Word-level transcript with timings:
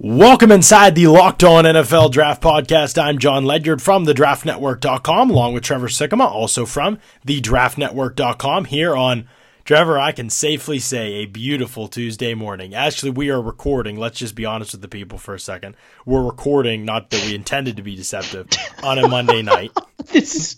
Welcome 0.00 0.52
inside 0.52 0.94
the 0.94 1.08
Locked 1.08 1.42
On 1.42 1.64
NFL 1.64 2.12
Draft 2.12 2.40
Podcast. 2.40 3.02
I'm 3.02 3.18
Jon 3.18 3.44
Ledyard 3.44 3.82
from 3.82 4.06
thedraftnetwork.com, 4.06 5.28
along 5.28 5.54
with 5.54 5.64
Trevor 5.64 5.88
Sikkema, 5.88 6.24
also 6.24 6.64
from 6.66 7.00
thedraftnetwork.com, 7.26 8.66
here 8.66 8.94
on 8.94 9.28
Trevor, 9.64 9.98
I 9.98 10.12
can 10.12 10.30
safely 10.30 10.78
say 10.78 11.14
a 11.14 11.26
beautiful 11.26 11.88
Tuesday 11.88 12.34
morning. 12.34 12.76
Actually, 12.76 13.10
we 13.10 13.28
are 13.30 13.42
recording. 13.42 13.98
Let's 13.98 14.20
just 14.20 14.36
be 14.36 14.44
honest 14.44 14.70
with 14.70 14.82
the 14.82 14.88
people 14.88 15.18
for 15.18 15.34
a 15.34 15.40
second. 15.40 15.74
We're 16.06 16.24
recording, 16.24 16.84
not 16.84 17.10
that 17.10 17.24
we 17.26 17.34
intended 17.34 17.76
to 17.76 17.82
be 17.82 17.96
deceptive, 17.96 18.46
on 18.84 18.98
a 18.98 19.08
Monday 19.08 19.42
night. 19.42 19.72
this 20.12 20.36
is 20.36 20.56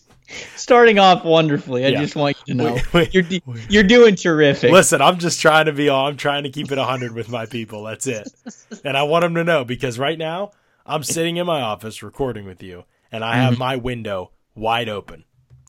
starting 0.57 0.99
off 0.99 1.25
wonderfully. 1.25 1.85
I 1.85 1.89
yeah. 1.89 2.01
just 2.01 2.17
want 2.17 2.37
you 2.47 2.55
to 2.55 2.63
know 2.63 2.79
you're 3.13 3.25
you're 3.69 3.83
doing 3.83 4.15
terrific. 4.15 4.71
Listen, 4.71 5.01
I'm 5.01 5.19
just 5.19 5.41
trying 5.41 5.67
to 5.67 5.73
be 5.73 5.89
all. 5.89 6.07
I'm 6.07 6.17
trying 6.17 6.45
to 6.45 6.51
keep 6.51 6.71
it 6.71 6.79
100 6.79 7.13
with 7.13 7.29
my 7.29 7.47
people. 7.47 7.85
That's 7.85 8.07
it. 8.07 8.29
And 8.85 8.97
I 8.97 9.03
want 9.03 9.23
them 9.23 9.35
to 9.35 9.45
know 9.45 9.65
because 9.65 9.99
right 9.99 10.17
now 10.17 10.53
I'm 10.87 11.03
sitting 11.03 11.37
in 11.37 11.47
my 11.47 11.61
office 11.61 12.03
recording 12.03 12.47
with 12.47 12.63
you, 12.63 12.85
and 13.13 13.25
I 13.25 13.37
have 13.37 13.55
mm-hmm. 13.55 13.61
my 13.61 13.77
window 13.77 14.31
wide 14.55 14.89
open 14.89 15.25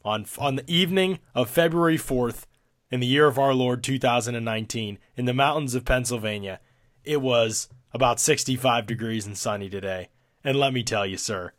on 0.05 0.25
on 0.37 0.55
the 0.55 0.71
evening 0.71 1.19
of 1.35 1.49
February 1.49 1.97
4th 1.97 2.45
in 2.89 2.99
the 2.99 3.07
year 3.07 3.27
of 3.27 3.39
our 3.39 3.53
Lord 3.53 3.83
2019 3.83 4.99
in 5.15 5.25
the 5.25 5.33
mountains 5.33 5.75
of 5.75 5.85
Pennsylvania. 5.85 6.59
It 7.03 7.21
was 7.21 7.69
about 7.93 8.19
65 8.19 8.85
degrees 8.85 9.25
and 9.25 9.37
sunny 9.37 9.69
today. 9.69 10.09
And 10.43 10.57
let 10.57 10.73
me 10.73 10.83
tell 10.83 11.05
you, 11.05 11.17
sir, 11.17 11.53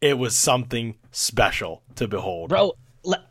it 0.00 0.18
was 0.18 0.36
something 0.36 0.96
special 1.10 1.82
to 1.96 2.08
behold. 2.08 2.50
Bro, 2.50 2.74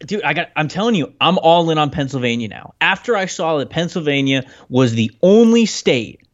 dude, 0.06 0.24
I 0.24 0.34
got 0.34 0.50
I'm 0.56 0.68
telling 0.68 0.96
you, 0.96 1.14
I'm 1.20 1.38
all 1.38 1.70
in 1.70 1.78
on 1.78 1.90
Pennsylvania 1.90 2.48
now. 2.48 2.74
After 2.82 3.16
I 3.16 3.26
saw 3.26 3.58
that 3.58 3.70
Pennsylvania 3.70 4.46
was 4.70 4.94
the 4.94 5.12
only 5.22 5.66
state 5.66 6.28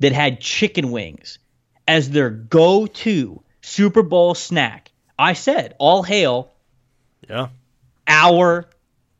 that 0.00 0.12
had 0.12 0.40
chicken 0.40 0.90
wings 0.90 1.38
as 1.86 2.10
their 2.10 2.30
go-to 2.30 3.42
Super 3.62 4.02
Bowl 4.02 4.34
snack, 4.34 4.90
I 5.18 5.34
said, 5.34 5.74
"All 5.78 6.02
hail." 6.02 6.52
Yeah. 7.28 7.48
Our 8.06 8.68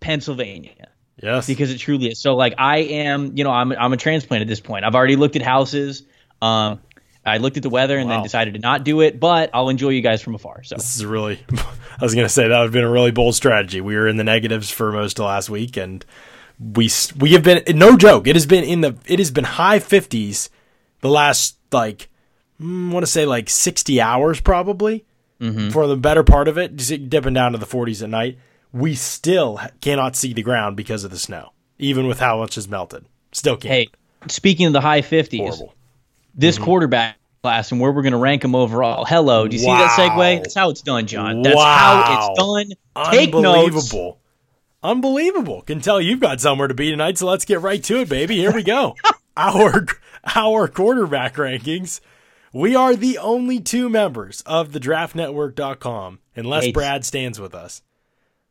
Pennsylvania. 0.00 0.88
Yes. 1.22 1.46
Because 1.46 1.70
it 1.70 1.78
truly 1.78 2.08
is. 2.08 2.20
So 2.20 2.36
like 2.36 2.54
I 2.58 2.78
am, 2.78 3.36
you 3.36 3.44
know, 3.44 3.50
I'm 3.50 3.72
I'm 3.72 3.92
a 3.92 3.96
transplant 3.96 4.42
at 4.42 4.48
this 4.48 4.60
point. 4.60 4.84
I've 4.84 4.94
already 4.94 5.16
looked 5.16 5.36
at 5.36 5.42
houses. 5.42 6.02
Um 6.42 6.80
I 7.26 7.38
looked 7.38 7.56
at 7.56 7.62
the 7.62 7.70
weather 7.70 7.96
and 7.96 8.08
wow. 8.08 8.16
then 8.16 8.22
decided 8.22 8.54
to 8.54 8.60
not 8.60 8.84
do 8.84 9.00
it, 9.00 9.18
but 9.18 9.50
I'll 9.54 9.68
enjoy 9.68 9.90
you 9.90 10.02
guys 10.02 10.20
from 10.20 10.34
afar. 10.34 10.62
So 10.62 10.76
this 10.76 10.96
is 10.96 11.06
really, 11.06 11.40
I 11.52 12.02
was 12.02 12.14
going 12.14 12.26
to 12.26 12.32
say 12.32 12.48
that 12.48 12.58
would 12.58 12.64
have 12.64 12.72
been 12.72 12.84
a 12.84 12.90
really 12.90 13.12
bold 13.12 13.34
strategy. 13.34 13.80
We 13.80 13.96
were 13.96 14.06
in 14.06 14.16
the 14.16 14.24
negatives 14.24 14.70
for 14.70 14.92
most 14.92 15.18
of 15.18 15.26
last 15.26 15.48
week, 15.48 15.76
and 15.76 16.04
we 16.58 16.90
we 17.18 17.32
have 17.32 17.42
been 17.42 17.62
no 17.76 17.96
joke. 17.96 18.26
It 18.26 18.36
has 18.36 18.46
been 18.46 18.64
in 18.64 18.80
the 18.82 18.96
it 19.06 19.18
has 19.18 19.30
been 19.30 19.44
high 19.44 19.78
fifties 19.78 20.50
the 21.00 21.08
last 21.08 21.56
like 21.72 22.08
mm, 22.60 22.90
I 22.90 22.92
want 22.92 23.04
to 23.04 23.10
say 23.10 23.26
like 23.26 23.48
sixty 23.48 24.00
hours 24.00 24.40
probably 24.40 25.04
mm-hmm. 25.40 25.70
for 25.70 25.86
the 25.86 25.96
better 25.96 26.22
part 26.22 26.48
of 26.48 26.58
it, 26.58 26.76
dipping 27.08 27.34
down 27.34 27.52
to 27.52 27.58
the 27.58 27.66
forties 27.66 28.02
at 28.02 28.10
night. 28.10 28.38
We 28.72 28.94
still 28.94 29.60
cannot 29.80 30.16
see 30.16 30.32
the 30.32 30.42
ground 30.42 30.76
because 30.76 31.04
of 31.04 31.10
the 31.10 31.18
snow, 31.18 31.52
even 31.78 32.06
with 32.06 32.20
how 32.20 32.38
much 32.38 32.56
has 32.56 32.68
melted. 32.68 33.06
Still 33.32 33.56
can't. 33.56 33.72
Hey, 33.72 33.88
speaking 34.28 34.66
of 34.66 34.72
the 34.72 34.80
high 34.80 35.02
fifties, 35.02 35.62
this 36.34 36.56
mm-hmm. 36.56 36.64
quarterback 36.64 37.16
class 37.42 37.72
and 37.72 37.80
where 37.80 37.92
we're 37.92 38.02
going 38.02 38.12
to 38.12 38.18
rank 38.18 38.42
them 38.42 38.54
overall. 38.54 39.04
Hello, 39.04 39.46
do 39.46 39.56
you 39.56 39.66
wow. 39.66 39.78
see 39.78 40.02
that 40.02 40.10
segue? 40.10 40.42
That's 40.42 40.54
how 40.54 40.70
it's 40.70 40.82
done, 40.82 41.06
John. 41.06 41.42
That's 41.42 41.56
wow. 41.56 42.02
how 42.04 42.30
it's 42.30 42.38
done. 42.38 43.10
Take 43.10 43.34
Unbelievable. 43.34 43.42
Notes. 43.42 43.94
Unbelievable. 43.94 44.18
Unbelievable. 44.82 45.62
Can 45.62 45.80
tell 45.80 46.00
you've 46.00 46.20
got 46.20 46.40
somewhere 46.40 46.68
to 46.68 46.74
be 46.74 46.90
tonight, 46.90 47.18
so 47.18 47.26
let's 47.26 47.44
get 47.44 47.60
right 47.60 47.82
to 47.84 48.00
it, 48.00 48.08
baby. 48.08 48.36
Here 48.36 48.52
we 48.52 48.62
go. 48.62 48.96
our 49.36 49.86
our 50.36 50.68
quarterback 50.68 51.34
rankings. 51.34 52.00
We 52.52 52.76
are 52.76 52.94
the 52.94 53.18
only 53.18 53.60
two 53.60 53.88
members 53.88 54.42
of 54.42 54.72
the 54.72 54.78
draftnetwork.com 54.78 56.20
unless 56.36 56.70
Brad 56.70 57.04
stands 57.04 57.40
with 57.40 57.52
us, 57.52 57.82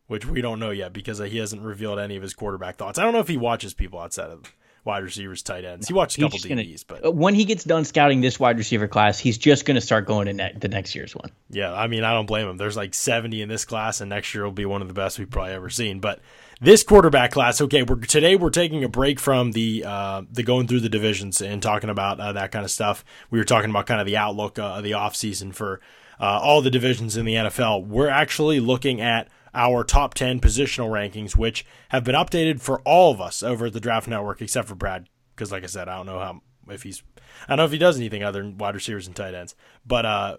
which 0.08 0.26
we 0.26 0.42
don't 0.42 0.60
know 0.60 0.72
yet 0.72 0.92
because 0.92 1.20
he 1.20 1.38
hasn't 1.38 1.62
revealed 1.62 2.00
any 2.00 2.18
of 2.18 2.22
his 2.22 2.34
quarterback 2.34 2.76
thoughts. 2.76 3.00
I 3.00 3.04
don't 3.04 3.14
know 3.14 3.20
if 3.20 3.30
he 3.30 3.38
watches 3.38 3.74
people 3.74 4.00
outside 4.00 4.30
of 4.30 4.54
wide 4.86 5.04
receivers, 5.04 5.42
tight 5.42 5.66
ends. 5.66 5.88
He 5.88 5.94
watched 5.94 6.18
a 6.18 6.22
couple 6.22 6.40
DBs, 6.40 6.86
but 6.88 7.06
uh, 7.06 7.12
when 7.12 7.36
he 7.36 7.46
gets 7.46 7.64
done 7.64 7.86
scouting 7.86 8.22
this 8.22 8.40
wide 8.40 8.58
receiver 8.58 8.88
class, 8.88 9.18
he's 9.20 9.38
just 9.38 9.66
going 9.66 9.76
to 9.76 9.82
start 9.82 10.06
going 10.06 10.28
to 10.28 10.34
ne- 10.34 10.54
the 10.58 10.68
next 10.68 10.96
year's 10.96 11.16
one. 11.16 11.32
Yeah, 11.50 11.74
I 11.74 11.88
mean, 11.88 12.04
I 12.04 12.14
don't 12.14 12.26
blame 12.26 12.48
him. 12.48 12.58
There's 12.58 12.78
like 12.78 12.94
70 12.94 13.42
in 13.42 13.50
this 13.50 13.66
class, 13.66 14.02
and 14.02 14.10
next 14.10 14.34
year 14.34 14.44
will 14.44 14.52
be 14.52 14.66
one 14.66 14.82
of 14.82 14.88
the 14.88 14.94
best 14.94 15.20
we've 15.20 15.30
probably 15.30 15.54
ever 15.54 15.70
seen. 15.70 16.00
But 16.00 16.20
this 16.60 16.84
quarterback 16.84 17.32
class, 17.32 17.62
okay, 17.62 17.84
we're 17.84 17.96
today 17.98 18.36
we're 18.36 18.50
taking 18.50 18.84
a 18.84 18.90
break 18.90 19.20
from 19.20 19.52
the 19.52 19.84
uh, 19.86 20.24
the 20.32 20.44
going 20.44 20.68
through 20.68 20.82
the 20.82 20.90
divisions 20.90 21.42
and 21.42 21.62
talking 21.62 21.90
about 21.90 22.20
uh, 22.20 22.34
that 22.34 22.52
kind 22.52 22.66
of 22.66 22.72
stuff. 22.72 23.04
We 23.30 23.40
were 23.40 23.46
talking 23.46 23.70
about 23.70 23.86
kind 23.86 24.00
of 24.00 24.06
the 24.06 24.18
outlook 24.18 24.60
uh, 24.60 24.76
of 24.76 24.84
the 24.84 24.92
offseason 24.92 25.54
for 25.54 25.82
uh, 26.20 26.40
all 26.42 26.62
the 26.62 26.72
divisions 26.72 27.18
in 27.18 27.26
the 27.26 27.36
NFL. 27.36 27.86
We're 27.88 28.10
actually 28.10 28.60
looking 28.60 29.02
at 29.02 29.28
our 29.54 29.84
top 29.84 30.14
10 30.14 30.40
positional 30.40 30.90
rankings, 30.90 31.36
which 31.36 31.66
have 31.90 32.04
been 32.04 32.16
updated 32.16 32.62
for 32.62 32.82
all 32.82 33.12
of 33.12 33.22
us 33.22 33.44
over 33.44 33.68
at 33.68 33.74
the 33.74 33.80
Draft 33.80 34.08
Network, 34.08 34.42
except 34.42 34.68
for 34.68 34.76
Brad, 34.76 35.08
because 35.36 35.52
like 35.52 35.64
I 35.64 35.68
said, 35.68 35.88
I 35.88 35.98
don't 35.98 36.06
know 36.06 36.20
how 36.20 36.42
if 36.70 36.84
he's 36.84 37.04
I 37.48 37.52
don't 37.52 37.58
know 37.58 37.66
if 37.66 37.72
he 37.72 37.78
does 37.78 37.98
anything 37.98 38.24
other 38.24 38.42
than 38.42 38.58
wide 38.58 38.76
receivers 38.76 39.08
and 39.08 39.16
tight 39.16 39.34
ends. 39.34 39.56
But 39.86 40.06
uh, 40.06 40.38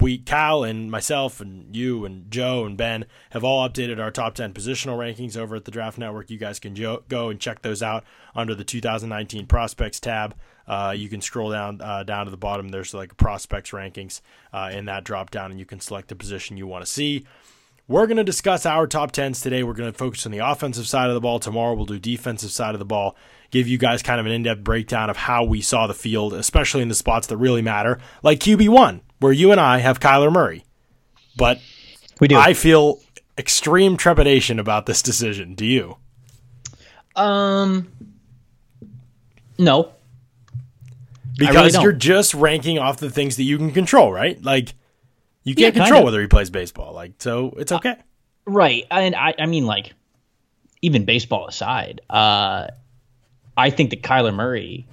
we 0.00 0.18
Cal 0.18 0.64
and 0.64 0.90
myself 0.90 1.40
and 1.40 1.74
you 1.74 2.04
and 2.04 2.30
Joe 2.30 2.64
and 2.64 2.76
Ben 2.76 3.06
have 3.30 3.44
all 3.44 3.68
updated 3.68 4.00
our 4.00 4.10
top 4.10 4.34
10 4.34 4.52
positional 4.52 4.98
rankings 4.98 5.36
over 5.36 5.56
at 5.56 5.64
the 5.64 5.70
Draft 5.70 5.98
Network. 5.98 6.30
You 6.30 6.38
guys 6.38 6.58
can 6.58 6.74
jo- 6.74 7.04
go 7.08 7.28
and 7.28 7.38
check 7.38 7.62
those 7.62 7.82
out 7.82 8.04
under 8.34 8.54
the 8.54 8.64
2019 8.64 9.46
prospects 9.46 10.00
tab. 10.00 10.34
Uh, 10.66 10.94
you 10.96 11.08
can 11.08 11.20
scroll 11.20 11.50
down 11.50 11.80
uh, 11.80 12.02
down 12.02 12.24
to 12.24 12.30
the 12.30 12.36
bottom. 12.36 12.68
There's 12.68 12.94
like 12.94 13.16
prospects 13.16 13.70
rankings 13.70 14.20
uh, 14.52 14.70
in 14.72 14.86
that 14.86 15.04
drop 15.04 15.30
down, 15.30 15.50
and 15.50 15.60
you 15.60 15.66
can 15.66 15.80
select 15.80 16.08
the 16.08 16.16
position 16.16 16.56
you 16.56 16.66
want 16.66 16.84
to 16.84 16.90
see. 16.90 17.24
We're 17.92 18.06
going 18.06 18.16
to 18.16 18.24
discuss 18.24 18.64
our 18.64 18.86
top 18.86 19.12
10s 19.12 19.42
today. 19.42 19.62
We're 19.62 19.74
going 19.74 19.92
to 19.92 19.96
focus 19.96 20.24
on 20.24 20.32
the 20.32 20.38
offensive 20.38 20.86
side 20.86 21.08
of 21.08 21.14
the 21.14 21.20
ball. 21.20 21.38
Tomorrow, 21.38 21.74
we'll 21.74 21.84
do 21.84 21.98
defensive 21.98 22.50
side 22.50 22.74
of 22.74 22.78
the 22.78 22.86
ball, 22.86 23.14
give 23.50 23.68
you 23.68 23.76
guys 23.76 24.02
kind 24.02 24.18
of 24.18 24.24
an 24.24 24.32
in 24.32 24.44
depth 24.44 24.64
breakdown 24.64 25.10
of 25.10 25.18
how 25.18 25.44
we 25.44 25.60
saw 25.60 25.86
the 25.86 25.92
field, 25.92 26.32
especially 26.32 26.80
in 26.80 26.88
the 26.88 26.94
spots 26.94 27.26
that 27.26 27.36
really 27.36 27.60
matter, 27.60 27.98
like 28.22 28.40
QB1, 28.40 29.02
where 29.18 29.30
you 29.30 29.52
and 29.52 29.60
I 29.60 29.80
have 29.80 30.00
Kyler 30.00 30.32
Murray. 30.32 30.64
But 31.36 31.60
we 32.18 32.28
do. 32.28 32.36
I 32.36 32.54
feel 32.54 32.98
extreme 33.36 33.98
trepidation 33.98 34.58
about 34.58 34.86
this 34.86 35.02
decision. 35.02 35.54
Do 35.54 35.66
you? 35.66 35.98
Um, 37.14 37.92
no. 39.58 39.92
Because 41.36 41.74
really 41.74 41.82
you're 41.82 41.92
just 41.92 42.32
ranking 42.32 42.78
off 42.78 42.96
the 42.96 43.10
things 43.10 43.36
that 43.36 43.42
you 43.42 43.58
can 43.58 43.70
control, 43.70 44.10
right? 44.10 44.42
Like, 44.42 44.72
you 45.44 45.54
can't 45.54 45.74
yeah, 45.74 45.84
control 45.84 46.04
whether 46.04 46.20
he 46.20 46.26
plays 46.26 46.50
baseball, 46.50 46.92
like 46.92 47.12
so 47.18 47.54
it's 47.56 47.72
uh, 47.72 47.76
okay. 47.76 47.90
Uh, 47.90 47.96
right, 48.46 48.84
and 48.90 49.14
I, 49.14 49.34
I 49.38 49.46
mean, 49.46 49.66
like 49.66 49.92
even 50.82 51.04
baseball 51.04 51.46
aside, 51.48 52.00
uh, 52.10 52.68
I 53.56 53.70
think 53.70 53.90
that 53.90 54.02
Kyler 54.02 54.34
Murray, 54.34 54.86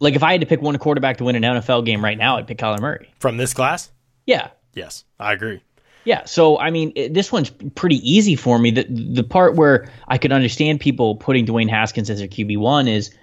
like 0.00 0.14
if 0.14 0.22
I 0.22 0.32
had 0.32 0.40
to 0.40 0.46
pick 0.46 0.60
one 0.60 0.76
quarterback 0.78 1.18
to 1.18 1.24
win 1.24 1.36
an 1.36 1.42
NFL 1.42 1.84
game 1.84 2.04
right 2.04 2.18
now, 2.18 2.36
I'd 2.36 2.46
pick 2.46 2.58
Kyler 2.58 2.80
Murray 2.80 3.12
from 3.18 3.36
this 3.36 3.54
class. 3.54 3.90
Yeah. 4.26 4.50
Yes, 4.74 5.04
I 5.18 5.32
agree. 5.32 5.62
Yeah, 6.04 6.24
so 6.26 6.58
I 6.58 6.70
mean, 6.70 6.92
it, 6.96 7.14
this 7.14 7.32
one's 7.32 7.50
pretty 7.74 7.96
easy 8.08 8.36
for 8.36 8.58
me. 8.58 8.70
The 8.70 8.84
the 8.84 9.24
part 9.24 9.54
where 9.54 9.88
I 10.06 10.18
could 10.18 10.32
understand 10.32 10.80
people 10.80 11.16
putting 11.16 11.46
Dwayne 11.46 11.70
Haskins 11.70 12.10
as 12.10 12.18
their 12.18 12.28
QB 12.28 12.58
one 12.58 12.88
is 12.88 13.14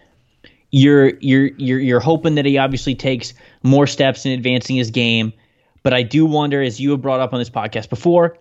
you're 0.71 1.09
you're 1.19 1.47
you're 1.57 1.79
you're 1.79 1.99
hoping 1.99 2.35
that 2.35 2.45
he 2.45 2.57
obviously 2.57 2.95
takes 2.95 3.35
more 3.61 3.85
steps 3.85 4.25
in 4.25 4.31
advancing 4.31 4.77
his 4.77 4.89
game. 4.89 5.31
But 5.83 5.93
I 5.93 6.03
do 6.03 6.25
wonder, 6.25 6.61
as 6.61 6.79
you 6.79 6.91
have 6.91 7.01
brought 7.01 7.19
up 7.19 7.33
on 7.33 7.39
this 7.39 7.49
podcast 7.49 7.89
before, 7.89 8.37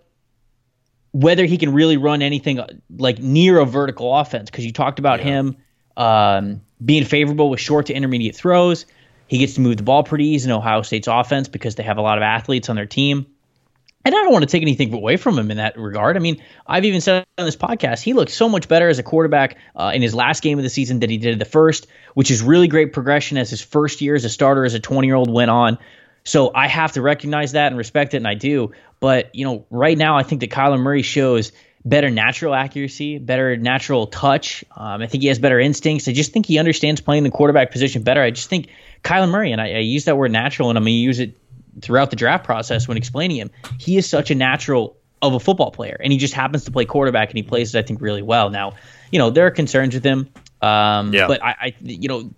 whether 1.11 1.45
he 1.45 1.57
can 1.57 1.73
really 1.73 1.97
run 1.97 2.21
anything 2.21 2.59
uh, 2.59 2.67
like 2.95 3.19
near 3.19 3.59
a 3.59 3.65
vertical 3.65 4.15
offense. 4.15 4.49
Because 4.49 4.65
you 4.65 4.71
talked 4.71 4.99
about 4.99 5.19
yeah. 5.19 5.25
him 5.25 5.57
um, 5.97 6.61
being 6.83 7.05
favorable 7.05 7.49
with 7.49 7.59
short 7.59 7.87
to 7.87 7.93
intermediate 7.93 8.35
throws. 8.35 8.85
He 9.27 9.37
gets 9.37 9.53
to 9.55 9.61
move 9.61 9.77
the 9.77 9.83
ball 9.83 10.03
pretty 10.03 10.27
easy 10.27 10.49
in 10.49 10.55
Ohio 10.55 10.81
State's 10.81 11.07
offense 11.07 11.47
because 11.47 11.75
they 11.75 11.83
have 11.83 11.97
a 11.97 12.01
lot 12.01 12.17
of 12.17 12.21
athletes 12.21 12.69
on 12.69 12.75
their 12.75 12.85
team. 12.85 13.27
And 14.03 14.15
I 14.15 14.17
don't 14.23 14.31
want 14.31 14.43
to 14.43 14.49
take 14.49 14.63
anything 14.63 14.93
away 14.93 15.17
from 15.17 15.37
him 15.37 15.51
in 15.51 15.57
that 15.57 15.77
regard. 15.77 16.15
I 16.15 16.19
mean, 16.19 16.41
I've 16.65 16.85
even 16.85 17.01
said 17.01 17.23
on 17.37 17.45
this 17.45 17.55
podcast, 17.55 18.01
he 18.01 18.13
looked 18.13 18.31
so 18.31 18.49
much 18.49 18.67
better 18.67 18.89
as 18.89 18.97
a 18.97 19.03
quarterback 19.03 19.57
uh, 19.75 19.91
in 19.93 20.01
his 20.01 20.15
last 20.15 20.41
game 20.41 20.57
of 20.57 20.63
the 20.63 20.69
season 20.69 20.99
than 20.99 21.11
he 21.11 21.17
did 21.17 21.33
at 21.33 21.39
the 21.39 21.45
first, 21.45 21.85
which 22.15 22.31
is 22.31 22.41
really 22.41 22.67
great 22.67 22.93
progression 22.93 23.37
as 23.37 23.51
his 23.51 23.61
first 23.61 24.01
year 24.01 24.15
as 24.15 24.25
a 24.25 24.29
starter 24.29 24.65
as 24.65 24.73
a 24.73 24.79
20 24.79 25.07
year 25.07 25.15
old 25.15 25.31
went 25.31 25.51
on. 25.51 25.77
So 26.23 26.51
I 26.53 26.67
have 26.67 26.93
to 26.93 27.01
recognize 27.01 27.53
that 27.53 27.67
and 27.67 27.77
respect 27.77 28.13
it, 28.13 28.17
and 28.17 28.27
I 28.27 28.35
do. 28.35 28.71
But 28.99 29.33
you 29.33 29.45
know, 29.45 29.65
right 29.69 29.97
now 29.97 30.17
I 30.17 30.23
think 30.23 30.41
that 30.41 30.51
Kyler 30.51 30.79
Murray 30.79 31.01
shows 31.01 31.51
better 31.83 32.09
natural 32.09 32.53
accuracy, 32.53 33.17
better 33.17 33.57
natural 33.57 34.07
touch. 34.07 34.63
Um, 34.75 35.01
I 35.01 35.07
think 35.07 35.23
he 35.23 35.29
has 35.29 35.39
better 35.39 35.59
instincts. 35.59 36.07
I 36.07 36.13
just 36.13 36.31
think 36.31 36.45
he 36.45 36.59
understands 36.59 37.01
playing 37.01 37.23
the 37.23 37.31
quarterback 37.31 37.71
position 37.71 38.03
better. 38.03 38.21
I 38.21 38.31
just 38.31 38.49
think 38.49 38.69
Kyler 39.03 39.29
Murray, 39.29 39.51
and 39.51 39.59
I, 39.59 39.73
I 39.73 39.79
use 39.79 40.05
that 40.05 40.17
word 40.17 40.31
natural, 40.31 40.69
and 40.69 40.77
I'm 40.77 40.83
going 40.83 40.93
to 40.93 40.97
use 40.97 41.19
it 41.19 41.37
throughout 41.81 42.09
the 42.09 42.15
draft 42.15 42.43
process 42.43 42.87
when 42.87 42.97
explaining 42.97 43.37
him. 43.37 43.51
He 43.79 43.97
is 43.97 44.07
such 44.07 44.29
a 44.31 44.35
natural 44.35 44.97
of 45.21 45.33
a 45.33 45.39
football 45.39 45.71
player, 45.71 45.97
and 45.99 46.11
he 46.11 46.19
just 46.19 46.33
happens 46.33 46.65
to 46.65 46.71
play 46.71 46.85
quarterback, 46.85 47.29
and 47.29 47.37
he 47.37 47.43
plays 47.43 47.73
it, 47.73 47.79
I 47.79 47.81
think, 47.81 48.01
really 48.01 48.21
well. 48.21 48.49
Now, 48.49 48.73
you 49.11 49.19
know, 49.19 49.29
there 49.29 49.47
are 49.47 49.51
concerns 49.51 49.93
with 49.93 50.03
him, 50.03 50.29
um, 50.61 51.13
yeah. 51.13 51.27
but 51.27 51.43
I, 51.43 51.55
I, 51.59 51.75
you 51.81 52.07
know, 52.07 52.31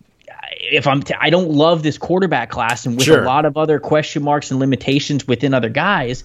if 0.60 0.88
I'm, 0.88 1.02
t- 1.04 1.14
I 1.20 1.30
don't 1.30 1.50
love 1.52 1.84
this 1.84 1.98
quarterback 1.98 2.50
class, 2.50 2.86
and 2.86 2.96
with 2.96 3.06
Sure. 3.06 3.24
a 3.24 3.26
lot 3.26 3.46
of 3.46 3.58
other 3.58 3.80
question 3.80 4.24
marks 4.24 4.52
and 4.52 4.60
limitations 4.60 5.28
within 5.28 5.54
other 5.54 5.70
guys, 5.70 6.24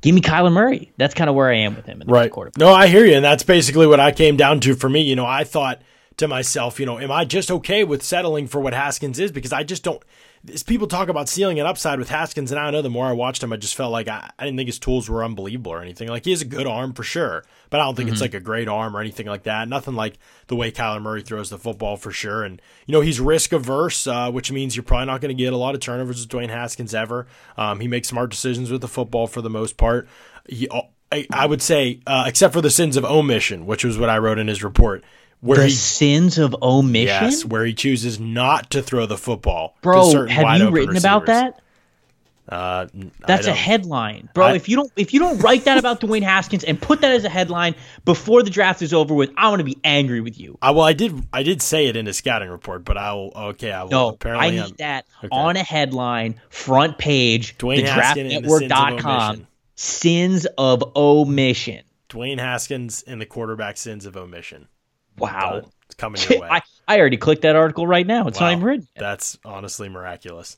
give 0.00 0.14
me 0.14 0.20
Kyler 0.20 0.52
Murray. 0.52 0.92
That's 0.96 1.14
kind 1.14 1.28
of 1.30 1.36
where 1.36 1.50
I 1.50 1.56
am 1.58 1.76
with 1.76 1.86
him 1.86 2.00
in 2.00 2.06
the 2.06 2.12
Right. 2.12 2.30
quarterback. 2.30 2.58
No, 2.58 2.72
I 2.72 2.86
hear 2.86 3.04
you, 3.04 3.14
and 3.14 3.24
that's 3.24 3.42
basically 3.42 3.86
what 3.86 4.00
I 4.00 4.12
came 4.12 4.36
down 4.36 4.60
to 4.60 4.74
for 4.74 4.88
me. 4.88 5.02
You 5.02 5.16
know, 5.16 5.26
I 5.26 5.44
thought 5.44 5.80
to 6.16 6.28
myself, 6.28 6.78
you 6.80 6.86
know, 6.86 6.98
am 6.98 7.10
I 7.12 7.24
just 7.24 7.50
okay 7.50 7.84
with 7.84 8.02
settling 8.02 8.46
for 8.46 8.60
what 8.60 8.74
Haskins 8.74 9.18
is? 9.18 9.32
Because 9.32 9.52
I 9.52 9.62
just 9.62 9.82
don't. 9.82 10.02
As 10.52 10.62
people 10.62 10.86
talk 10.86 11.08
about 11.08 11.28
ceiling 11.28 11.58
and 11.58 11.68
upside 11.68 11.98
with 11.98 12.08
Haskins, 12.08 12.50
and 12.50 12.58
I 12.58 12.70
know 12.70 12.80
the 12.80 12.88
more 12.88 13.06
I 13.06 13.12
watched 13.12 13.42
him, 13.42 13.52
I 13.52 13.56
just 13.56 13.74
felt 13.74 13.92
like 13.92 14.08
I, 14.08 14.30
I 14.38 14.44
didn't 14.44 14.56
think 14.56 14.68
his 14.68 14.78
tools 14.78 15.08
were 15.08 15.22
unbelievable 15.22 15.72
or 15.72 15.82
anything. 15.82 16.08
Like 16.08 16.24
he 16.24 16.30
has 16.30 16.40
a 16.40 16.46
good 16.46 16.66
arm 16.66 16.94
for 16.94 17.02
sure, 17.02 17.44
but 17.68 17.78
I 17.78 17.84
don't 17.84 17.94
think 17.94 18.08
it's 18.08 18.22
like 18.22 18.32
a 18.32 18.40
great 18.40 18.66
arm 18.66 18.96
or 18.96 19.00
anything 19.00 19.26
like 19.26 19.42
that. 19.42 19.68
Nothing 19.68 19.94
like 19.94 20.18
the 20.46 20.56
way 20.56 20.72
Kyler 20.72 21.02
Murray 21.02 21.20
throws 21.20 21.50
the 21.50 21.58
football 21.58 21.98
for 21.98 22.10
sure. 22.10 22.42
And 22.42 22.62
you 22.86 22.92
know 22.92 23.02
he's 23.02 23.20
risk 23.20 23.52
averse, 23.52 24.06
uh, 24.06 24.30
which 24.30 24.50
means 24.50 24.76
you're 24.76 24.82
probably 24.82 25.06
not 25.06 25.20
going 25.20 25.36
to 25.36 25.42
get 25.42 25.52
a 25.52 25.58
lot 25.58 25.74
of 25.74 25.82
turnovers 25.82 26.20
with 26.20 26.30
Dwayne 26.30 26.48
Haskins 26.48 26.94
ever. 26.94 27.26
Um, 27.58 27.80
he 27.80 27.88
makes 27.88 28.08
smart 28.08 28.30
decisions 28.30 28.70
with 28.70 28.80
the 28.80 28.88
football 28.88 29.26
for 29.26 29.42
the 29.42 29.50
most 29.50 29.76
part. 29.76 30.08
He, 30.48 30.68
I, 31.12 31.26
I 31.32 31.46
would 31.46 31.60
say, 31.60 32.00
uh, 32.06 32.24
except 32.26 32.54
for 32.54 32.60
the 32.60 32.70
sins 32.70 32.96
of 32.96 33.04
omission, 33.04 33.66
which 33.66 33.84
was 33.84 33.98
what 33.98 34.08
I 34.08 34.18
wrote 34.18 34.38
in 34.38 34.46
his 34.46 34.62
report, 34.62 35.04
where 35.40 35.58
The 35.58 35.64
he 35.66 35.70
sins 35.70 36.38
of 36.38 36.54
omission, 36.62 37.06
yes, 37.06 37.44
where 37.44 37.64
he 37.64 37.74
chooses 37.74 38.20
not 38.20 38.70
to 38.70 38.82
throw 38.82 39.06
the 39.06 39.16
football. 39.18 39.70
to 39.76 39.82
bro. 39.82 40.26
Have 40.26 40.58
you 40.60 40.70
written 40.70 40.96
about 40.96 41.26
that? 41.26 41.60
Uh, 42.48 42.88
That's 43.28 43.46
a 43.46 43.52
headline, 43.52 44.28
bro. 44.34 44.46
I- 44.46 44.54
if 44.54 44.68
you 44.68 44.74
don't 44.74 44.90
if 44.96 45.14
you 45.14 45.20
don't 45.20 45.38
write 45.38 45.66
that 45.66 45.78
about 45.78 46.00
Dwayne 46.00 46.22
Haskins 46.24 46.64
and 46.64 46.80
put 46.82 47.00
that 47.02 47.12
as 47.12 47.24
a 47.24 47.28
headline 47.28 47.76
before 48.04 48.42
the 48.42 48.50
draft 48.50 48.82
is 48.82 48.92
over 48.92 49.14
with, 49.14 49.30
I 49.36 49.48
want 49.50 49.60
to 49.60 49.64
be 49.64 49.78
angry 49.84 50.20
with 50.20 50.40
you. 50.40 50.58
I, 50.60 50.72
well, 50.72 50.84
I 50.84 50.92
did. 50.92 51.14
I 51.32 51.44
did 51.44 51.62
say 51.62 51.86
it 51.86 51.96
in 51.96 52.06
the 52.06 52.12
scouting 52.12 52.48
report, 52.50 52.84
but 52.84 52.96
I'll. 52.98 53.30
Okay, 53.36 53.70
I 53.70 53.84
will. 53.84 53.90
No, 53.90 54.08
apparently, 54.08 54.46
I 54.48 54.50
need 54.50 54.60
I'm- 54.62 54.74
that 54.78 55.06
on 55.30 55.56
a 55.56 55.62
headline, 55.62 56.40
front 56.48 56.98
page, 56.98 57.56
Dwayne 57.56 57.82
the 57.86 58.14
sins 58.14 58.34
of 58.34 58.42
thedraftnetwork.com. 58.42 59.28
omission. 59.30 59.46
Sins 59.76 60.46
of 60.58 60.82
omission. 60.96 61.84
Dwayne 62.08 62.40
Haskins 62.40 63.04
and 63.06 63.20
the 63.20 63.26
quarterback 63.26 63.76
sins 63.76 64.06
of 64.06 64.16
omission. 64.16 64.66
Wow. 65.20 65.62
It's 65.86 65.94
coming 65.96 66.20
your 66.28 66.40
way. 66.42 66.48
I, 66.50 66.60
I 66.88 66.98
already 66.98 67.16
clicked 67.16 67.42
that 67.42 67.56
article 67.56 67.86
right 67.86 68.06
now. 68.06 68.26
It's 68.28 68.40
Wow. 68.40 68.46
not 68.46 68.52
even 68.52 68.64
written. 68.64 68.88
yet. 68.94 69.00
That's 69.00 69.38
honestly 69.44 69.88
miraculous. 69.88 70.56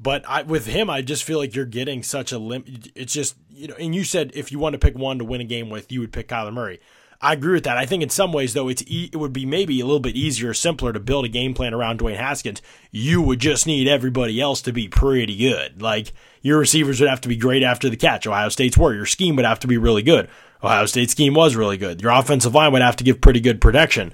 But 0.00 0.24
I, 0.28 0.42
with 0.42 0.66
him, 0.66 0.90
I 0.90 1.02
just 1.02 1.22
feel 1.24 1.38
like 1.38 1.54
you're 1.54 1.64
getting 1.66 2.02
such 2.02 2.32
a 2.32 2.38
lim. 2.38 2.64
It's 2.96 3.12
just 3.12 3.36
you 3.50 3.68
know, 3.68 3.74
and 3.78 3.94
you 3.94 4.02
said 4.04 4.32
if 4.34 4.50
you 4.50 4.58
want 4.58 4.72
to 4.74 4.78
pick 4.78 4.96
one 4.98 5.18
to 5.18 5.24
win 5.24 5.40
a 5.40 5.44
game 5.44 5.70
with, 5.70 5.92
you 5.92 6.00
would 6.00 6.12
pick 6.12 6.28
Kyler 6.28 6.52
Murray. 6.52 6.80
I 7.20 7.32
agree 7.32 7.54
with 7.54 7.64
that. 7.64 7.78
I 7.78 7.86
think 7.86 8.02
in 8.02 8.10
some 8.10 8.32
ways, 8.32 8.52
though, 8.54 8.68
it's 8.68 8.82
e- 8.88 9.08
it 9.12 9.16
would 9.16 9.32
be 9.32 9.46
maybe 9.46 9.80
a 9.80 9.84
little 9.86 10.00
bit 10.00 10.16
easier, 10.16 10.50
or 10.50 10.54
simpler 10.54 10.92
to 10.92 10.98
build 11.00 11.24
a 11.24 11.28
game 11.28 11.54
plan 11.54 11.72
around 11.72 12.00
Dwayne 12.00 12.16
Haskins. 12.16 12.60
You 12.90 13.22
would 13.22 13.38
just 13.38 13.66
need 13.68 13.86
everybody 13.88 14.40
else 14.40 14.60
to 14.62 14.72
be 14.72 14.88
pretty 14.88 15.36
good. 15.36 15.80
Like 15.80 16.12
your 16.42 16.58
receivers 16.58 17.00
would 17.00 17.08
have 17.08 17.20
to 17.22 17.28
be 17.28 17.36
great 17.36 17.62
after 17.62 17.88
the 17.88 17.96
catch. 17.96 18.26
Ohio 18.26 18.48
State's 18.48 18.76
were. 18.76 18.92
Your 18.94 19.06
scheme 19.06 19.36
would 19.36 19.46
have 19.46 19.60
to 19.60 19.68
be 19.68 19.78
really 19.78 20.02
good. 20.02 20.28
Ohio 20.64 20.86
State's 20.86 21.12
scheme 21.12 21.34
was 21.34 21.54
really 21.56 21.76
good. 21.76 22.00
Your 22.02 22.10
offensive 22.12 22.54
line 22.54 22.72
would 22.72 22.82
have 22.82 22.96
to 22.96 23.04
give 23.04 23.20
pretty 23.20 23.40
good 23.40 23.60
protection 23.60 24.12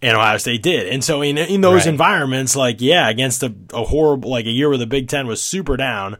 and 0.00 0.16
Ohio 0.16 0.36
State 0.38 0.62
did. 0.62 0.86
And 0.88 1.02
so 1.02 1.22
in 1.22 1.38
in 1.38 1.60
those 1.60 1.80
Right. 1.86 1.88
environments, 1.88 2.54
like 2.54 2.80
yeah, 2.80 3.08
against 3.08 3.42
a, 3.42 3.52
a 3.72 3.84
horrible 3.84 4.30
like 4.30 4.46
a 4.46 4.50
year 4.50 4.68
where 4.68 4.78
the 4.78 4.86
Big 4.86 5.08
Ten 5.08 5.26
was 5.26 5.42
super 5.42 5.76
down, 5.76 6.18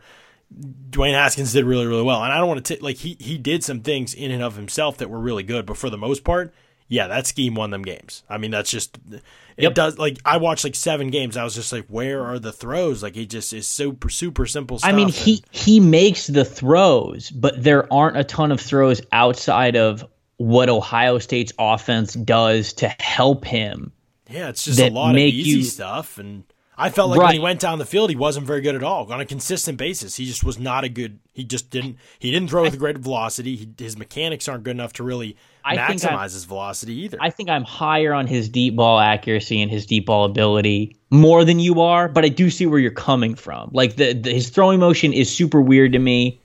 Dwayne 0.90 1.12
Haskins 1.12 1.52
did 1.52 1.64
really 1.64 1.86
really 1.86 2.02
well. 2.02 2.22
And 2.24 2.32
I 2.32 2.38
don't 2.38 2.48
want 2.48 2.64
to 2.64 2.74
take 2.74 2.82
like 2.82 2.96
he 2.96 3.16
he 3.20 3.38
did 3.38 3.62
some 3.62 3.80
things 3.80 4.14
in 4.14 4.30
and 4.30 4.42
of 4.42 4.56
himself 4.56 4.96
that 4.98 5.10
were 5.10 5.20
really 5.20 5.42
good, 5.44 5.66
but 5.66 5.76
for 5.76 5.90
the 5.90 5.98
most 5.98 6.24
part. 6.24 6.52
Yeah, 6.88 7.06
that 7.08 7.26
scheme 7.26 7.54
won 7.54 7.70
them 7.70 7.82
games. 7.82 8.22
I 8.30 8.38
mean, 8.38 8.50
that's 8.50 8.70
just 8.70 8.98
it 9.10 9.22
Yep. 9.58 9.74
does. 9.74 9.98
Like 9.98 10.18
I 10.24 10.38
watched 10.38 10.64
like 10.64 10.74
seven 10.74 11.10
games. 11.10 11.36
I 11.36 11.44
was 11.44 11.54
just 11.54 11.72
like, 11.72 11.86
where 11.88 12.24
are 12.24 12.38
the 12.38 12.52
throws? 12.52 13.02
Like 13.02 13.14
he 13.14 13.26
just 13.26 13.52
is 13.52 13.66
super 13.68 14.08
super 14.08 14.46
simple 14.46 14.78
stuff. 14.78 14.90
I 14.90 14.94
mean, 14.96 15.08
he 15.08 15.42
he 15.50 15.80
makes 15.80 16.26
the 16.28 16.44
throws, 16.44 17.30
but 17.30 17.62
there 17.62 17.92
aren't 17.92 18.16
a 18.16 18.24
ton 18.24 18.52
of 18.52 18.60
throws 18.60 19.02
outside 19.12 19.76
of 19.76 20.04
what 20.38 20.68
Ohio 20.68 21.18
State's 21.18 21.52
offense 21.58 22.14
does 22.14 22.72
to 22.74 22.88
help 23.00 23.44
him. 23.44 23.92
Yeah, 24.30 24.48
it's 24.50 24.64
just 24.64 24.78
a 24.80 24.88
lot 24.90 25.14
of 25.14 25.18
easy 25.20 25.50
you- 25.58 25.62
stuff, 25.64 26.16
and 26.18 26.44
I 26.78 26.90
felt 26.90 27.10
like 27.10 27.20
when 27.20 27.32
he 27.32 27.40
went 27.40 27.58
down 27.60 27.78
the 27.78 27.84
field, 27.84 28.08
he 28.08 28.16
wasn't 28.16 28.46
very 28.46 28.60
good 28.60 28.76
at 28.76 28.84
all 28.84 29.12
on 29.12 29.20
a 29.20 29.26
consistent 29.26 29.78
basis. 29.78 30.16
He 30.16 30.24
just 30.24 30.44
was 30.44 30.58
not 30.58 30.84
a 30.84 30.88
good. 30.88 31.18
He 31.34 31.42
just 31.44 31.70
didn't. 31.70 31.96
He 32.18 32.30
didn't 32.30 32.48
throw 32.48 32.62
with 32.62 32.78
great 32.78 32.98
velocity. 32.98 33.56
He, 33.56 33.68
his 33.76 33.96
mechanics 33.96 34.48
aren't 34.48 34.62
good 34.62 34.76
enough 34.76 34.92
to 34.94 35.02
really 35.02 35.36
I 35.64 35.76
maximize 35.76 36.06
I'm- 36.06 36.22
his 36.22 36.44
velocity 36.44 36.94
either. 37.00 37.18
I 37.20 37.30
think 37.30 37.50
I'm 37.50 37.64
higher 37.64 38.14
on 38.14 38.26
his 38.26 38.48
deep 38.48 38.76
ball 38.76 39.00
accuracy 39.00 39.60
and 39.60 39.70
his 39.70 39.86
deep 39.86 40.06
ball 40.06 40.24
ability 40.24 40.96
more 41.10 41.44
than 41.44 41.58
you 41.58 41.80
are, 41.80 42.08
but 42.08 42.24
I 42.24 42.28
do 42.28 42.48
see 42.50 42.66
where 42.66 42.78
you're 42.78 42.90
coming 42.90 43.34
from. 43.34 43.70
Like 43.72 43.96
the, 43.96 44.12
the 44.12 44.32
his 44.32 44.48
throwing 44.50 44.78
motion 44.78 45.12
is 45.12 45.34
super 45.34 45.60
weird 45.60 45.92
to 45.92 45.98
me. 45.98 46.40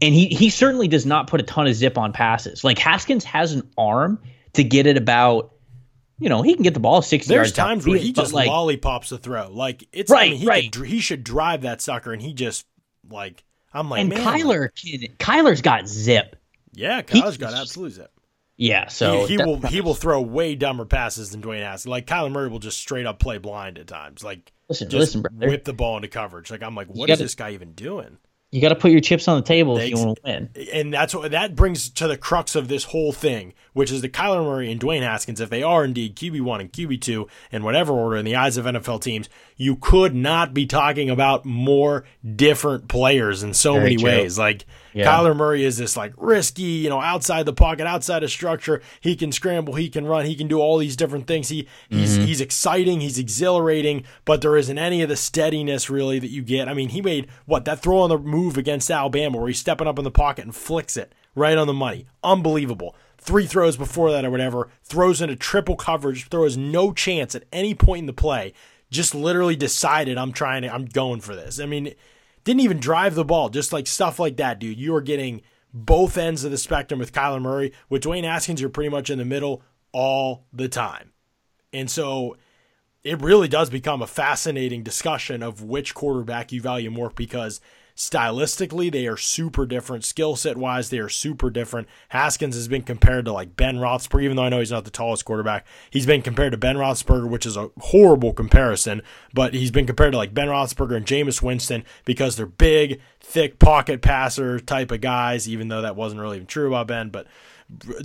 And 0.00 0.12
he 0.12 0.26
he 0.26 0.50
certainly 0.50 0.88
does 0.88 1.06
not 1.06 1.28
put 1.28 1.40
a 1.40 1.44
ton 1.44 1.68
of 1.68 1.74
zip 1.74 1.96
on 1.96 2.12
passes. 2.12 2.64
Like 2.64 2.78
Haskins 2.78 3.24
has 3.24 3.52
an 3.52 3.62
arm 3.78 4.18
to 4.54 4.64
get 4.64 4.86
it 4.86 4.96
about 4.96 5.52
you 6.22 6.28
know, 6.28 6.42
he 6.42 6.54
can 6.54 6.62
get 6.62 6.74
the 6.74 6.80
ball 6.80 7.02
60 7.02 7.28
There's 7.28 7.36
yards 7.36 7.52
There's 7.52 7.56
times 7.56 7.86
where 7.86 7.98
he 7.98 8.12
just 8.12 8.32
like 8.32 8.48
lollipops 8.48 9.10
the 9.10 9.18
throw. 9.18 9.50
Like 9.50 9.86
it's 9.92 10.10
right, 10.10 10.28
I 10.28 10.30
mean, 10.30 10.38
he 10.38 10.46
right. 10.46 10.72
Could, 10.72 10.86
he 10.86 11.00
should 11.00 11.24
drive 11.24 11.62
that 11.62 11.80
sucker, 11.80 12.12
and 12.12 12.22
he 12.22 12.32
just 12.32 12.64
like 13.10 13.44
I'm 13.74 13.90
like 13.90 14.00
and 14.02 14.10
man, 14.10 14.20
Kyler 14.20 14.68
can 14.74 15.16
Kyler's 15.16 15.62
got 15.62 15.88
zip. 15.88 16.36
Yeah, 16.72 17.02
he- 17.08 17.20
Kyler's 17.20 17.38
got 17.38 17.54
absolute 17.54 17.92
zip. 17.92 18.12
Yeah, 18.56 18.88
so 18.88 19.26
he, 19.26 19.36
he 19.36 19.42
will 19.42 19.60
he 19.60 19.80
will 19.80 19.94
throw 19.94 20.20
way 20.20 20.54
dumber 20.54 20.84
passes 20.84 21.30
than 21.30 21.42
Dwayne 21.42 21.62
Haskins. 21.62 21.90
Like 21.90 22.06
Kyler 22.06 22.30
Murray 22.30 22.48
will 22.48 22.60
just 22.60 22.78
straight 22.78 23.06
up 23.06 23.18
play 23.18 23.38
blind 23.38 23.78
at 23.78 23.88
times. 23.88 24.22
Like 24.22 24.52
Listen, 24.68 24.88
just 24.88 25.00
listen, 25.00 25.22
brother. 25.22 25.48
whip 25.48 25.64
the 25.64 25.72
ball 25.72 25.96
into 25.96 26.08
coverage. 26.08 26.50
Like 26.50 26.62
I'm 26.62 26.76
like, 26.76 26.86
what 26.86 27.10
is 27.10 27.18
this 27.18 27.34
guy 27.34 27.52
even 27.52 27.72
doing? 27.72 28.18
You 28.52 28.60
got 28.60 28.68
to 28.68 28.74
put 28.74 28.90
your 28.90 29.00
chips 29.00 29.28
on 29.28 29.38
the 29.38 29.46
table 29.46 29.78
if 29.78 29.88
you 29.88 29.96
want 29.96 30.18
to 30.18 30.22
win. 30.24 30.50
And 30.74 30.92
that's 30.92 31.14
what 31.14 31.30
that 31.30 31.56
brings 31.56 31.88
to 31.88 32.06
the 32.06 32.18
crux 32.18 32.54
of 32.54 32.68
this 32.68 32.84
whole 32.84 33.10
thing, 33.10 33.54
which 33.72 33.90
is 33.90 34.02
that 34.02 34.12
Kyler 34.12 34.44
Murray 34.44 34.70
and 34.70 34.78
Dwayne 34.78 35.00
Haskins, 35.00 35.40
if 35.40 35.48
they 35.48 35.62
are 35.62 35.82
indeed 35.84 36.16
QB 36.16 36.42
one 36.42 36.60
and 36.60 36.70
QB 36.70 37.00
two 37.00 37.28
in 37.50 37.64
whatever 37.64 37.94
order 37.94 38.16
in 38.16 38.26
the 38.26 38.36
eyes 38.36 38.58
of 38.58 38.66
NFL 38.66 39.00
teams, 39.00 39.30
you 39.56 39.76
could 39.76 40.14
not 40.14 40.52
be 40.52 40.66
talking 40.66 41.08
about 41.08 41.46
more 41.46 42.04
different 42.36 42.88
players 42.88 43.42
in 43.42 43.54
so 43.54 43.72
Very 43.72 43.84
many 43.84 43.96
true. 43.96 44.04
ways. 44.04 44.38
Like 44.38 44.66
Yeah. 44.94 45.06
Kyler 45.06 45.36
Murray 45.36 45.64
is 45.64 45.78
this 45.78 45.96
like 45.96 46.12
risky, 46.16 46.62
you 46.62 46.88
know, 46.88 47.00
outside 47.00 47.46
the 47.46 47.52
pocket, 47.52 47.86
outside 47.86 48.22
of 48.22 48.30
structure. 48.30 48.82
He 49.00 49.16
can 49.16 49.32
scramble, 49.32 49.74
he 49.74 49.88
can 49.88 50.06
run, 50.06 50.26
he 50.26 50.34
can 50.34 50.48
do 50.48 50.60
all 50.60 50.78
these 50.78 50.96
different 50.96 51.26
things. 51.26 51.48
He 51.48 51.66
he's 51.88 52.12
Mm-hmm. 52.16 52.26
he's 52.26 52.40
exciting, 52.40 53.00
he's 53.00 53.18
exhilarating, 53.18 54.04
but 54.24 54.42
there 54.42 54.56
isn't 54.56 54.76
any 54.78 55.02
of 55.02 55.08
the 55.08 55.16
steadiness 55.16 55.88
really 55.88 56.18
that 56.18 56.30
you 56.30 56.42
get. 56.42 56.68
I 56.68 56.74
mean, 56.74 56.90
he 56.90 57.00
made 57.00 57.28
what 57.46 57.64
that 57.64 57.80
throw 57.80 58.00
on 58.00 58.10
the 58.10 58.18
move 58.18 58.56
against 58.58 58.90
Alabama 58.90 59.38
where 59.38 59.48
he's 59.48 59.58
stepping 59.58 59.86
up 59.86 59.98
in 59.98 60.04
the 60.04 60.10
pocket 60.10 60.44
and 60.44 60.54
flicks 60.54 60.96
it 60.96 61.14
right 61.34 61.56
on 61.56 61.66
the 61.66 61.72
money. 61.72 62.06
Unbelievable. 62.22 62.94
Three 63.18 63.46
throws 63.46 63.76
before 63.76 64.10
that 64.10 64.24
or 64.24 64.30
whatever, 64.30 64.68
throws 64.82 65.22
into 65.22 65.36
triple 65.36 65.76
coverage, 65.76 66.28
throws 66.28 66.56
no 66.56 66.92
chance 66.92 67.34
at 67.34 67.44
any 67.52 67.74
point 67.74 68.00
in 68.00 68.06
the 68.06 68.12
play. 68.12 68.52
Just 68.90 69.14
literally 69.14 69.56
decided 69.56 70.18
I'm 70.18 70.32
trying 70.32 70.62
to 70.62 70.74
I'm 70.74 70.84
going 70.86 71.20
for 71.20 71.34
this. 71.34 71.60
I 71.60 71.66
mean, 71.66 71.94
didn't 72.44 72.60
even 72.60 72.80
drive 72.80 73.14
the 73.14 73.24
ball, 73.24 73.48
just 73.48 73.72
like 73.72 73.86
stuff 73.86 74.18
like 74.18 74.36
that, 74.36 74.58
dude. 74.58 74.78
You 74.78 74.94
are 74.94 75.00
getting 75.00 75.42
both 75.72 76.18
ends 76.18 76.44
of 76.44 76.50
the 76.50 76.58
spectrum 76.58 77.00
with 77.00 77.12
Kyler 77.12 77.40
Murray. 77.40 77.72
With 77.88 78.02
Dwayne 78.02 78.24
Haskins, 78.24 78.60
you're 78.60 78.70
pretty 78.70 78.90
much 78.90 79.10
in 79.10 79.18
the 79.18 79.24
middle 79.24 79.62
all 79.92 80.44
the 80.52 80.68
time. 80.68 81.12
And 81.72 81.90
so 81.90 82.36
it 83.04 83.20
really 83.20 83.48
does 83.48 83.70
become 83.70 84.02
a 84.02 84.06
fascinating 84.06 84.82
discussion 84.82 85.42
of 85.42 85.62
which 85.62 85.94
quarterback 85.94 86.52
you 86.52 86.60
value 86.60 86.90
more 86.90 87.10
because 87.10 87.60
stylistically 87.96 88.90
they 88.90 89.06
are 89.06 89.16
super 89.16 89.66
different. 89.66 90.04
Skill 90.04 90.36
set 90.36 90.56
wise, 90.56 90.90
they 90.90 90.98
are 90.98 91.08
super 91.08 91.50
different. 91.50 91.88
Haskins 92.10 92.54
has 92.54 92.68
been 92.68 92.82
compared 92.82 93.24
to 93.24 93.32
like 93.32 93.56
Ben 93.56 93.76
Roethlisberger, 93.76 94.22
even 94.22 94.36
though 94.36 94.44
I 94.44 94.48
know 94.48 94.60
he's 94.60 94.70
not 94.70 94.84
the 94.84 94.90
tallest 94.90 95.24
quarterback. 95.24 95.66
He's 95.90 96.06
been 96.06 96.22
compared 96.22 96.52
to 96.52 96.58
Ben 96.58 96.76
Roethlisberger, 96.76 97.28
which 97.28 97.46
is 97.46 97.56
a 97.56 97.70
horrible 97.78 98.32
comparison, 98.32 99.02
but 99.34 99.54
he's 99.54 99.70
been 99.70 99.86
compared 99.86 100.12
to 100.12 100.18
like 100.18 100.34
Ben 100.34 100.48
Roethlisberger 100.48 100.96
and 100.96 101.06
Jameis 101.06 101.42
Winston 101.42 101.84
because 102.04 102.36
they're 102.36 102.46
big, 102.46 103.00
thick 103.20 103.58
pocket 103.58 104.02
passer 104.02 104.58
type 104.58 104.90
of 104.90 105.00
guys, 105.00 105.48
even 105.48 105.68
though 105.68 105.82
that 105.82 105.96
wasn't 105.96 106.20
really 106.20 106.36
even 106.36 106.46
true 106.46 106.68
about 106.68 106.88
Ben, 106.88 107.10
but 107.10 107.26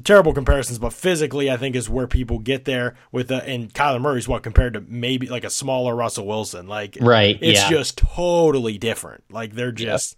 terrible 0.04 0.34
comparisons, 0.34 0.80
but 0.80 0.94
physically, 0.94 1.50
I 1.52 1.58
think 1.58 1.76
is 1.76 1.90
where 1.90 2.08
people 2.08 2.40
get 2.40 2.66
there 2.66 2.96
with 3.12 3.28
the 3.28 3.44
and 3.44 3.74
Kyler 3.74 4.02
Murray's 4.02 4.28
what 4.28 4.44
compared 4.44 4.74
to 4.74 4.82
maybe 4.82 5.28
like 5.28 5.44
a 5.44 5.50
smaller 5.50 5.96
Russell 5.96 6.26
Wilson. 6.26 6.68
Like, 6.68 6.98
Right, 7.00 7.38
It's 7.42 7.62
yeah. 7.62 7.70
just 7.70 7.98
totally 7.98 8.78
different. 8.78 9.24
Like 9.30 9.54
they're 9.54 9.72
just. 9.72 10.18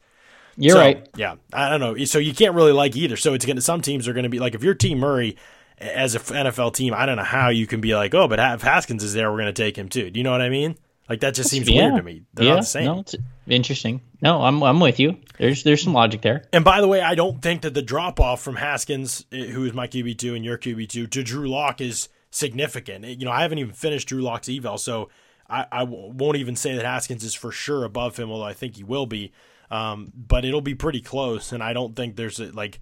You're 0.58 0.75
so, 0.75 0.79
right. 0.79 1.10
Yeah, 1.15 1.36
I 1.53 1.69
don't 1.69 1.79
know. 1.79 2.03
So 2.03 2.19
you 2.19 2.34
can't 2.34 2.53
really 2.53 2.74
like 2.74 2.96
either. 2.96 3.15
So 3.15 3.34
it's 3.34 3.46
gonna. 3.46 3.62
Some 3.62 3.81
teams 3.81 4.08
are 4.08 4.13
gonna 4.13 4.29
be 4.29 4.39
like 4.39 4.55
if 4.55 4.63
you're 4.63 4.74
Team 4.74 5.00
Murray 5.00 5.38
as 5.77 6.15
a 6.15 6.19
NFL 6.19 6.74
team, 6.74 6.93
I 6.93 7.05
don't 7.05 7.15
know 7.15 7.24
how 7.24 7.50
you 7.50 7.65
can 7.65 7.79
be 7.79 7.96
like, 7.96 8.13
oh, 8.13 8.27
but 8.27 8.39
if 8.39 8.62
Haskins 8.62 9.03
is 9.03 9.13
there, 9.13 9.31
we're 9.31 9.38
gonna 9.38 9.53
take 9.53 9.77
him 9.77 9.88
too. 9.88 10.10
Do 10.10 10.19
you 10.19 10.24
know 10.24 10.31
what 10.31 10.41
I 10.41 10.50
mean? 10.50 10.75
Like 11.10 11.22
that 11.22 11.34
just 11.34 11.50
seems 11.50 11.68
yeah. 11.68 11.86
weird 11.86 11.98
to 11.98 12.04
me. 12.04 12.22
They're 12.36 12.46
yeah, 12.46 12.54
not 12.54 12.62
the 12.62 12.66
same. 12.68 12.86
no, 12.86 13.00
it's 13.00 13.16
interesting. 13.48 14.01
No, 14.22 14.44
I'm 14.44 14.62
I'm 14.62 14.80
with 14.80 15.00
you. 15.00 15.18
There's 15.39 15.63
there's 15.63 15.84
some 15.84 15.94
logic 15.94 16.22
there. 16.22 16.46
And 16.54 16.63
by 16.63 16.82
the 16.82 16.88
way, 16.88 17.01
I 17.01 17.16
don't 17.16 17.42
think 17.42 17.63
that 17.63 17.74
the 17.74 17.82
drop 17.82 18.20
off 18.20 18.42
from 18.42 18.58
Haskins, 18.58 19.25
eh, 19.32 19.48
who 19.48 19.66
is 19.66 19.74
my 19.74 19.88
QB 19.88 20.20
two 20.20 20.36
and 20.36 20.46
your 20.46 20.58
QB 20.58 20.88
two, 20.88 21.08
to 21.08 21.24
Drew 21.24 21.50
Lock 21.50 21.82
is 21.82 22.10
significant. 22.30 23.06
Eh, 23.06 23.16
You 23.18 23.25
know, 23.25 23.32
I 23.32 23.42
haven't 23.42 23.58
even 23.58 23.74
finished 23.74 24.08
Drew 24.08 24.22
Lock's 24.22 24.48
eval, 24.48 24.78
so 24.78 25.10
I, 25.50 25.66
I 25.72 25.84
won't 25.84 26.38
even 26.38 26.56
say 26.56 26.75
that 26.75 26.86
Haskins 26.86 27.24
is 27.24 27.34
for 27.34 27.51
sure 27.51 27.84
above 27.84 28.18
him, 28.18 28.30
although 28.30 28.46
I 28.46 28.54
think 28.54 28.75
he 28.75 28.84
will 28.84 29.08
be. 29.08 29.32
Um, 29.72 30.12
but 30.16 30.46
it'll 30.46 30.62
be 30.62 30.75
pretty 30.75 31.01
close, 31.01 31.51
and 31.51 31.63
I 31.63 31.74
don't 31.74 31.96
think 31.96 32.16
there's 32.16 32.39
a, 32.39 32.51
like, 32.51 32.80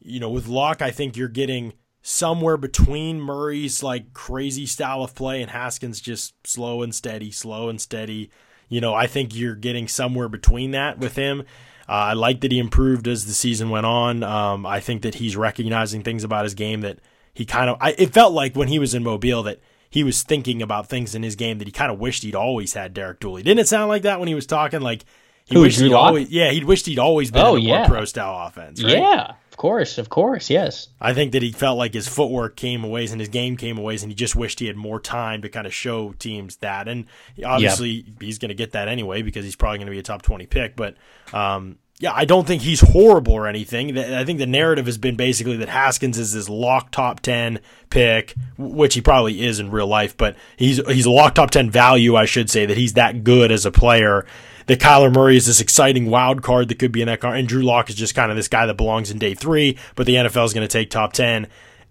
you 0.00 0.20
know, 0.20 0.30
with 0.30 0.46
Lock, 0.48 0.82
I 0.82 0.90
think 0.90 1.16
you're 1.16 1.28
getting 1.28 1.72
somewhere 2.02 2.56
between 2.56 3.20
Murray's 3.20 3.82
like 3.82 4.12
crazy 4.12 4.66
style 4.66 5.02
of 5.02 5.14
play 5.14 5.40
and 5.40 5.50
Haskins 5.50 6.00
just 6.00 6.34
slow 6.46 6.82
and 6.82 6.94
steady, 6.94 7.30
slow 7.30 7.68
and 7.68 7.80
steady. 7.80 8.30
You 8.68 8.80
know, 8.80 8.94
I 8.94 9.06
think 9.06 9.34
you're 9.34 9.54
getting 9.54 9.86
somewhere 9.86 10.28
between 10.28 10.72
that 10.72 10.98
with 10.98 11.16
him. 11.16 11.42
Uh, 11.88 11.92
I 11.92 12.12
like 12.14 12.40
that 12.40 12.52
he 12.52 12.58
improved 12.58 13.06
as 13.06 13.26
the 13.26 13.32
season 13.32 13.70
went 13.70 13.86
on. 13.86 14.22
Um, 14.22 14.64
I 14.66 14.80
think 14.80 15.02
that 15.02 15.16
he's 15.16 15.36
recognizing 15.36 16.02
things 16.02 16.24
about 16.24 16.44
his 16.44 16.54
game 16.54 16.80
that 16.80 16.98
he 17.34 17.44
kind 17.44 17.68
of. 17.70 17.76
I, 17.80 17.94
it 17.98 18.12
felt 18.12 18.32
like 18.32 18.56
when 18.56 18.68
he 18.68 18.78
was 18.78 18.94
in 18.94 19.02
Mobile 19.02 19.42
that 19.44 19.60
he 19.90 20.02
was 20.02 20.22
thinking 20.22 20.62
about 20.62 20.88
things 20.88 21.14
in 21.14 21.22
his 21.22 21.36
game 21.36 21.58
that 21.58 21.68
he 21.68 21.72
kind 21.72 21.92
of 21.92 21.98
wished 21.98 22.22
he'd 22.22 22.34
always 22.34 22.72
had 22.72 22.94
Derek 22.94 23.20
Dooley. 23.20 23.42
Didn't 23.42 23.60
it 23.60 23.68
sound 23.68 23.88
like 23.88 24.02
that 24.02 24.18
when 24.18 24.28
he 24.28 24.34
was 24.34 24.46
talking? 24.46 24.80
Like 24.80 25.04
he 25.44 25.54
Who, 25.56 25.62
wished 25.62 25.80
he'd 25.80 25.92
always, 25.92 26.30
yeah, 26.30 26.50
he 26.50 26.64
wished 26.64 26.86
he'd 26.86 26.98
always 26.98 27.30
been 27.30 27.44
Oh, 27.44 27.56
in 27.56 27.66
a 27.66 27.68
more 27.68 27.86
pro 27.86 28.04
style 28.06 28.46
offense. 28.46 28.82
Right? 28.82 28.96
Yeah, 28.96 29.34
of 29.52 29.58
course, 29.58 29.98
of 29.98 30.08
course, 30.08 30.48
yes. 30.48 30.88
I 30.98 31.12
think 31.12 31.32
that 31.32 31.42
he 31.42 31.52
felt 31.52 31.76
like 31.76 31.92
his 31.92 32.08
footwork 32.08 32.56
came 32.56 32.84
away 32.84 33.04
and 33.04 33.20
his 33.20 33.28
game 33.28 33.58
came 33.58 33.76
away, 33.76 33.96
and 33.96 34.10
he 34.10 34.14
just 34.14 34.34
wished 34.34 34.60
he 34.60 34.66
had 34.66 34.76
more 34.76 34.98
time 34.98 35.42
to 35.42 35.50
kind 35.50 35.66
of 35.66 35.74
show 35.74 36.14
teams 36.14 36.56
that. 36.56 36.88
And 36.88 37.04
obviously, 37.44 38.06
he's 38.18 38.38
going 38.38 38.48
to 38.48 38.54
get 38.54 38.72
that 38.72 38.88
anyway 38.88 39.20
because 39.20 39.44
he's 39.44 39.54
probably 39.54 39.76
going 39.76 39.88
to 39.88 39.92
be 39.92 39.98
a 39.98 40.02
top 40.02 40.22
twenty 40.22 40.46
pick. 40.46 40.74
But 40.74 40.96
um, 41.34 41.76
yeah, 41.98 42.14
I 42.14 42.24
don't 42.24 42.46
think 42.46 42.62
he's 42.62 42.80
horrible 42.80 43.34
or 43.34 43.46
anything. 43.46 43.98
I 43.98 44.24
think 44.24 44.38
the 44.38 44.46
narrative 44.46 44.86
has 44.86 44.96
been 44.96 45.16
basically 45.16 45.58
that 45.58 45.68
Haskins 45.68 46.18
is 46.18 46.32
this 46.32 46.48
lock 46.48 46.90
top 46.90 47.20
ten 47.20 47.60
pick, 47.90 48.34
which 48.56 48.94
he 48.94 49.02
probably 49.02 49.44
is 49.44 49.60
in 49.60 49.70
real 49.70 49.86
life, 49.86 50.16
but 50.16 50.34
he's 50.56 50.78
he's 50.88 51.04
a 51.04 51.10
lock 51.10 51.34
top 51.34 51.50
ten 51.50 51.70
value, 51.70 52.16
I 52.16 52.24
should 52.24 52.48
say, 52.48 52.64
that 52.64 52.78
he's 52.78 52.94
that 52.94 53.22
good 53.22 53.52
as 53.52 53.66
a 53.66 53.70
player. 53.70 54.24
That 54.66 54.80
Kyler 54.80 55.12
Murray 55.12 55.36
is 55.36 55.46
this 55.46 55.60
exciting 55.60 56.06
wild 56.06 56.42
card 56.42 56.68
that 56.68 56.78
could 56.78 56.92
be 56.92 57.02
in 57.02 57.06
that 57.08 57.20
car, 57.20 57.34
and 57.34 57.48
Drew 57.48 57.62
Lock 57.62 57.90
is 57.90 57.96
just 57.96 58.14
kind 58.14 58.30
of 58.30 58.36
this 58.36 58.48
guy 58.48 58.66
that 58.66 58.76
belongs 58.76 59.10
in 59.10 59.18
day 59.18 59.34
three, 59.34 59.78
but 59.94 60.06
the 60.06 60.14
NFL 60.14 60.44
is 60.44 60.54
going 60.54 60.66
to 60.66 60.72
take 60.72 60.90
top 60.90 61.12
ten, 61.12 61.48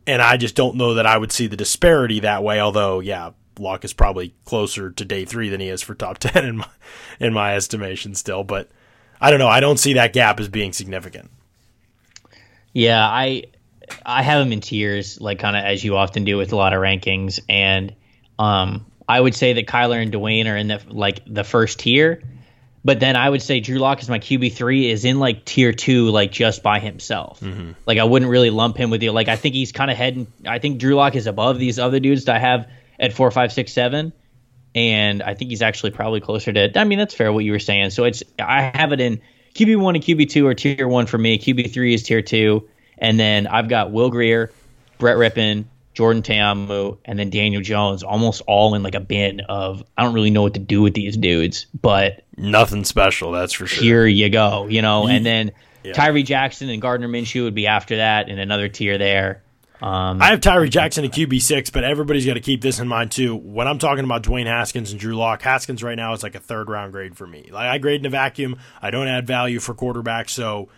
and 0.08 0.22
I 0.22 0.38
just 0.38 0.56
don't 0.56 0.76
know 0.76 0.96
that 0.96 1.06
I 1.06 1.18
would 1.18 1.32
see 1.32 1.48
the 1.48 1.58
disparity 1.58 2.22
that 2.22 2.44
way. 2.44 2.60
Although, 2.60 3.00
yeah, 3.00 3.32
Lock 3.60 3.84
is 3.84 3.94
probably 3.94 4.34
closer 4.46 4.92
to 4.92 5.06
day 5.06 5.26
three 5.26 5.50
than 5.50 5.60
he 5.60 5.68
is 5.68 5.82
for 5.82 5.96
top 5.96 6.18
ten 6.20 6.46
in 6.46 6.58
my 6.58 6.68
in 7.20 7.34
my 7.34 7.56
estimation 7.56 8.16
still, 8.16 8.44
but 8.44 8.70
I 9.20 9.30
don't 9.30 9.40
know. 9.40 9.48
I 9.48 9.60
don't 9.60 9.78
see 9.78 9.94
that 9.94 10.14
gap 10.14 10.40
as 10.40 10.50
being 10.50 10.74
significant. 10.74 11.30
Yeah, 12.74 13.06
I 13.06 13.44
I 14.06 14.24
have 14.24 14.46
him 14.46 14.52
in 14.52 14.62
tiers, 14.62 15.20
like 15.20 15.40
kind 15.40 15.56
of 15.56 15.64
as 15.64 15.84
you 15.84 15.98
often 15.98 16.24
do 16.24 16.38
with 16.38 16.54
a 16.54 16.56
lot 16.56 16.74
of 16.74 16.80
rankings, 16.80 17.40
and 17.50 17.94
um, 18.40 18.86
I 19.08 19.20
would 19.20 19.36
say 19.36 19.54
that 19.54 19.68
Kyler 19.68 20.02
and 20.02 20.12
Dwayne 20.12 20.48
are 20.52 20.56
in 20.56 20.68
the 20.70 20.82
like 20.88 21.22
the 21.28 21.44
first 21.44 21.80
tier, 21.80 22.24
but 22.84 23.00
then 23.00 23.16
I 23.16 23.30
would 23.30 23.42
say 23.42 23.60
Drew 23.60 23.78
Lock 23.78 24.02
is 24.02 24.10
my 24.10 24.20
QB 24.20 24.54
three 24.54 24.90
is 24.90 25.06
in 25.06 25.20
like 25.20 25.46
tier 25.46 25.72
two, 25.72 26.10
like 26.10 26.32
just 26.32 26.64
by 26.64 26.80
himself. 26.80 27.40
Mm-hmm. 27.40 27.72
Like 27.86 28.00
I 28.00 28.04
wouldn't 28.04 28.32
really 28.32 28.50
lump 28.50 28.78
him 28.78 28.90
with 28.90 29.04
you. 29.04 29.12
Like 29.12 29.28
I 29.28 29.36
think 29.36 29.54
he's 29.54 29.72
kind 29.72 29.92
of 29.92 29.98
heading. 29.98 30.28
I 30.48 30.60
think 30.60 30.80
Drew 30.80 30.96
Lock 30.96 31.16
is 31.16 31.28
above 31.28 31.60
these 31.60 31.78
other 31.78 32.00
dudes 32.00 32.26
that 32.26 32.36
I 32.36 32.40
have 32.40 32.70
at 33.00 33.14
four, 33.14 33.30
five, 33.30 33.54
six, 33.54 33.72
seven. 33.72 34.14
And 34.74 35.22
I 35.22 35.34
think 35.34 35.52
he's 35.52 35.62
actually 35.62 35.92
probably 35.92 36.22
closer 36.22 36.54
to. 36.54 36.80
I 36.80 36.84
mean, 36.86 36.98
that's 36.98 37.14
fair 37.14 37.32
what 37.32 37.44
you 37.44 37.52
were 37.52 37.60
saying. 37.60 37.92
So 37.92 38.06
it's 38.06 38.24
I 38.40 38.72
have 38.74 38.94
it 38.94 39.02
in 39.02 39.22
QB 39.54 39.78
one 39.78 39.96
and 39.96 40.04
QB 40.04 40.30
two 40.30 40.48
are 40.48 40.56
tier 40.56 40.88
one 40.88 41.06
for 41.06 41.18
me. 41.18 41.38
QB 41.38 41.72
three 41.74 41.94
is 41.94 42.04
tier 42.04 42.22
two, 42.22 42.68
and 42.98 43.20
then 43.20 43.48
I've 43.48 43.68
got 43.68 43.92
Will 43.92 44.10
Grier, 44.10 44.52
Brett 44.98 45.18
Rypien, 45.18 45.66
Jordan 45.94 46.22
Ta'amu, 46.24 46.98
and 47.06 47.20
then 47.20 47.30
Daniel 47.30 47.62
Jones, 47.62 48.04
almost 48.04 48.42
all 48.48 48.76
in 48.76 48.84
like 48.84 48.96
a 48.96 49.00
bin 49.00 49.42
of 49.42 49.84
I 49.98 50.04
don't 50.04 50.14
really 50.14 50.30
know 50.32 50.42
what 50.42 50.54
to 50.54 50.60
do 50.60 50.82
with 50.82 50.94
these 50.94 51.18
dudes, 51.18 51.66
but 51.80 52.24
Nothing 52.38 52.84
special, 52.86 53.32
that's 53.32 53.54
for 53.54 53.68
sure. 53.68 53.84
here 53.84 54.06
you 54.08 54.30
go, 54.30 54.68
you 54.68 54.82
know. 54.82 55.08
And 55.08 55.26
then 55.26 55.52
Yeah. 55.84 55.94
Tyree 55.94 56.24
Jackson 56.24 56.70
and 56.70 56.82
Gardner 56.82 57.08
Minshew 57.08 57.44
would 57.44 57.56
be 57.56 57.68
after 57.68 57.98
that, 57.98 58.30
in 58.30 58.40
another 58.40 58.68
tier 58.70 58.98
there. 58.98 59.42
Um, 59.82 60.22
I 60.22 60.28
have 60.28 60.42
Tyree 60.42 60.70
Jackson 60.70 61.06
at 61.06 61.12
QB 61.12 61.42
six, 61.42 61.72
but 61.72 61.84
everybody's 61.84 62.24
got 62.26 62.36
to 62.36 62.40
keep 62.40 62.62
this 62.62 62.80
in 62.80 62.88
mind 62.88 63.12
too. 63.12 63.36
When 63.36 63.68
I'm 63.68 63.80
talking 63.80 64.04
about 64.06 64.22
Dwayne 64.22 64.46
Haskins 64.46 64.92
and 64.92 65.00
Drew 65.00 65.16
Lock, 65.16 65.42
Haskins 65.42 65.82
right 65.82 65.96
now 65.96 66.14
is 66.14 66.22
like 66.22 66.36
a 66.36 66.40
third 66.40 66.70
round 66.70 66.92
grade 66.94 67.18
for 67.18 67.26
me. 67.26 67.50
Like 67.52 67.66
I 67.68 67.80
grade 67.80 68.00
in 68.00 68.06
a 68.06 68.10
vacuum. 68.12 68.58
I 68.80 68.92
don't 68.92 69.08
add 69.08 69.26
value 69.26 69.60
for 69.60 69.74
quarterback, 69.74 70.30
so 70.30 70.70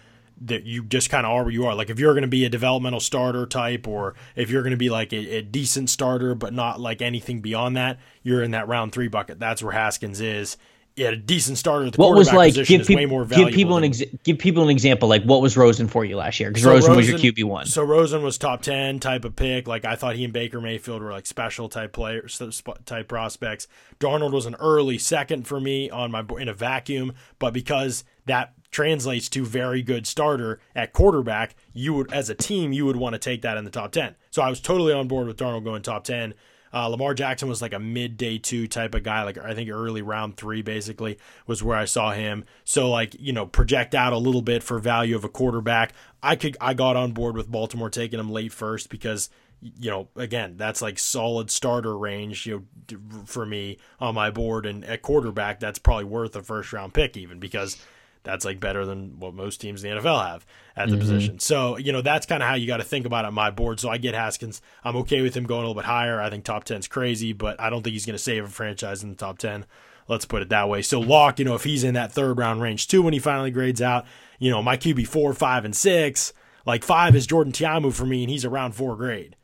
that 0.42 0.64
you 0.64 0.84
just 0.84 1.10
kind 1.10 1.26
of 1.26 1.32
are 1.32 1.44
where 1.44 1.52
you 1.52 1.66
are. 1.66 1.76
Like 1.76 1.90
if 1.90 2.00
you're 2.00 2.14
going 2.14 2.24
to 2.24 2.28
be 2.28 2.46
a 2.46 2.50
developmental 2.50 3.00
starter 3.00 3.46
type, 3.46 3.88
or 3.88 4.16
if 4.36 4.50
you're 4.50 4.64
going 4.64 4.72
to 4.72 4.78
be 4.78 4.90
like 4.90 5.14
a, 5.14 5.38
a 5.38 5.42
decent 5.42 5.90
starter 5.90 6.36
but 6.36 6.54
not 6.54 6.80
like 6.80 7.02
anything 7.02 7.42
beyond 7.42 7.78
that, 7.78 8.00
you're 8.22 8.44
in 8.44 8.52
that 8.52 8.68
round 8.68 8.92
three 8.92 9.08
bucket. 9.08 9.40
That's 9.40 9.64
where 9.64 9.74
Haskins 9.74 10.22
is. 10.22 10.58
Yeah, 10.96 11.10
a 11.10 11.16
decent 11.16 11.58
starter 11.58 11.88
at 11.88 11.94
the 11.94 12.02
what 12.02 12.16
was 12.16 12.32
like 12.32 12.52
position 12.52 12.74
give, 12.74 12.82
is 12.82 12.88
peop- 12.88 12.98
way 12.98 13.06
more 13.08 13.26
give 13.26 13.50
people 13.50 13.78
an 13.78 13.92
give 14.24 14.38
people 14.38 14.62
an 14.62 14.70
example 14.70 15.10
like 15.10 15.24
what 15.24 15.42
was 15.42 15.58
Rosen 15.58 15.88
for 15.88 16.06
you 16.06 16.18
last 16.18 16.40
year 16.40 16.52
because 16.52 16.62
So 16.62 16.70
Rosen, 16.70 16.96
was 16.96 17.10
your 17.10 17.18
QB 17.18 17.46
one. 17.46 17.66
So 17.66 17.84
Rosen 17.84 18.22
was 18.22 18.38
top 18.38 18.62
ten 18.62 19.00
type 19.00 19.26
of 19.26 19.36
pick. 19.36 19.68
Like 19.68 19.86
I 19.86 19.96
thought 19.96 20.16
he 20.16 20.24
and 20.24 20.32
Baker 20.32 20.62
Mayfield 20.62 21.02
were 21.02 21.12
like 21.12 21.26
special 21.26 21.68
type 21.68 21.94
players, 21.94 22.40
type 22.86 23.08
prospects. 23.08 23.68
Darnold 24.00 24.34
was 24.34 24.46
an 24.46 24.56
early 24.60 25.00
second 25.00 25.48
for 25.48 25.60
me 25.60 25.90
on 25.90 26.12
my 26.12 26.24
in 26.40 26.48
a 26.48 26.54
vacuum, 26.54 27.14
but 27.40 27.56
because 27.56 28.04
that 28.28 28.54
translates 28.74 29.30
to 29.30 29.46
very 29.46 29.82
good 29.82 30.06
starter 30.06 30.60
at 30.76 30.92
quarterback, 30.92 31.56
you 31.72 31.94
would 31.94 32.12
as 32.12 32.30
a 32.30 32.36
team 32.36 32.74
you 32.74 32.86
would 32.86 32.98
want 32.98 33.14
to 33.14 33.20
take 33.20 33.42
that 33.44 33.56
in 33.56 33.64
the 33.64 33.72
top 33.72 33.92
ten. 33.92 34.16
So 34.32 34.42
I 34.42 34.50
was 34.50 34.60
totally 34.60 34.92
on 34.92 35.08
board 35.08 35.28
with 35.28 35.38
Darnold 35.38 35.64
going 35.64 35.82
top 35.82 36.04
ten. 36.04 36.34
Uh, 36.74 36.88
Lamar 36.88 37.14
Jackson 37.14 37.48
was 37.48 37.62
like 37.62 37.74
a 37.74 37.80
mid 37.80 38.18
day 38.18 38.40
two 38.40 38.68
type 38.68 38.96
of 38.96 39.04
guy, 39.04 39.22
like 39.24 39.38
I 39.38 39.54
think 39.54 39.70
early 39.70 40.02
round 40.02 40.36
three 40.38 40.64
basically 40.64 41.20
was 41.46 41.62
where 41.62 41.78
I 41.78 41.86
saw 41.86 42.12
him. 42.12 42.46
So 42.66 42.90
like 42.90 43.16
you 43.20 43.32
know 43.32 43.46
project 43.46 43.94
out 43.94 44.12
a 44.12 44.18
little 44.18 44.42
bit 44.42 44.64
for 44.64 44.80
value 44.80 45.16
of 45.16 45.24
a 45.24 45.30
quarterback. 45.30 45.94
I 46.22 46.36
could 46.36 46.58
I 46.60 46.74
got 46.74 46.96
on 46.96 47.12
board 47.12 47.38
with 47.38 47.52
Baltimore 47.52 47.92
taking 47.92 48.20
him 48.20 48.32
late 48.32 48.52
first 48.52 48.90
because 48.90 49.30
you 49.62 49.90
know 49.90 50.10
again 50.16 50.56
that's 50.58 50.82
like 50.82 51.00
solid 51.00 51.50
starter 51.50 51.98
range 51.98 52.46
you 52.46 52.66
know 52.92 52.98
for 53.26 53.46
me 53.46 53.78
on 54.00 54.14
my 54.14 54.30
board 54.30 54.66
and 54.66 54.84
at 54.84 55.02
quarterback 55.02 55.60
that's 55.60 55.80
probably 55.80 56.04
worth 56.04 56.36
a 56.36 56.44
first 56.44 56.74
round 56.74 56.94
pick 56.94 57.16
even 57.16 57.40
because 57.40 57.78
that's 58.24 58.46
like 58.46 58.60
better 58.60 58.86
than 58.86 59.20
what 59.20 59.34
most 59.34 59.62
teams 59.62 59.84
in 59.84 59.96
the 59.96 60.02
NFL 60.02 60.26
have 60.26 60.46
at 60.76 60.88
the 60.88 60.96
mm-hmm. 60.96 61.02
position. 61.02 61.40
So, 61.40 61.78
you 61.78 61.92
know, 61.92 62.02
that's 62.02 62.26
kind 62.26 62.42
of 62.42 62.50
how 62.50 62.56
you 62.56 62.68
got 62.68 62.78
to 62.78 62.84
think 62.84 63.06
about 63.06 63.26
it 63.26 63.28
on 63.28 63.34
my 63.34 63.52
board. 63.52 63.80
So 63.80 63.90
I 63.90 63.98
get 63.98 64.16
Haskins. 64.16 64.62
I'm 64.84 64.96
okay 64.98 65.22
with 65.22 65.36
him 65.36 65.46
going 65.46 65.64
a 65.64 65.68
little 65.68 65.82
bit 65.82 65.86
higher. 65.86 66.22
I 66.22 66.30
think 66.30 66.44
top 66.44 66.66
10's 66.66 66.88
crazy, 66.88 67.34
but 67.34 67.60
I 67.60 67.70
don't 67.70 67.84
think 67.84 67.94
he's 67.94 68.06
going 68.06 68.16
to 68.16 68.24
save 68.24 68.46
a 68.46 68.48
franchise 68.48 69.04
in 69.04 69.10
the 69.10 69.16
top 69.16 69.38
10. 69.38 69.66
Let's 70.08 70.26
put 70.26 70.42
it 70.42 70.50
that 70.50 70.70
way. 70.70 70.82
So 70.82 71.00
Lock, 71.00 71.40
you 71.40 71.46
know, 71.46 71.56
if 71.56 71.64
he's 71.64 71.84
in 71.84 71.94
that 71.94 72.12
third 72.12 72.38
round 72.38 72.62
range 72.62 72.88
too 72.88 73.02
when 73.02 73.14
he 73.14 73.20
finally 73.20 73.52
grades 73.52 73.82
out, 73.82 74.06
you 74.40 74.50
know, 74.50 74.62
my 74.62 74.78
QB 74.78 75.08
four, 75.08 75.34
five, 75.34 75.66
and 75.66 75.76
six, 75.76 76.34
like 76.66 76.84
five 76.84 77.16
is 77.16 77.28
Jordan 77.28 77.54
Ta'amu 77.54 77.94
for 77.94 78.06
me, 78.06 78.24
and 78.24 78.30
he's 78.30 78.46
around 78.46 78.74
four 78.74 78.96
grade. 78.96 79.36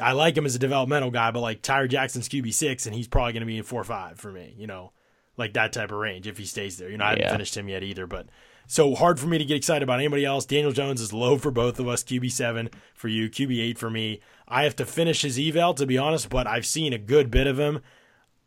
I 0.00 0.12
like 0.12 0.36
him 0.36 0.46
as 0.46 0.54
a 0.54 0.60
developmental 0.60 1.10
guy, 1.10 1.30
but 1.30 1.40
like 1.40 1.60
Tyree 1.60 1.88
Jackson's 1.88 2.28
QB 2.28 2.54
six, 2.54 2.86
and 2.86 2.94
he's 2.94 3.08
probably 3.08 3.32
going 3.32 3.40
to 3.40 3.46
be 3.46 3.58
in 3.58 3.64
four, 3.64 3.80
or 3.80 3.84
five 3.84 4.18
for 4.18 4.32
me. 4.32 4.54
You 4.56 4.66
know, 4.66 4.92
like 5.38 5.54
that 5.54 5.72
type 5.72 5.90
of 5.92 5.98
range 5.98 6.26
if 6.26 6.36
he 6.38 6.44
stays 6.44 6.76
there. 6.78 6.90
You 6.90 6.98
know, 6.98 7.04
I 7.04 7.10
haven't 7.10 7.24
Yeah. 7.24 7.32
finished 7.32 7.56
him 7.56 7.68
yet 7.68 7.82
either, 7.82 8.06
but 8.06 8.26
so 8.66 8.94
hard 8.94 9.18
for 9.18 9.26
me 9.26 9.38
to 9.38 9.44
get 9.44 9.56
excited 9.56 9.82
about 9.82 9.98
anybody 10.00 10.24
else. 10.24 10.44
Daniel 10.44 10.72
Jones 10.72 11.00
is 11.00 11.12
low 11.12 11.38
for 11.38 11.50
both 11.50 11.78
of 11.80 11.88
us. 11.88 12.02
QB 12.02 12.30
seven 12.30 12.68
for 12.94 13.08
you, 13.08 13.30
QB 13.30 13.60
eight 13.60 13.78
for 13.78 13.88
me. 13.88 14.20
I 14.46 14.64
have 14.64 14.76
to 14.76 14.84
finish 14.84 15.22
his 15.22 15.38
eval 15.38 15.74
to 15.74 15.86
be 15.86 15.96
honest, 15.96 16.28
but 16.28 16.46
I've 16.46 16.66
seen 16.66 16.92
a 16.92 16.98
good 16.98 17.30
bit 17.30 17.46
of 17.46 17.58
him. 17.58 17.80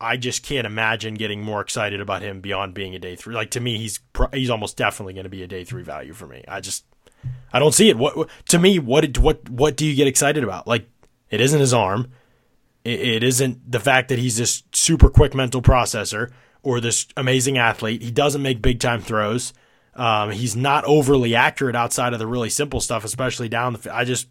I 0.00 0.16
just 0.16 0.42
can't 0.44 0.66
imagine 0.66 1.14
getting 1.14 1.42
more 1.42 1.60
excited 1.60 2.00
about 2.00 2.22
him 2.22 2.40
beyond 2.40 2.74
being 2.74 2.92
a 2.94 2.98
day 2.98 3.14
three. 3.14 3.34
Like 3.34 3.50
to 3.52 3.60
me, 3.60 3.78
he's 3.78 4.00
he's 4.32 4.50
almost 4.50 4.76
definitely 4.76 5.14
going 5.14 5.24
to 5.24 5.30
be 5.30 5.42
a 5.42 5.46
day 5.46 5.64
three 5.64 5.82
value 5.84 6.12
for 6.12 6.26
me. 6.26 6.42
I 6.48 6.60
just 6.60 6.84
I 7.52 7.58
don't 7.60 7.72
see 7.72 7.88
it. 7.88 7.96
What 7.96 8.28
to 8.48 8.58
me? 8.58 8.78
What 8.80 9.16
what 9.18 9.48
what 9.48 9.76
do 9.76 9.86
you 9.86 9.94
get 9.94 10.08
excited 10.08 10.42
about? 10.42 10.66
Like 10.66 10.88
it 11.30 11.40
isn't 11.40 11.60
his 11.60 11.72
arm. 11.72 12.10
It, 12.84 12.98
it 13.00 13.22
isn't 13.22 13.70
the 13.70 13.78
fact 13.78 14.08
that 14.08 14.18
he's 14.18 14.36
this 14.38 14.64
super 14.72 15.08
quick 15.08 15.34
mental 15.36 15.62
processor 15.62 16.32
or 16.62 16.80
this 16.80 17.06
amazing 17.16 17.58
athlete. 17.58 18.02
He 18.02 18.10
doesn't 18.10 18.42
make 18.42 18.62
big 18.62 18.80
time 18.80 19.00
throws. 19.00 19.52
Um, 19.94 20.30
he's 20.30 20.56
not 20.56 20.84
overly 20.84 21.34
accurate 21.34 21.76
outside 21.76 22.12
of 22.12 22.18
the 22.18 22.26
really 22.26 22.48
simple 22.50 22.80
stuff, 22.80 23.04
especially 23.04 23.48
down 23.48 23.74
the. 23.74 23.78
fi- 23.78 23.90
I 23.98 24.04
just, 24.04 24.28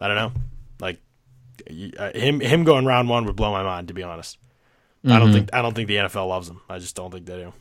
I 0.00 0.08
don't 0.08 0.16
know, 0.16 0.32
like 0.80 1.00
uh, 1.98 2.12
him 2.12 2.40
him 2.40 2.64
going 2.64 2.86
round 2.86 3.08
one 3.08 3.26
would 3.26 3.36
blow 3.36 3.52
my 3.52 3.62
mind 3.62 3.88
to 3.88 3.94
be 3.94 4.02
honest. 4.02 4.38
I 5.06 5.18
don't 5.18 5.32
think 5.32 5.50
I 5.54 5.62
don't 5.62 5.74
think 5.74 5.88
the 5.88 5.96
NFL 5.96 6.28
loves 6.28 6.48
him. 6.48 6.60
I 6.68 6.78
just 6.78 6.94
don't 6.96 7.10
think 7.10 7.24
they 7.26 7.36
do. 7.36 7.52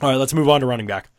All 0.00 0.08
right, 0.10 0.16
let's 0.16 0.32
move 0.32 0.48
on 0.48 0.60
to 0.60 0.66
running 0.66 0.86
back. 0.86 1.10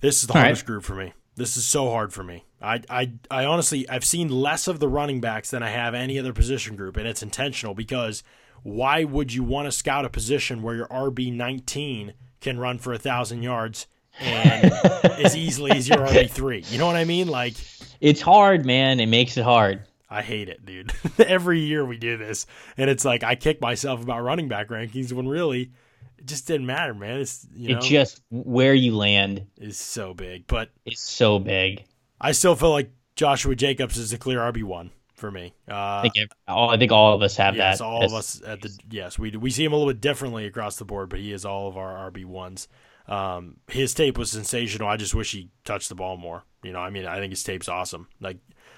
This 0.00 0.20
is 0.20 0.26
the 0.26 0.34
All 0.34 0.38
right. 0.40 0.46
hardest 0.46 0.66
group 0.66 0.84
for 0.84 0.94
me. 0.94 1.14
This 1.36 1.56
is 1.56 1.64
so 1.64 1.88
hard 1.90 2.12
for 2.12 2.22
me. 2.22 2.44
I, 2.60 2.82
I, 2.90 3.12
I 3.30 3.44
honestly, 3.46 3.88
I've 3.88 4.04
seen 4.04 4.28
less 4.28 4.68
of 4.68 4.78
the 4.80 4.88
running 4.88 5.20
backs 5.20 5.50
than 5.50 5.62
I 5.62 5.70
have 5.70 5.94
any 5.94 6.18
other 6.18 6.32
position 6.32 6.76
group, 6.76 6.96
and 6.96 7.08
it's 7.08 7.22
intentional 7.22 7.74
because 7.74 8.22
why 8.64 9.04
would 9.04 9.32
you 9.32 9.44
want 9.44 9.66
to 9.66 9.72
scout 9.72 10.04
a 10.04 10.08
position 10.08 10.62
where 10.62 10.74
your 10.74 10.88
RB 10.88 11.32
nineteen 11.32 12.14
can 12.40 12.58
run 12.58 12.78
for 12.78 12.92
a 12.92 12.98
thousand 12.98 13.42
yards 13.42 13.86
and 14.18 14.72
as 15.04 15.36
easily 15.36 15.70
as 15.72 15.88
your 15.88 15.98
RB 15.98 16.28
three? 16.28 16.64
You 16.68 16.78
know 16.78 16.86
what 16.86 16.96
I 16.96 17.04
mean? 17.04 17.28
Like, 17.28 17.54
It's 18.00 18.20
hard, 18.20 18.66
man. 18.66 18.98
It 19.00 19.06
makes 19.06 19.36
it 19.36 19.44
hard. 19.44 19.84
I 20.10 20.22
hate 20.22 20.48
it, 20.48 20.64
dude. 20.64 20.92
Every 21.18 21.60
year 21.60 21.84
we 21.84 21.98
do 21.98 22.16
this, 22.16 22.46
and 22.76 22.88
it's 22.88 23.04
like 23.04 23.22
I 23.22 23.34
kick 23.34 23.60
myself 23.60 24.02
about 24.02 24.22
running 24.22 24.48
back 24.48 24.68
rankings 24.68 25.12
when 25.12 25.28
really 25.28 25.70
it 26.18 26.26
just 26.26 26.46
didn't 26.46 26.66
matter, 26.66 26.94
man. 26.94 27.20
It's 27.20 27.46
you 27.54 27.72
know, 27.72 27.78
it 27.78 27.82
just 27.82 28.22
where 28.30 28.74
you 28.74 28.96
land 28.96 29.46
is 29.58 29.78
so 29.78 30.14
big, 30.14 30.46
but 30.46 30.70
it's 30.86 31.02
so 31.02 31.38
big. 31.38 31.84
I 32.20 32.32
still 32.32 32.54
feel 32.54 32.70
like 32.70 32.90
Joshua 33.14 33.54
Jacobs 33.54 33.98
is 33.98 34.12
a 34.12 34.18
clear 34.18 34.38
RB 34.38 34.62
one 34.62 34.90
for 35.24 35.30
me. 35.30 35.54
Uh, 35.66 35.74
I 35.74 36.10
think 36.12 36.30
all, 36.46 36.68
I 36.68 36.76
think 36.76 36.92
all 36.92 37.14
of 37.14 37.22
us 37.22 37.36
have 37.38 37.56
yes, 37.56 37.78
that. 37.78 37.84
all 37.84 38.04
of 38.04 38.12
us 38.12 38.42
at 38.46 38.60
the 38.60 38.78
yes, 38.90 39.18
we 39.18 39.30
we 39.30 39.48
see 39.48 39.64
him 39.64 39.72
a 39.72 39.76
little 39.76 39.90
bit 39.90 40.02
differently 40.02 40.44
across 40.44 40.76
the 40.76 40.84
board, 40.84 41.08
but 41.08 41.18
he 41.18 41.32
is 41.32 41.46
all 41.46 41.66
of 41.66 41.78
our 41.78 42.10
RB 42.10 42.26
ones. 42.26 42.68
Um, 43.08 43.56
his 43.68 43.94
tape 43.94 44.18
was 44.18 44.30
sensational. 44.30 44.86
I 44.86 44.98
just 44.98 45.14
wish 45.14 45.32
he 45.32 45.48
touched 45.64 45.88
the 45.88 45.94
ball 45.94 46.18
more. 46.18 46.44
You 46.62 46.72
know, 46.72 46.78
I 46.78 46.90
mean, 46.90 47.06
I 47.06 47.20
think 47.20 47.32
his 47.32 47.42
tape's 47.42 47.68
awesome. 47.68 48.08
Like, 48.20 48.36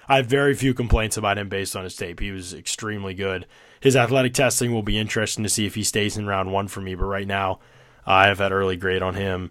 I 0.09 0.17
have 0.17 0.27
very 0.27 0.55
few 0.55 0.73
complaints 0.73 1.17
about 1.17 1.39
him 1.39 1.49
based 1.49 1.75
on 1.75 1.83
his 1.83 1.97
tape. 1.97 2.21
He 2.21 2.31
was 2.31 2.55
extremely 2.55 3.15
good. 3.15 3.47
His 3.81 3.97
athletic 3.97 4.35
testing 4.35 4.73
will 4.73 4.83
be 4.83 4.99
interesting 4.99 5.43
to 5.43 5.51
see 5.51 5.67
if 5.67 5.75
he 5.75 5.83
stays 5.83 6.17
in 6.17 6.27
round 6.27 6.53
one 6.53 6.69
for 6.69 6.81
me. 6.81 6.95
But 6.95 7.07
right 7.07 7.27
now, 7.27 7.59
I 8.05 8.29
have 8.29 8.39
that 8.39 8.53
early 8.53 8.77
grade 8.77 9.03
on 9.03 9.15
him. 9.15 9.51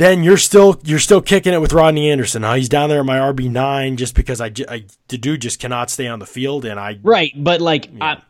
Then 0.00 0.24
you're 0.24 0.38
still 0.38 0.80
you're 0.82 0.98
still 0.98 1.20
kicking 1.20 1.52
it 1.52 1.60
with 1.60 1.74
Rodney 1.74 2.10
Anderson. 2.10 2.42
Huh? 2.42 2.54
He's 2.54 2.70
down 2.70 2.88
there 2.88 3.00
at 3.00 3.04
my 3.04 3.18
RB 3.18 3.50
nine 3.50 3.98
just 3.98 4.14
because 4.14 4.40
I, 4.40 4.50
I 4.66 4.86
the 5.08 5.18
dude 5.18 5.42
just 5.42 5.60
cannot 5.60 5.90
stay 5.90 6.06
on 6.06 6.20
the 6.20 6.26
field, 6.26 6.64
and 6.64 6.80
I 6.80 6.98
right. 7.02 7.30
But 7.36 7.60
like, 7.60 7.90
yeah. 7.92 8.04
I, 8.04 8.22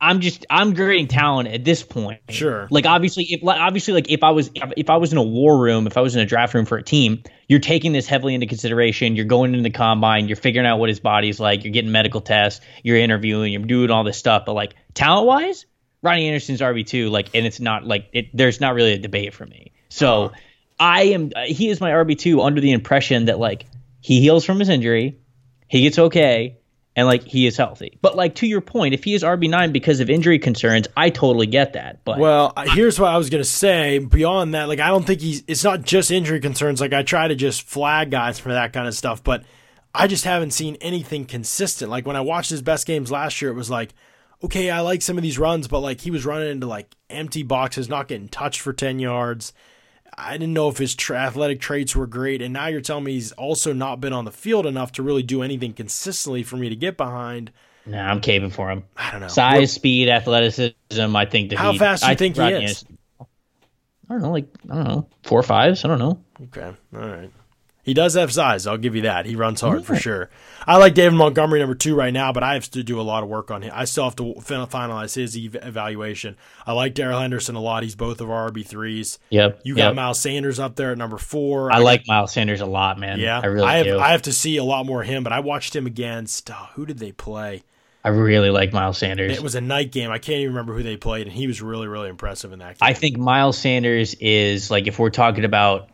I'm 0.00 0.20
just 0.20 0.46
I'm 0.48 0.74
grading 0.74 1.08
talent 1.08 1.48
at 1.48 1.64
this 1.64 1.82
point. 1.82 2.20
Sure. 2.28 2.68
Like 2.70 2.86
obviously, 2.86 3.24
if 3.24 3.40
obviously 3.42 3.94
like 3.94 4.12
if 4.12 4.22
I 4.22 4.30
was 4.30 4.48
if 4.54 4.88
I 4.88 4.98
was 4.98 5.10
in 5.10 5.18
a 5.18 5.24
war 5.24 5.58
room, 5.58 5.88
if 5.88 5.96
I 5.96 6.02
was 6.02 6.14
in 6.14 6.22
a 6.22 6.24
draft 6.24 6.54
room 6.54 6.66
for 6.66 6.78
a 6.78 6.84
team, 6.84 7.24
you're 7.48 7.58
taking 7.58 7.92
this 7.92 8.06
heavily 8.06 8.36
into 8.36 8.46
consideration. 8.46 9.16
You're 9.16 9.24
going 9.24 9.54
into 9.54 9.64
the 9.64 9.76
combine, 9.76 10.28
you're 10.28 10.36
figuring 10.36 10.68
out 10.68 10.78
what 10.78 10.88
his 10.88 11.00
body's 11.00 11.40
like, 11.40 11.64
you're 11.64 11.72
getting 11.72 11.90
medical 11.90 12.20
tests, 12.20 12.64
you're 12.84 12.98
interviewing, 12.98 13.52
you're 13.52 13.62
doing 13.62 13.90
all 13.90 14.04
this 14.04 14.18
stuff. 14.18 14.44
But 14.46 14.52
like 14.52 14.76
talent 14.94 15.26
wise, 15.26 15.66
Ronnie 16.00 16.28
Anderson's 16.28 16.60
RB 16.60 16.86
two. 16.86 17.08
Like, 17.08 17.30
and 17.34 17.44
it's 17.44 17.58
not 17.58 17.84
like 17.84 18.08
it. 18.12 18.26
There's 18.32 18.60
not 18.60 18.76
really 18.76 18.92
a 18.92 18.98
debate 18.98 19.34
for 19.34 19.44
me. 19.44 19.72
So 19.88 20.26
uh-huh. 20.26 20.36
I 20.78 21.04
am. 21.04 21.32
He 21.46 21.68
is 21.68 21.80
my 21.80 21.90
RB 21.90 22.18
two 22.18 22.42
under 22.42 22.60
the 22.60 22.72
impression 22.72 23.26
that 23.26 23.38
like 23.38 23.66
he 24.00 24.20
heals 24.20 24.44
from 24.44 24.58
his 24.58 24.68
injury, 24.68 25.18
he 25.68 25.82
gets 25.82 25.98
okay 25.98 26.58
and 26.96 27.06
like 27.06 27.22
he 27.24 27.46
is 27.46 27.56
healthy. 27.56 27.98
But 28.00 28.16
like 28.16 28.36
to 28.36 28.46
your 28.46 28.62
point, 28.62 28.94
if 28.94 29.04
he 29.04 29.14
is 29.14 29.22
RB 29.22 29.48
nine 29.48 29.70
because 29.70 30.00
of 30.00 30.08
injury 30.08 30.38
concerns, 30.38 30.88
I 30.96 31.10
totally 31.10 31.46
get 31.46 31.74
that. 31.74 32.02
But 32.04 32.18
well, 32.18 32.54
here's 32.56 32.98
what 32.98 33.10
I 33.10 33.18
was 33.18 33.28
gonna 33.28 33.44
say. 33.44 33.98
Beyond 33.98 34.54
that, 34.54 34.66
like 34.68 34.80
I 34.80 34.88
don't 34.88 35.06
think 35.06 35.20
he's. 35.20 35.44
It's 35.46 35.62
not 35.62 35.82
just 35.82 36.10
injury 36.10 36.40
concerns. 36.40 36.80
Like 36.80 36.94
I 36.94 37.02
try 37.02 37.28
to 37.28 37.34
just 37.34 37.62
flag 37.62 38.10
guys 38.10 38.38
for 38.38 38.48
that 38.48 38.72
kind 38.72 38.88
of 38.88 38.94
stuff, 38.94 39.22
but 39.22 39.44
I 39.94 40.06
just 40.06 40.24
haven't 40.24 40.52
seen 40.52 40.76
anything 40.80 41.26
consistent. 41.26 41.90
Like 41.90 42.06
when 42.06 42.16
I 42.16 42.22
watched 42.22 42.50
his 42.50 42.62
best 42.62 42.86
games 42.86 43.10
last 43.10 43.42
year, 43.42 43.50
it 43.50 43.54
was 43.54 43.70
like, 43.70 43.94
okay, 44.42 44.70
I 44.70 44.80
like 44.80 45.02
some 45.02 45.18
of 45.18 45.22
these 45.22 45.38
runs, 45.38 45.68
but 45.68 45.80
like 45.80 46.00
he 46.00 46.10
was 46.10 46.24
running 46.24 46.50
into 46.50 46.66
like 46.66 46.96
empty 47.10 47.42
boxes, 47.42 47.90
not 47.90 48.08
getting 48.08 48.28
touched 48.28 48.60
for 48.60 48.72
ten 48.72 48.98
yards. 48.98 49.52
I 50.18 50.32
didn't 50.32 50.54
know 50.54 50.68
if 50.68 50.78
his 50.78 50.94
tra- 50.94 51.18
athletic 51.18 51.60
traits 51.60 51.94
were 51.94 52.06
great, 52.06 52.40
and 52.40 52.52
now 52.52 52.68
you're 52.68 52.80
telling 52.80 53.04
me 53.04 53.12
he's 53.12 53.32
also 53.32 53.72
not 53.72 54.00
been 54.00 54.12
on 54.12 54.24
the 54.24 54.32
field 54.32 54.66
enough 54.66 54.92
to 54.92 55.02
really 55.02 55.22
do 55.22 55.42
anything 55.42 55.74
consistently 55.74 56.42
for 56.42 56.56
me 56.56 56.68
to 56.68 56.76
get 56.76 56.96
behind. 56.96 57.52
Nah, 57.84 58.10
I'm 58.10 58.20
caving 58.20 58.50
for 58.50 58.70
him. 58.70 58.84
I 58.96 59.12
don't 59.12 59.20
know 59.20 59.28
size, 59.28 59.60
what, 59.60 59.68
speed, 59.68 60.08
athleticism. 60.08 60.74
I 61.14 61.26
think 61.26 61.50
that 61.50 61.58
how 61.58 61.72
he, 61.72 61.78
fast 61.78 62.02
do 62.02 62.08
you 62.08 62.12
I 62.12 62.14
think 62.16 62.36
he 62.36 62.42
is? 62.42 62.84
I 63.20 63.24
don't 64.08 64.22
know, 64.22 64.32
like 64.32 64.48
I 64.70 64.74
don't 64.74 64.84
know, 64.84 65.08
four 65.22 65.40
or 65.40 65.42
fives. 65.42 65.84
I 65.84 65.88
don't 65.88 65.98
know. 65.98 66.18
Okay, 66.44 66.72
all 66.94 67.08
right. 67.08 67.30
He 67.86 67.94
does 67.94 68.14
have 68.14 68.32
size. 68.32 68.66
I'll 68.66 68.76
give 68.76 68.96
you 68.96 69.02
that. 69.02 69.26
He 69.26 69.36
runs 69.36 69.60
hard 69.60 69.82
yeah. 69.82 69.86
for 69.86 69.94
sure. 69.94 70.28
I 70.66 70.76
like 70.76 70.94
David 70.94 71.16
Montgomery 71.16 71.60
number 71.60 71.76
two 71.76 71.94
right 71.94 72.12
now, 72.12 72.32
but 72.32 72.42
I 72.42 72.54
have 72.54 72.68
to 72.72 72.82
do 72.82 73.00
a 73.00 73.02
lot 73.02 73.22
of 73.22 73.28
work 73.28 73.52
on 73.52 73.62
him. 73.62 73.70
I 73.72 73.84
still 73.84 74.02
have 74.02 74.16
to 74.16 74.24
finalize 74.24 75.14
his 75.14 75.36
evaluation. 75.36 76.36
I 76.66 76.72
like 76.72 76.94
Darrell 76.94 77.20
Henderson 77.20 77.54
a 77.54 77.60
lot. 77.60 77.84
He's 77.84 77.94
both 77.94 78.20
of 78.20 78.28
our 78.28 78.50
RB 78.50 78.66
threes. 78.66 79.20
Yep. 79.30 79.60
You 79.62 79.76
got 79.76 79.86
yep. 79.86 79.94
Miles 79.94 80.18
Sanders 80.18 80.58
up 80.58 80.74
there 80.74 80.90
at 80.90 80.98
number 80.98 81.16
four. 81.16 81.70
I, 81.70 81.76
I 81.76 81.78
like 81.78 82.06
got, 82.06 82.12
Miles 82.12 82.32
Sanders 82.32 82.60
a 82.60 82.66
lot, 82.66 82.98
man. 82.98 83.20
Yeah, 83.20 83.38
I 83.40 83.46
really 83.46 83.68
I 83.68 83.76
have, 83.76 83.86
do. 83.86 84.00
I 84.00 84.10
have 84.10 84.22
to 84.22 84.32
see 84.32 84.56
a 84.56 84.64
lot 84.64 84.84
more 84.84 85.02
of 85.02 85.06
him, 85.06 85.22
but 85.22 85.32
I 85.32 85.38
watched 85.38 85.76
him 85.76 85.86
against 85.86 86.50
oh, 86.50 86.68
who 86.74 86.86
did 86.86 86.98
they 86.98 87.12
play? 87.12 87.62
I 88.02 88.08
really 88.08 88.50
like 88.50 88.72
Miles 88.72 88.98
Sanders. 88.98 89.36
It 89.36 89.42
was 89.42 89.54
a 89.54 89.60
night 89.60 89.92
game. 89.92 90.10
I 90.10 90.18
can't 90.18 90.38
even 90.38 90.54
remember 90.54 90.74
who 90.74 90.82
they 90.82 90.96
played, 90.96 91.28
and 91.28 91.36
he 91.36 91.46
was 91.46 91.62
really, 91.62 91.86
really 91.86 92.08
impressive 92.08 92.52
in 92.52 92.58
that 92.58 92.78
game. 92.78 92.88
I 92.88 92.94
think 92.94 93.16
Miles 93.16 93.58
Sanders 93.58 94.14
is 94.14 94.72
like 94.72 94.88
if 94.88 94.98
we're 94.98 95.10
talking 95.10 95.44
about 95.44 95.88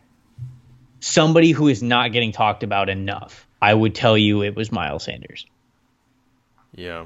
somebody 1.03 1.51
who 1.51 1.67
is 1.67 1.83
not 1.83 2.13
getting 2.13 2.31
talked 2.31 2.63
about 2.63 2.89
enough, 2.89 3.45
I 3.61 3.73
would 3.73 3.93
tell 3.93 4.17
you 4.17 4.41
it 4.41 4.55
was 4.55 4.71
Miles 4.71 5.03
Sanders. 5.03 5.45
Yeah. 6.73 7.05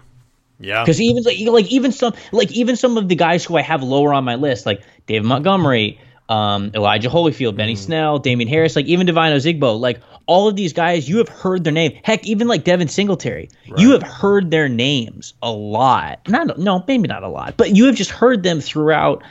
Yeah. 0.60 0.84
Because 0.84 1.02
even 1.02 1.24
like, 1.24 1.40
like 1.40 1.72
even 1.72 1.92
some 1.92 2.14
like 2.32 2.52
even 2.52 2.76
some 2.76 2.98
of 2.98 3.10
the 3.10 3.16
guys 3.16 3.44
who 3.44 3.58
I 3.58 3.62
have 3.62 3.84
lower 3.84 4.14
on 4.14 4.24
my 4.24 4.36
list, 4.36 4.66
like 4.66 4.84
David 5.08 5.26
Montgomery, 5.26 6.00
um, 6.30 6.72
Elijah 6.76 7.10
Holyfield, 7.10 7.56
Benny 7.56 7.74
mm. 7.74 7.78
Snell, 7.78 8.20
Damien 8.20 8.48
Harris, 8.48 8.76
like 8.76 8.86
even 8.86 9.08
Devine 9.08 9.34
Ozigbo, 9.34 9.80
like 9.80 10.00
all 10.28 10.48
of 10.48 10.56
these 10.56 10.74
guys, 10.74 11.08
you 11.10 11.18
have 11.18 11.30
heard 11.30 11.64
their 11.64 11.74
name. 11.74 12.00
Heck, 12.04 12.26
even 12.26 12.48
like 12.48 12.64
Devin 12.64 12.88
Singletary, 12.88 13.50
right. 13.70 13.80
you 13.80 13.92
have 13.92 14.04
heard 14.04 14.52
their 14.52 14.70
names 14.70 15.34
a 15.42 15.52
lot. 15.52 16.28
Not 16.28 16.60
no, 16.60 16.84
maybe 16.88 17.08
not 17.08 17.24
a 17.24 17.30
lot, 17.30 17.56
but 17.58 17.76
you 17.76 17.86
have 17.86 17.96
just 17.96 18.12
heard 18.12 18.44
them 18.44 18.62
throughout 18.62 19.24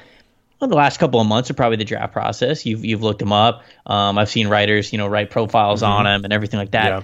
well, 0.61 0.69
the 0.69 0.77
last 0.77 0.99
couple 0.99 1.21
of 1.21 1.27
months 1.27 1.51
are 1.51 1.55
probably 1.55 1.77
the 1.77 1.85
draft 1.85 2.13
process. 2.13 2.65
You've 2.65 2.85
you've 2.85 3.03
looked 3.03 3.19
them 3.19 3.33
up. 3.33 3.63
Um, 3.85 4.19
I've 4.19 4.31
seen 4.31 4.49
writers, 4.49 4.93
you 4.93 4.99
know, 4.99 5.07
write 5.07 5.31
profiles 5.31 5.83
mm-hmm. 5.83 5.93
on 5.93 6.05
them 6.05 6.25
and 6.25 6.33
everything 6.33 6.59
like 6.59 6.71
that. 6.71 6.87
Yeah. 6.87 7.03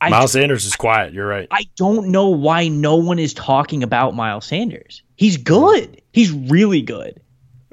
I, 0.00 0.08
Miles 0.08 0.32
Sanders 0.32 0.64
is 0.64 0.74
quiet. 0.74 1.12
You're 1.12 1.28
right. 1.28 1.46
I 1.52 1.68
don't 1.76 2.08
know 2.08 2.30
why 2.30 2.66
no 2.66 2.96
one 2.96 3.20
is 3.20 3.34
talking 3.34 3.84
about 3.84 4.16
Miles 4.16 4.44
Sanders. 4.44 5.02
He's 5.14 5.36
good. 5.36 6.02
He's 6.12 6.32
really 6.32 6.82
good. 6.82 7.21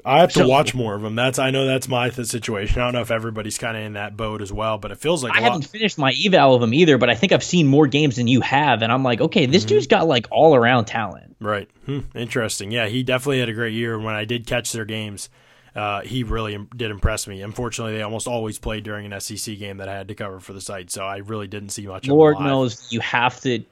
I 0.04 0.20
have 0.20 0.32
to 0.32 0.40
so, 0.40 0.48
watch 0.48 0.74
more 0.74 0.94
of 0.94 1.02
them. 1.02 1.14
That's 1.14 1.38
I 1.38 1.50
know 1.50 1.66
that's 1.66 1.88
my 1.88 2.10
th- 2.10 2.28
situation. 2.28 2.80
I 2.80 2.84
don't 2.84 2.94
know 2.94 3.00
if 3.00 3.10
everybody's 3.10 3.58
kind 3.58 3.76
of 3.76 3.82
in 3.82 3.94
that 3.94 4.16
boat 4.16 4.42
as 4.42 4.52
well, 4.52 4.78
but 4.78 4.90
it 4.90 4.98
feels 4.98 5.22
like 5.22 5.36
I 5.36 5.40
haven't 5.40 5.66
finished 5.66 5.98
my 5.98 6.12
eval 6.24 6.54
of 6.54 6.60
them 6.60 6.74
either. 6.74 6.98
But 6.98 7.10
I 7.10 7.14
think 7.14 7.32
I've 7.32 7.44
seen 7.44 7.66
more 7.66 7.86
games 7.86 8.16
than 8.16 8.28
you 8.28 8.40
have, 8.40 8.82
and 8.82 8.92
I'm 8.92 9.02
like, 9.02 9.20
okay, 9.20 9.46
this 9.46 9.62
mm-hmm. 9.62 9.68
dude's 9.68 9.86
got 9.86 10.06
like 10.06 10.26
all 10.30 10.54
around 10.54 10.86
talent. 10.86 11.36
Right. 11.40 11.68
Hmm. 11.86 12.00
Interesting. 12.14 12.70
Yeah, 12.70 12.86
he 12.86 13.02
definitely 13.02 13.40
had 13.40 13.48
a 13.48 13.54
great 13.54 13.74
year. 13.74 13.98
When 13.98 14.14
I 14.14 14.24
did 14.24 14.46
catch 14.46 14.72
their 14.72 14.84
games, 14.84 15.30
uh, 15.74 16.02
he 16.02 16.22
really 16.24 16.58
did 16.76 16.90
impress 16.90 17.26
me. 17.26 17.42
Unfortunately, 17.42 17.94
they 17.94 18.02
almost 18.02 18.26
always 18.26 18.58
played 18.58 18.84
during 18.84 19.10
an 19.10 19.20
SEC 19.20 19.58
game 19.58 19.78
that 19.78 19.88
I 19.88 19.94
had 19.94 20.08
to 20.08 20.14
cover 20.14 20.40
for 20.40 20.52
the 20.52 20.60
site, 20.60 20.90
so 20.90 21.04
I 21.04 21.18
really 21.18 21.46
didn't 21.46 21.70
see 21.70 21.86
much. 21.86 22.08
Lord 22.08 22.40
knows 22.40 22.92
you 22.92 23.00
have 23.00 23.40
to 23.40 23.64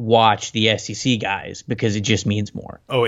watch 0.00 0.52
the 0.52 0.76
SEC 0.78 1.20
guys 1.20 1.62
because 1.62 1.94
it 1.94 2.00
just 2.00 2.26
means 2.26 2.54
more. 2.54 2.80
Oh, 2.88 3.06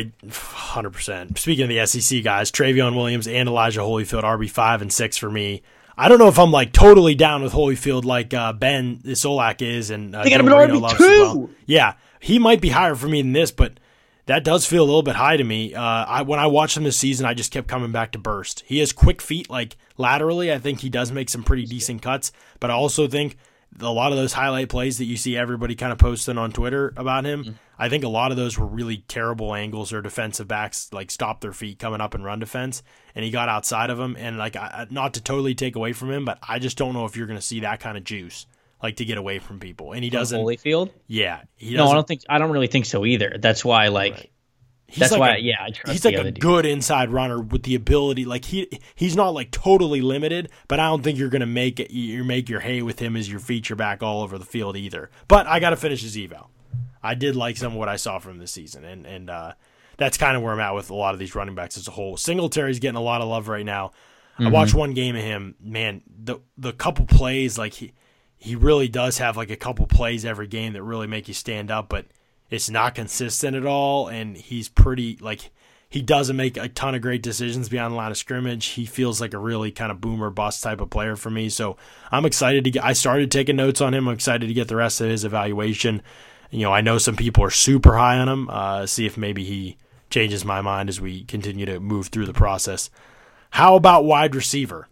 100%. 0.72 1.38
Speaking 1.38 1.64
of 1.64 1.68
the 1.68 1.86
SEC 1.86 2.22
guys, 2.22 2.50
Trayveon 2.50 2.94
Williams 2.94 3.26
and 3.26 3.48
Elijah 3.48 3.80
Holyfield, 3.80 4.22
RB5 4.22 4.82
and 4.82 4.92
6 4.92 5.16
for 5.16 5.30
me. 5.30 5.62
I 5.96 6.08
don't 6.08 6.18
know 6.18 6.28
if 6.28 6.38
I'm 6.38 6.50
like 6.50 6.72
totally 6.72 7.14
down 7.14 7.42
with 7.42 7.52
Holyfield 7.52 8.04
like 8.04 8.32
uh, 8.32 8.52
Ben 8.52 8.98
Solak 9.04 9.60
is 9.60 9.90
and 9.90 10.16
uh, 10.16 10.24
they 10.24 10.30
got 10.30 10.40
him 10.40 10.48
an 10.48 10.54
RB2. 10.54 10.98
Well. 10.98 11.50
Yeah, 11.66 11.94
he 12.18 12.38
might 12.38 12.60
be 12.60 12.70
higher 12.70 12.94
for 12.94 13.08
me 13.08 13.20
than 13.20 13.32
this, 13.32 13.50
but 13.50 13.78
that 14.26 14.44
does 14.44 14.66
feel 14.66 14.82
a 14.82 14.86
little 14.86 15.02
bit 15.02 15.16
high 15.16 15.36
to 15.36 15.44
me. 15.44 15.74
Uh, 15.74 15.82
I, 15.82 16.22
when 16.22 16.38
I 16.38 16.46
watched 16.46 16.76
him 16.76 16.84
this 16.84 16.96
season, 16.96 17.26
I 17.26 17.34
just 17.34 17.52
kept 17.52 17.68
coming 17.68 17.92
back 17.92 18.12
to 18.12 18.18
burst. 18.18 18.62
He 18.66 18.78
has 18.78 18.92
quick 18.92 19.20
feet, 19.20 19.50
like 19.50 19.76
laterally. 19.98 20.52
I 20.52 20.58
think 20.58 20.80
he 20.80 20.88
does 20.88 21.12
make 21.12 21.28
some 21.28 21.42
pretty 21.42 21.66
decent 21.66 22.02
cuts, 22.02 22.32
but 22.60 22.70
I 22.70 22.74
also 22.74 23.06
think 23.06 23.36
a 23.80 23.90
lot 23.90 24.12
of 24.12 24.18
those 24.18 24.32
highlight 24.32 24.68
plays 24.68 24.98
that 24.98 25.04
you 25.04 25.16
see 25.16 25.36
everybody 25.36 25.74
kind 25.74 25.92
of 25.92 25.98
posting 25.98 26.38
on 26.38 26.52
Twitter 26.52 26.92
about 26.96 27.24
him, 27.24 27.44
mm-hmm. 27.44 27.52
I 27.78 27.88
think 27.88 28.04
a 28.04 28.08
lot 28.08 28.30
of 28.30 28.36
those 28.36 28.58
were 28.58 28.66
really 28.66 28.98
terrible 29.08 29.54
angles 29.54 29.92
or 29.92 30.02
defensive 30.02 30.48
backs 30.48 30.92
like 30.92 31.10
stop 31.10 31.40
their 31.40 31.52
feet 31.52 31.78
coming 31.78 32.00
up 32.00 32.14
and 32.14 32.24
run 32.24 32.38
defense, 32.38 32.82
and 33.14 33.24
he 33.24 33.30
got 33.30 33.48
outside 33.48 33.90
of 33.90 33.98
them. 33.98 34.16
And 34.18 34.38
like, 34.38 34.56
I, 34.56 34.86
not 34.90 35.14
to 35.14 35.22
totally 35.22 35.54
take 35.54 35.76
away 35.76 35.92
from 35.92 36.10
him, 36.10 36.24
but 36.24 36.38
I 36.46 36.58
just 36.58 36.76
don't 36.76 36.94
know 36.94 37.06
if 37.06 37.16
you're 37.16 37.26
going 37.26 37.38
to 37.38 37.44
see 37.44 37.60
that 37.60 37.80
kind 37.80 37.96
of 37.96 38.04
juice 38.04 38.46
like 38.82 38.96
to 38.96 39.04
get 39.04 39.18
away 39.18 39.38
from 39.38 39.60
people. 39.60 39.92
And 39.92 40.04
he 40.04 40.10
doesn't. 40.10 40.38
Holyfield. 40.38 40.90
Yeah, 41.06 41.42
he 41.56 41.74
doesn't. 41.74 41.86
no, 41.86 41.90
I 41.90 41.94
don't 41.94 42.06
think 42.06 42.22
I 42.28 42.38
don't 42.38 42.50
really 42.50 42.66
think 42.66 42.86
so 42.86 43.04
either. 43.04 43.36
That's 43.38 43.64
why 43.64 43.88
like. 43.88 44.14
Right. 44.14 44.28
He's 44.92 45.00
That's 45.00 45.12
like 45.12 45.20
why, 45.20 45.36
a, 45.36 45.38
yeah, 45.38 45.56
I 45.58 45.70
trust. 45.70 45.90
He's 45.90 46.04
like 46.04 46.16
a 46.16 46.30
good 46.30 46.66
inside 46.66 47.08
runner 47.08 47.40
with 47.40 47.62
the 47.62 47.74
ability. 47.74 48.26
Like 48.26 48.44
he, 48.44 48.68
he's 48.94 49.16
not 49.16 49.30
like 49.30 49.50
totally 49.50 50.02
limited, 50.02 50.50
but 50.68 50.80
I 50.80 50.88
don't 50.88 51.02
think 51.02 51.18
you're 51.18 51.30
gonna 51.30 51.46
make 51.46 51.80
it. 51.80 51.90
You 51.90 52.22
make 52.24 52.50
your 52.50 52.60
hay 52.60 52.82
with 52.82 52.98
him 52.98 53.16
as 53.16 53.30
your 53.30 53.40
feature 53.40 53.74
back 53.74 54.02
all 54.02 54.20
over 54.20 54.36
the 54.36 54.44
field 54.44 54.76
either. 54.76 55.08
But 55.28 55.46
I 55.46 55.60
got 55.60 55.70
to 55.70 55.76
finish 55.76 56.02
his 56.02 56.14
eval. 56.14 56.50
I 57.02 57.14
did 57.14 57.36
like 57.36 57.56
some 57.56 57.72
of 57.72 57.78
what 57.78 57.88
I 57.88 57.96
saw 57.96 58.18
from 58.18 58.36
this 58.36 58.52
season, 58.52 58.84
and 58.84 59.06
and 59.06 59.30
uh, 59.30 59.52
that's 59.96 60.18
kind 60.18 60.36
of 60.36 60.42
where 60.42 60.52
I'm 60.52 60.60
at 60.60 60.74
with 60.74 60.90
a 60.90 60.94
lot 60.94 61.14
of 61.14 61.18
these 61.18 61.34
running 61.34 61.54
backs 61.54 61.78
as 61.78 61.88
a 61.88 61.90
whole. 61.90 62.18
Singletary's 62.18 62.78
getting 62.78 62.98
a 62.98 63.02
lot 63.02 63.22
of 63.22 63.28
love 63.28 63.48
right 63.48 63.64
now. 63.64 63.92
Mm-hmm. 64.34 64.48
I 64.48 64.50
watched 64.50 64.74
one 64.74 64.92
game 64.92 65.16
of 65.16 65.22
him. 65.22 65.54
Man, 65.58 66.02
the 66.06 66.40
the 66.58 66.74
couple 66.74 67.06
plays 67.06 67.56
like 67.56 67.72
he 67.72 67.94
he 68.36 68.56
really 68.56 68.88
does 68.88 69.16
have 69.16 69.38
like 69.38 69.48
a 69.48 69.56
couple 69.56 69.86
plays 69.86 70.26
every 70.26 70.48
game 70.48 70.74
that 70.74 70.82
really 70.82 71.06
make 71.06 71.28
you 71.28 71.34
stand 71.34 71.70
up, 71.70 71.88
but 71.88 72.04
it's 72.52 72.70
not 72.70 72.94
consistent 72.94 73.56
at 73.56 73.66
all, 73.66 74.08
and 74.08 74.36
he's 74.36 74.68
pretty 74.68 75.18
like 75.20 75.50
He 75.92 76.00
doesn't 76.00 76.36
make 76.36 76.56
a 76.56 76.68
ton 76.68 76.94
of 76.94 77.02
great 77.02 77.22
decisions 77.22 77.68
beyond 77.68 77.92
the 77.92 77.96
line 77.96 78.10
of 78.10 78.16
scrimmage. 78.16 78.64
He 78.64 78.86
feels 78.86 79.20
like 79.20 79.34
a 79.34 79.38
really 79.38 79.70
kind 79.70 79.92
of 79.92 80.00
boomer 80.00 80.30
bust 80.30 80.62
type 80.62 80.80
of 80.80 80.88
player 80.88 81.16
for 81.16 81.28
me. 81.28 81.50
So 81.50 81.76
I'm 82.10 82.24
excited 82.24 82.64
to 82.64 82.70
get. 82.70 82.82
I 82.82 82.94
started 82.94 83.30
taking 83.30 83.56
notes 83.56 83.82
on 83.82 83.92
him. 83.92 84.08
I'm 84.08 84.14
excited 84.14 84.46
to 84.46 84.54
get 84.54 84.68
the 84.68 84.76
rest 84.76 85.02
of 85.02 85.10
his 85.10 85.22
evaluation. 85.22 86.00
You 86.50 86.60
know, 86.62 86.72
I 86.72 86.80
know 86.80 86.96
some 86.96 87.14
people 87.14 87.44
are 87.44 87.50
super 87.50 87.98
high 87.98 88.16
on 88.16 88.28
him. 88.28 88.48
Uh, 88.48 88.86
see 88.86 89.04
if 89.04 89.18
maybe 89.18 89.44
he 89.44 89.76
changes 90.08 90.46
my 90.46 90.62
mind 90.62 90.88
as 90.88 90.98
we 90.98 91.24
continue 91.24 91.66
to 91.66 91.78
move 91.78 92.06
through 92.06 92.26
the 92.26 92.32
process. 92.32 92.88
How 93.50 93.76
about 93.76 94.06
wide 94.06 94.34
receiver? 94.34 94.88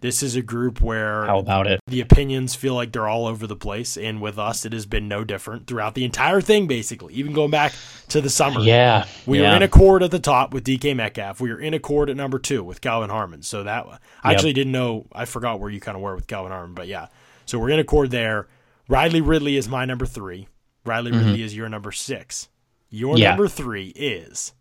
This 0.00 0.22
is 0.22 0.36
a 0.36 0.42
group 0.42 0.80
where 0.80 1.26
How 1.26 1.38
about 1.40 1.66
it? 1.66 1.80
the 1.88 2.00
opinions 2.00 2.54
feel 2.54 2.74
like 2.74 2.92
they're 2.92 3.08
all 3.08 3.26
over 3.26 3.48
the 3.48 3.56
place, 3.56 3.96
and 3.96 4.20
with 4.20 4.38
us, 4.38 4.64
it 4.64 4.72
has 4.72 4.86
been 4.86 5.08
no 5.08 5.24
different 5.24 5.66
throughout 5.66 5.94
the 5.94 6.04
entire 6.04 6.40
thing. 6.40 6.68
Basically, 6.68 7.14
even 7.14 7.32
going 7.32 7.50
back 7.50 7.72
to 8.08 8.20
the 8.20 8.30
summer, 8.30 8.60
Yeah. 8.60 9.06
we 9.26 9.40
yeah. 9.40 9.50
were 9.50 9.56
in 9.56 9.62
accord 9.64 10.04
at 10.04 10.12
the 10.12 10.20
top 10.20 10.54
with 10.54 10.62
DK 10.64 10.94
Metcalf. 10.94 11.40
We 11.40 11.50
were 11.52 11.58
in 11.58 11.74
accord 11.74 12.10
at 12.10 12.16
number 12.16 12.38
two 12.38 12.62
with 12.62 12.80
Kelvin 12.80 13.10
Harmon. 13.10 13.42
So 13.42 13.64
that 13.64 13.86
I 14.22 14.30
Yep. 14.30 14.36
actually 14.36 14.52
didn't 14.52 14.72
know. 14.72 15.06
I 15.12 15.24
forgot 15.24 15.58
where 15.58 15.68
you 15.70 15.80
kind 15.80 15.96
of 15.96 16.02
were 16.02 16.14
with 16.14 16.28
Kelvin 16.28 16.52
Harmon, 16.52 16.74
but 16.74 16.86
yeah. 16.86 17.06
So 17.46 17.58
we're 17.58 17.70
in 17.70 17.80
accord 17.80 18.12
there. 18.12 18.46
Riley 18.88 19.20
Ridley 19.20 19.56
is 19.56 19.68
my 19.68 19.84
number 19.84 20.06
three. 20.06 20.46
Riley 20.84 21.10
Ridley 21.10 21.42
is 21.42 21.56
your 21.56 21.68
number 21.68 21.90
six. 21.90 22.48
Your 22.88 23.14
Mm-hmm. 23.14 23.22
Yeah. 23.22 23.28
number 23.30 23.48
three 23.48 23.88
is 23.96 24.52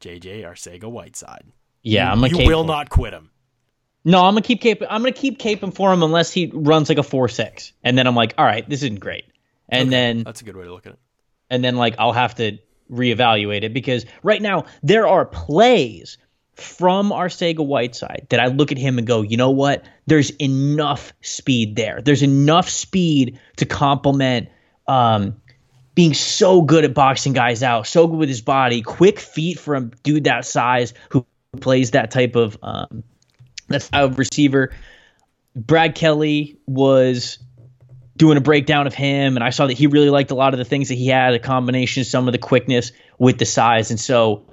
JJ 0.00 0.42
Arcega 0.44 0.90
Whiteside. 0.90 1.44
yeah, 1.82 2.06
you, 2.06 2.10
I'm 2.10 2.16
gonna 2.18 2.28
you 2.30 2.36
cape 2.38 2.48
will 2.48 2.64
not 2.64 2.90
quit 2.90 3.12
him. 3.12 3.30
No, 4.04 4.18
I'm 4.18 4.34
gonna 4.34 4.42
keep 4.42 4.60
caping. 4.60 4.86
I'm 4.90 5.00
gonna 5.02 5.12
keep 5.12 5.38
caping 5.38 5.74
for 5.74 5.92
him 5.92 6.02
unless 6.02 6.30
he 6.30 6.50
runs 6.52 6.88
like 6.88 6.98
a 6.98 7.02
four 7.02 7.28
six, 7.28 7.72
and 7.82 7.96
then 7.96 8.06
I'm 8.06 8.14
like, 8.14 8.34
all 8.36 8.44
right, 8.44 8.68
this 8.68 8.82
isn't 8.82 9.00
great, 9.00 9.24
and 9.68 9.90
then 9.90 10.22
That's 10.24 10.42
a 10.42 10.44
good 10.44 10.56
way 10.56 10.64
to 10.64 10.72
look 10.72 10.86
at 10.86 10.92
it. 10.92 10.98
and 11.50 11.64
then 11.64 11.76
like 11.76 11.94
I'll 11.98 12.12
have 12.12 12.34
to 12.36 12.58
reevaluate 12.90 13.62
it 13.62 13.72
because 13.72 14.04
right 14.22 14.42
now 14.42 14.66
there 14.82 15.06
are 15.08 15.24
plays 15.24 16.18
from 16.54 17.10
Arcega 17.10 17.66
Whiteside 17.66 18.26
that 18.28 18.40
I 18.40 18.46
look 18.46 18.70
at 18.72 18.78
him 18.78 18.98
and 18.98 19.06
go, 19.06 19.22
you 19.22 19.36
know 19.36 19.50
what? 19.50 19.84
There's 20.06 20.30
enough 20.32 21.12
speed 21.22 21.74
there. 21.74 22.00
There's 22.04 22.22
enough 22.22 22.68
speed 22.68 23.40
to 23.56 23.66
complement 23.66 24.50
um, 24.86 25.40
being 25.94 26.14
so 26.14 26.62
good 26.62 26.84
at 26.84 26.94
boxing 26.94 27.32
guys 27.32 27.62
out, 27.62 27.86
so 27.86 28.06
good 28.06 28.18
with 28.18 28.28
his 28.28 28.42
body, 28.42 28.82
quick 28.82 29.18
feet 29.18 29.58
for 29.58 29.74
a 29.74 29.80
dude 29.80 30.24
that 30.24 30.44
size 30.44 30.92
who 31.08 31.26
plays 31.60 31.92
that 31.92 32.10
type 32.10 32.36
of 32.36 32.56
um, 32.62 33.02
that 33.68 33.82
style 33.82 34.06
of 34.06 34.18
receiver. 34.18 34.72
Brad 35.56 35.94
Kelly 35.94 36.58
was 36.66 37.38
doing 38.16 38.36
a 38.36 38.40
breakdown 38.40 38.86
of 38.86 38.94
him, 38.94 39.36
and 39.36 39.44
I 39.44 39.50
saw 39.50 39.66
that 39.66 39.74
he 39.74 39.86
really 39.86 40.10
liked 40.10 40.30
a 40.30 40.34
lot 40.34 40.54
of 40.54 40.58
the 40.58 40.64
things 40.64 40.88
that 40.88 40.94
he 40.94 41.08
had, 41.08 41.34
a 41.34 41.38
combination 41.38 42.04
some 42.04 42.28
of 42.28 42.32
the 42.32 42.38
quickness 42.38 42.92
with 43.18 43.38
the 43.38 43.46
size. 43.46 43.90
And 43.90 43.98
so, 44.00 44.46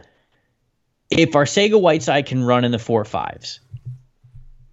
if 1.10 1.32
Arcega 1.32 1.80
Whiteside 1.80 2.26
can 2.26 2.43
run 2.43 2.63
in 2.63 2.71
the 2.71 2.80
four 2.80 3.06
fives, 3.06 3.60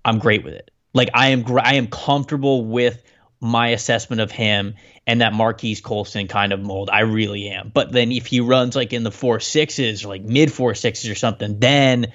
I'm 0.04 0.18
great 0.18 0.44
with 0.44 0.54
it. 0.54 0.70
Like 0.94 1.10
I 1.14 1.28
am, 1.28 1.44
I 1.58 1.74
am 1.74 1.88
comfortable 1.88 2.64
with 2.64 3.02
my 3.40 3.68
assessment 3.68 4.20
of 4.20 4.30
him 4.30 4.74
and 5.06 5.20
that 5.20 5.32
Marques 5.32 5.80
Colston 5.80 6.28
kind 6.28 6.52
of 6.52 6.60
mold. 6.60 6.90
I 6.92 7.00
really 7.00 7.48
am. 7.48 7.70
But 7.72 7.92
then 7.92 8.10
if 8.12 8.26
he 8.26 8.40
runs 8.40 8.74
like 8.74 8.92
in 8.92 9.04
the 9.04 9.10
four 9.10 9.40
sixes 9.40 10.04
or 10.04 10.08
like 10.08 10.22
mid 10.22 10.52
four 10.52 10.74
sixes 10.74 11.08
or 11.08 11.14
something, 11.14 11.58
then 11.58 12.12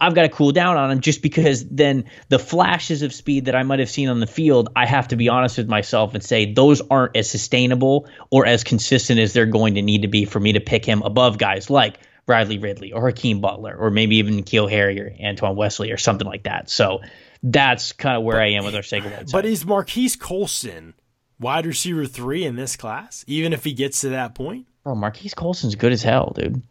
I've 0.00 0.14
got 0.14 0.22
to 0.22 0.28
cool 0.28 0.52
down 0.52 0.76
on 0.76 0.90
him 0.90 1.00
just 1.00 1.22
because 1.22 1.64
then 1.68 2.04
the 2.28 2.38
flashes 2.38 3.02
of 3.02 3.12
speed 3.12 3.46
that 3.46 3.54
I 3.54 3.62
might 3.62 3.78
have 3.78 3.90
seen 3.90 4.08
on 4.08 4.20
the 4.20 4.26
field, 4.26 4.68
I 4.74 4.86
have 4.86 5.08
to 5.08 5.16
be 5.16 5.28
honest 5.28 5.58
with 5.58 5.68
myself 5.68 6.14
and 6.14 6.22
say 6.22 6.52
those 6.52 6.80
aren't 6.90 7.16
as 7.16 7.30
sustainable 7.30 8.08
or 8.30 8.46
as 8.46 8.64
consistent 8.64 9.20
as 9.20 9.32
they're 9.32 9.46
going 9.46 9.74
to 9.74 9.82
need 9.82 10.02
to 10.02 10.08
be 10.08 10.24
for 10.24 10.40
me 10.40 10.52
to 10.52 10.60
pick 10.60 10.84
him 10.84 11.02
above 11.02 11.38
guys 11.38 11.70
like 11.70 11.98
Bradley 12.26 12.58
Ridley 12.58 12.92
or 12.92 13.06
Hakeem 13.06 13.40
Butler 13.40 13.76
or 13.76 13.90
maybe 13.90 14.16
even 14.16 14.34
N'Keal 14.42 14.70
Harry 14.70 15.00
or 15.00 15.14
Antoine 15.22 15.56
Wesley 15.56 15.92
or 15.92 15.98
something 15.98 16.26
like 16.26 16.44
that. 16.44 16.70
So 16.70 17.00
that's 17.42 17.92
kind 17.92 18.16
of 18.16 18.22
where 18.22 18.40
I 18.40 18.52
am 18.52 18.64
with 18.64 18.74
our 18.74 18.80
Arcega 18.80 19.04
Whiteside. 19.04 19.32
But 19.32 19.44
is 19.44 19.64
Marques 19.66 20.16
Colston 20.16 20.94
wide 21.38 21.66
receiver 21.66 22.06
three 22.06 22.44
in 22.44 22.56
this 22.56 22.76
class? 22.76 23.24
Even 23.26 23.52
if 23.52 23.64
he 23.64 23.72
gets 23.74 24.00
to 24.00 24.08
that 24.08 24.34
point, 24.34 24.66
Bro, 24.82 24.94
Marques 24.96 25.34
Colston's 25.34 25.74
good 25.74 25.92
as 25.92 26.02
hell, 26.02 26.32
dude. 26.34 26.62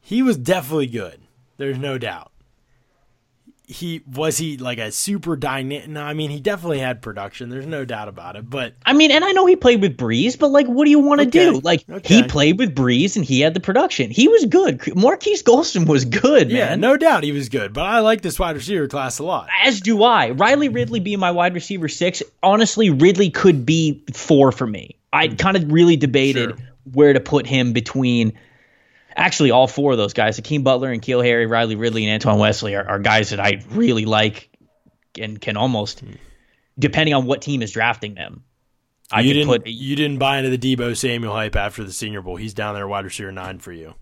he 0.00 0.22
was 0.22 0.36
definitely 0.38 0.86
good. 0.86 1.20
There's 1.58 1.78
no 1.78 1.98
doubt. 1.98 2.31
He 3.64 4.02
was 4.12 4.36
he 4.36 4.56
like 4.58 4.78
a 4.78 4.90
super 4.90 5.36
dynamic. 5.36 5.88
No, 5.88 6.02
I 6.02 6.14
mean 6.14 6.30
he 6.30 6.40
definitely 6.40 6.80
had 6.80 7.00
production. 7.00 7.48
There's 7.48 7.66
no 7.66 7.84
doubt 7.84 8.08
about 8.08 8.36
it. 8.36 8.50
But 8.50 8.74
I 8.84 8.92
mean, 8.92 9.10
and 9.10 9.24
I 9.24 9.32
know 9.32 9.46
he 9.46 9.56
played 9.56 9.80
with 9.80 9.96
Brees, 9.96 10.38
but 10.38 10.48
like, 10.48 10.66
what 10.66 10.84
do 10.84 10.90
you 10.90 10.98
want 10.98 11.20
to 11.20 11.28
Okay, 11.28 11.52
do? 11.52 11.60
Like, 11.60 11.88
okay. 11.88 12.16
he 12.16 12.22
played 12.24 12.58
with 12.58 12.74
Brees 12.74 13.16
and 13.16 13.24
he 13.24 13.40
had 13.40 13.54
the 13.54 13.60
production. 13.60 14.10
He 14.10 14.26
was 14.28 14.44
good. 14.46 14.94
Marques 14.96 15.42
Colston 15.42 15.84
was 15.86 16.04
good, 16.04 16.50
yeah, 16.50 16.70
man. 16.70 16.80
no 16.80 16.96
doubt 16.96 17.22
he 17.22 17.32
was 17.32 17.48
good. 17.48 17.72
But 17.72 17.84
I 17.86 18.00
like 18.00 18.20
this 18.20 18.38
wide 18.38 18.56
receiver 18.56 18.88
class 18.88 19.20
a 19.20 19.24
lot. 19.24 19.48
As 19.64 19.80
do 19.80 20.02
I. 20.02 20.30
Riley 20.30 20.68
Ridley 20.68 21.00
being 21.00 21.20
my 21.20 21.30
wide 21.30 21.54
receiver 21.54 21.88
six. 21.88 22.22
Honestly, 22.42 22.90
Ridley 22.90 23.30
could 23.30 23.64
be 23.64 24.02
four 24.12 24.50
for 24.52 24.66
me. 24.66 24.96
I 25.12 25.28
hmm. 25.28 25.36
kind 25.36 25.56
of 25.56 25.70
really 25.70 25.96
debated 25.96 26.50
Sure. 26.50 26.58
where 26.92 27.12
to 27.12 27.20
put 27.20 27.46
him 27.46 27.72
between. 27.72 28.32
Actually, 29.14 29.50
all 29.50 29.66
four 29.66 29.92
of 29.92 29.98
those 29.98 30.12
guys, 30.12 30.36
Hakeem 30.36 30.62
Butler 30.62 30.90
and 30.90 31.02
N'Keal 31.02 31.24
Harry, 31.24 31.46
Riley 31.46 31.76
Ridley, 31.76 32.04
and 32.04 32.14
Antoine 32.14 32.38
Wesley, 32.38 32.74
are, 32.74 32.86
are 32.88 32.98
guys 32.98 33.30
that 33.30 33.40
I 33.40 33.62
really 33.70 34.04
like 34.04 34.50
and 35.18 35.40
can 35.40 35.56
almost, 35.56 36.00
hmm. 36.00 36.12
depending 36.78 37.14
on 37.14 37.26
what 37.26 37.42
team 37.42 37.62
is 37.62 37.72
drafting 37.72 38.14
them, 38.14 38.44
I 39.10 39.20
you 39.20 39.34
didn't 39.34 39.48
put. 39.48 39.66
you 39.66 39.94
didn't 39.94 40.18
buy 40.18 40.38
into 40.38 40.56
the 40.56 40.76
Deebo 40.76 40.96
Samuel 40.96 41.32
hype 41.32 41.56
after 41.56 41.84
the 41.84 41.92
Senior 41.92 42.22
Bowl. 42.22 42.36
He's 42.36 42.54
down 42.54 42.74
there 42.74 42.88
wide 42.88 43.04
receiver 43.04 43.32
nine 43.32 43.58
for 43.58 43.72
you. 43.72 43.94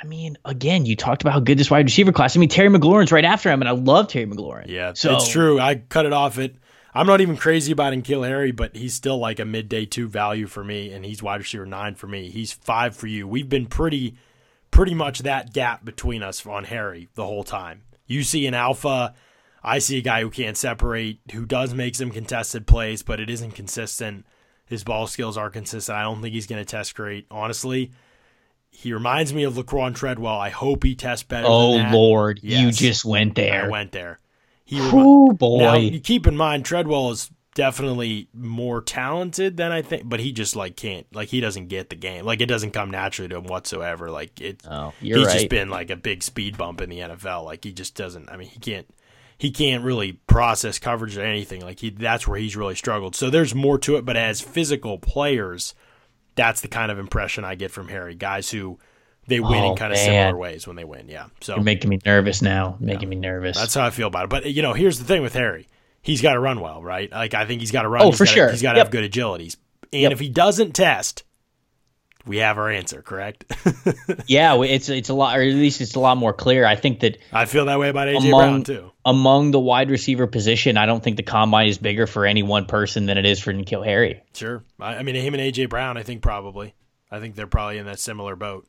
I 0.00 0.06
mean, 0.06 0.38
again, 0.44 0.86
you 0.86 0.94
talked 0.94 1.22
about 1.22 1.32
how 1.32 1.40
good 1.40 1.58
this 1.58 1.70
wide 1.70 1.86
receiver 1.86 2.12
class. 2.12 2.36
I 2.36 2.40
mean, 2.40 2.48
Terry 2.48 2.68
McLaurin's 2.68 3.10
right 3.10 3.24
after 3.24 3.50
him, 3.50 3.62
and 3.62 3.68
I 3.68 3.72
love 3.72 4.08
Terry 4.08 4.26
McLaurin. 4.26 4.68
Yeah, 4.68 4.92
so 4.94 5.14
it's 5.14 5.28
true. 5.28 5.58
I 5.58 5.76
cut 5.76 6.06
it 6.06 6.12
off 6.12 6.38
at. 6.38 6.52
I'm 6.94 7.06
not 7.06 7.20
even 7.20 7.36
crazy 7.36 7.70
about 7.70 7.92
N'Keal 7.92 8.26
Harry, 8.26 8.50
but 8.50 8.74
he's 8.74 8.94
still 8.94 9.18
like 9.18 9.38
a 9.38 9.44
midday 9.44 9.84
two 9.84 10.08
value 10.08 10.46
for 10.46 10.64
me, 10.64 10.92
and 10.92 11.04
he's 11.04 11.22
wide 11.22 11.40
receiver 11.40 11.66
nine 11.66 11.94
for 11.94 12.06
me. 12.06 12.30
He's 12.30 12.52
five 12.52 12.96
for 12.96 13.06
you. 13.06 13.28
We've 13.28 13.48
been 13.48 13.66
pretty, 13.66 14.16
pretty 14.70 14.94
much 14.94 15.20
that 15.20 15.52
gap 15.52 15.84
between 15.84 16.22
us 16.22 16.44
on 16.46 16.64
Harry 16.64 17.08
the 17.14 17.24
whole 17.26 17.44
time. 17.44 17.82
You 18.06 18.22
see 18.22 18.46
an 18.46 18.54
alpha. 18.54 19.14
I 19.62 19.80
see 19.80 19.98
a 19.98 20.02
guy 20.02 20.22
who 20.22 20.30
can't 20.30 20.56
separate, 20.56 21.20
who 21.32 21.44
does 21.44 21.74
make 21.74 21.94
some 21.94 22.10
contested 22.10 22.66
plays, 22.66 23.02
but 23.02 23.20
it 23.20 23.28
isn't 23.28 23.52
consistent. 23.52 24.24
His 24.66 24.84
ball 24.84 25.06
skills 25.06 25.36
are 25.36 25.50
consistent. 25.50 25.96
I 25.98 26.02
don't 26.02 26.22
think 26.22 26.34
he's 26.34 26.46
going 26.46 26.62
to 26.62 26.70
test 26.70 26.94
great. 26.94 27.26
Honestly, 27.30 27.90
he 28.70 28.92
reminds 28.92 29.32
me 29.34 29.44
of 29.44 29.54
Laquon 29.54 29.94
Treadwell. 29.94 30.38
I 30.38 30.50
hope 30.50 30.84
he 30.84 30.94
tests 30.94 31.24
better. 31.24 31.46
Oh 31.48 31.72
than 31.72 31.86
that. 31.86 31.94
Lord, 31.94 32.40
you 32.42 32.70
just 32.70 33.04
went 33.04 33.34
there. 33.34 33.64
I 33.64 33.68
went 33.68 33.92
there. 33.92 34.20
He 34.64 34.78
remi- 34.78 34.92
Oh 34.94 35.32
boy. 35.32 35.58
now 35.58 35.74
you 35.74 35.98
keep 36.00 36.26
in 36.26 36.36
mind 36.36 36.64
Treadwell 36.64 37.10
is 37.10 37.30
definitely 37.58 38.28
more 38.32 38.80
talented 38.80 39.56
than 39.56 39.72
I 39.72 39.82
think, 39.82 40.08
but 40.08 40.20
he 40.20 40.30
just 40.30 40.54
like 40.54 40.76
can't 40.76 41.12
like 41.12 41.28
he 41.28 41.40
doesn't 41.40 41.66
get 41.66 41.90
the 41.90 41.96
game. 41.96 42.24
Like 42.24 42.40
it 42.40 42.46
doesn't 42.46 42.70
come 42.70 42.92
naturally 42.92 43.28
to 43.30 43.36
him 43.38 43.46
whatsoever. 43.46 44.12
Like 44.12 44.40
it 44.40 44.62
oh, 44.70 44.94
he's 45.00 45.16
right. 45.16 45.32
just 45.32 45.48
been 45.48 45.68
like 45.68 45.90
a 45.90 45.96
big 45.96 46.22
speed 46.22 46.56
bump 46.56 46.80
in 46.80 46.88
the 46.88 47.00
NFL. 47.00 47.44
Like 47.44 47.64
he 47.64 47.72
just 47.72 47.96
doesn't 47.96 48.30
I 48.30 48.36
mean 48.36 48.46
he 48.46 48.60
can't 48.60 48.86
he 49.36 49.50
can't 49.50 49.82
really 49.82 50.12
process 50.28 50.78
coverage 50.78 51.18
or 51.18 51.24
anything. 51.24 51.60
Like 51.60 51.80
he 51.80 51.90
that's 51.90 52.28
where 52.28 52.38
he's 52.38 52.54
really 52.54 52.76
struggled. 52.76 53.16
So 53.16 53.28
there's 53.28 53.56
more 53.56 53.76
to 53.80 53.96
it, 53.96 54.04
but 54.04 54.16
as 54.16 54.40
physical 54.40 54.96
players, 54.96 55.74
that's 56.36 56.60
the 56.60 56.68
kind 56.68 56.92
of 56.92 57.00
impression 57.00 57.44
I 57.44 57.56
get 57.56 57.72
from 57.72 57.88
Harry. 57.88 58.14
Guys 58.14 58.48
who 58.50 58.78
they 59.26 59.40
win 59.40 59.64
Oh, 59.64 59.70
in 59.72 59.76
kind 59.76 59.92
of 59.92 59.98
man. 59.98 60.04
similar 60.04 60.36
ways 60.36 60.68
when 60.68 60.76
they 60.76 60.84
win. 60.84 61.08
Yeah. 61.08 61.26
So 61.40 61.56
You're 61.56 61.64
making 61.64 61.90
me 61.90 61.98
nervous 62.06 62.40
now. 62.40 62.76
Making 62.78 63.08
me 63.08 63.16
nervous. 63.16 63.58
that's 63.58 63.74
how 63.74 63.84
I 63.84 63.90
feel 63.90 64.06
about 64.06 64.26
it. 64.26 64.30
But 64.30 64.46
you 64.46 64.62
know, 64.62 64.74
here's 64.74 65.00
the 65.00 65.04
thing 65.04 65.22
with 65.22 65.34
Harry: 65.34 65.66
he's 66.08 66.22
got 66.22 66.32
to 66.32 66.40
run 66.40 66.60
well, 66.60 66.82
right? 66.82 67.10
Like 67.10 67.34
I 67.34 67.44
think 67.46 67.60
he's 67.60 67.70
got 67.70 67.82
to 67.82 67.88
run. 67.88 68.02
Oh, 68.02 68.06
He's 68.10 68.18
for 68.18 68.24
gotta- 68.24 68.34
sure. 68.34 68.50
He's 68.50 68.62
got 68.62 68.72
to 68.72 68.78
Yep. 68.78 68.86
have 68.86 68.90
good 68.92 69.10
agilities. 69.10 69.56
And 69.92 70.02
Yep. 70.02 70.12
if 70.12 70.20
he 70.20 70.28
doesn't 70.28 70.72
test, 70.74 71.22
we 72.26 72.38
have 72.38 72.58
our 72.58 72.68
answer. 72.70 73.00
Correct? 73.00 73.44
yeah, 74.26 74.60
it's 74.62 74.88
it's 74.88 75.08
a 75.08 75.14
lot, 75.14 75.38
or 75.38 75.42
at 75.42 75.54
least 75.54 75.80
it's 75.80 75.94
a 75.94 76.00
lot 76.00 76.16
more 76.18 76.32
clear. 76.34 76.66
I 76.66 76.76
think 76.76 77.00
that 77.00 77.18
I 77.32 77.44
feel 77.46 77.64
that 77.66 77.78
way 77.78 77.88
about 77.88 78.08
AJ 78.08 78.28
Among- 78.28 78.40
Brown 78.40 78.62
too. 78.64 78.90
among 79.04 79.50
the 79.52 79.60
wide 79.60 79.90
receiver 79.90 80.26
position, 80.26 80.76
I 80.76 80.84
don't 80.86 81.02
think 81.02 81.16
the 81.16 81.22
combine 81.22 81.68
is 81.68 81.78
bigger 81.78 82.06
for 82.06 82.26
any 82.26 82.42
one 82.42 82.66
person 82.66 83.06
than 83.06 83.16
it 83.16 83.24
is 83.24 83.40
for 83.40 83.52
N'Keal 83.52 83.84
Harry. 83.84 84.20
Sure. 84.34 84.62
I, 84.78 84.96
I 84.96 85.02
mean, 85.02 85.14
him 85.14 85.34
and 85.34 85.42
AJ 85.42 85.68
Brown. 85.70 85.96
I 85.96 86.02
think 86.02 86.20
probably. 86.20 86.74
I 87.10 87.20
think 87.20 87.34
they're 87.34 87.46
probably 87.46 87.78
in 87.78 87.86
that 87.86 87.98
similar 88.00 88.36
boat. 88.36 88.68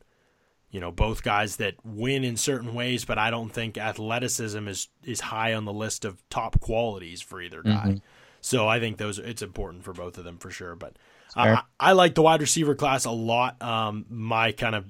You 0.70 0.78
know, 0.80 0.92
both 0.92 1.22
guys 1.24 1.56
that 1.56 1.74
win 1.84 2.22
in 2.22 2.36
certain 2.36 2.74
ways, 2.74 3.04
but 3.04 3.18
I 3.18 3.30
don't 3.30 3.50
think 3.50 3.76
athleticism 3.76 4.68
is 4.68 4.88
is 5.04 5.20
high 5.20 5.54
on 5.54 5.64
the 5.64 5.72
list 5.72 6.04
of 6.04 6.22
top 6.30 6.60
qualities 6.60 7.20
for 7.20 7.40
either 7.40 7.62
guy. 7.62 7.70
Mm-hmm. 7.88 7.96
So 8.40 8.68
I 8.68 8.80
think 8.80 8.96
those 8.96 9.18
it's 9.18 9.42
important 9.42 9.84
for 9.84 9.92
both 9.92 10.16
of 10.16 10.24
them 10.24 10.38
for 10.38 10.50
sure. 10.50 10.74
But 10.76 10.96
uh, 11.36 11.62
I, 11.80 11.90
I 11.90 11.92
like 11.92 12.14
the 12.14 12.22
wide 12.22 12.40
receiver 12.40 12.74
class 12.74 13.04
a 13.04 13.10
lot. 13.10 13.60
Um, 13.60 14.06
my 14.08 14.52
kind 14.52 14.74
of 14.74 14.86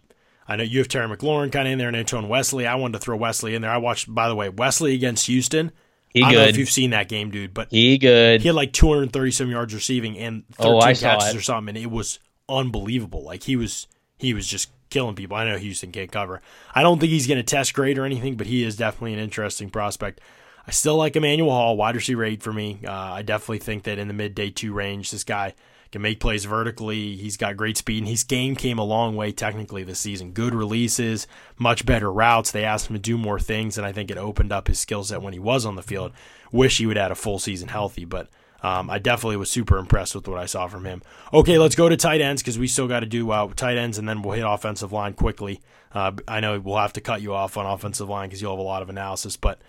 I 0.46 0.56
know 0.56 0.64
you 0.64 0.78
have 0.78 0.88
Terry 0.88 1.08
McLaurin 1.08 1.52
kind 1.52 1.66
of 1.66 1.72
in 1.72 1.78
there 1.78 1.88
and 1.88 1.96
Antoine 1.96 2.28
Wesley. 2.28 2.66
I 2.66 2.74
wanted 2.74 2.94
to 2.94 2.98
throw 2.98 3.16
Wesley 3.16 3.54
in 3.54 3.62
there. 3.62 3.70
I 3.70 3.76
watched, 3.78 4.12
by 4.12 4.28
the 4.28 4.34
way, 4.34 4.48
Wesley 4.48 4.94
against 4.94 5.26
Houston. 5.26 5.70
He 6.08 6.24
I 6.24 6.32
don't 6.32 6.42
know 6.42 6.48
if 6.48 6.56
you've 6.56 6.68
seen 6.68 6.90
that 6.90 7.08
game, 7.08 7.30
dude, 7.30 7.54
but 7.54 7.68
He 7.70 7.96
good. 7.98 8.40
he 8.42 8.48
had 8.48 8.56
like 8.56 8.72
230 8.72 9.30
some 9.30 9.48
yards 9.50 9.72
receiving 9.72 10.18
and 10.18 10.44
13 10.56 10.72
Oh, 10.72 10.80
catches 10.80 11.36
or 11.36 11.40
something, 11.40 11.76
and 11.76 11.84
it 11.84 11.90
was 11.90 12.18
unbelievable. 12.48 13.22
Like 13.22 13.44
he 13.44 13.54
was 13.54 13.86
he 14.18 14.34
was 14.34 14.46
just 14.46 14.70
killing 14.90 15.14
people. 15.14 15.36
I 15.36 15.44
know 15.44 15.56
Houston 15.56 15.92
can't 15.92 16.12
cover. 16.12 16.42
I 16.74 16.82
don't 16.82 16.98
think 16.98 17.10
he's 17.10 17.26
going 17.26 17.38
to 17.38 17.42
test 17.42 17.74
great 17.74 17.98
or 17.98 18.04
anything, 18.04 18.36
but 18.36 18.46
he 18.46 18.64
is 18.64 18.76
definitely 18.76 19.14
an 19.14 19.20
interesting 19.20 19.70
prospect. 19.70 20.20
I 20.66 20.72
still 20.72 20.96
like 20.96 21.16
Emmanuel 21.16 21.50
Hall, 21.50 21.76
wide 21.76 21.96
receiver 21.96 22.24
eight 22.24 22.42
for 22.42 22.52
me. 22.52 22.80
Uh, 22.86 22.92
I 22.92 23.22
definitely 23.22 23.58
think 23.58 23.84
that 23.84 23.98
in 23.98 24.08
the 24.08 24.14
mid 24.14 24.34
day 24.34 24.50
two 24.50 24.72
range, 24.72 25.10
this 25.10 25.24
guy 25.24 25.54
can 25.90 26.02
make 26.02 26.20
plays 26.20 26.44
vertically. 26.44 27.16
He's 27.16 27.36
got 27.36 27.56
great 27.56 27.76
speed, 27.76 27.98
and 27.98 28.08
his 28.08 28.22
game 28.22 28.54
came 28.54 28.78
a 28.78 28.84
long 28.84 29.16
way 29.16 29.32
technically 29.32 29.82
this 29.82 29.98
season. 29.98 30.32
Good 30.32 30.54
releases, 30.54 31.26
much 31.58 31.84
better 31.84 32.12
routes. 32.12 32.50
They 32.50 32.64
asked 32.64 32.88
him 32.88 32.94
to 32.94 33.00
do 33.00 33.18
more 33.18 33.40
things, 33.40 33.76
and 33.76 33.86
I 33.86 33.92
think 33.92 34.10
it 34.10 34.18
opened 34.18 34.52
up 34.52 34.68
his 34.68 34.78
skill 34.78 35.02
set 35.02 35.22
when 35.22 35.32
he 35.32 35.38
was 35.38 35.66
on 35.66 35.76
the 35.76 35.82
field. 35.82 36.12
Wish 36.52 36.78
he 36.78 36.86
would 36.86 36.96
have 36.96 37.04
had 37.04 37.12
a 37.12 37.16
full 37.16 37.38
season 37.38 37.68
healthy, 37.68 38.04
but 38.04 38.28
um, 38.62 38.90
I 38.90 38.98
definitely 38.98 39.36
was 39.36 39.50
super 39.50 39.78
impressed 39.78 40.14
with 40.14 40.28
what 40.28 40.38
I 40.38 40.46
saw 40.46 40.68
from 40.68 40.84
him. 40.84 41.02
Okay, 41.32 41.58
let's 41.58 41.74
go 41.74 41.88
to 41.88 41.96
tight 41.96 42.20
ends 42.20 42.42
because 42.42 42.58
we 42.58 42.66
still 42.66 42.88
got 42.88 43.00
to 43.00 43.06
do 43.06 43.30
uh, 43.30 43.48
tight 43.54 43.78
ends, 43.78 43.98
and 43.98 44.08
then 44.08 44.22
we'll 44.22 44.34
hit 44.34 44.44
offensive 44.46 44.92
line 44.92 45.14
quickly. 45.14 45.60
Uh, 45.92 46.12
I 46.28 46.40
know 46.40 46.58
we'll 46.60 46.76
have 46.78 46.92
to 46.94 47.00
cut 47.00 47.22
you 47.22 47.34
off 47.34 47.56
on 47.56 47.66
offensive 47.66 48.08
line 48.08 48.28
because 48.28 48.40
you'll 48.40 48.52
have 48.52 48.60
a 48.60 48.62
lot 48.62 48.82
of 48.82 48.90
analysis, 48.90 49.36
but 49.36 49.60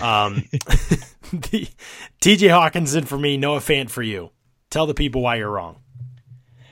um, 0.00 0.44
TJ 1.24 1.70
Hockenson 2.20 3.06
for 3.06 3.18
me, 3.18 3.36
Noah 3.36 3.60
Fant 3.60 3.90
for 3.90 4.02
you. 4.02 4.30
Tell 4.68 4.86
the 4.86 4.94
people 4.94 5.22
why 5.22 5.36
you're 5.36 5.50
wrong. 5.50 5.80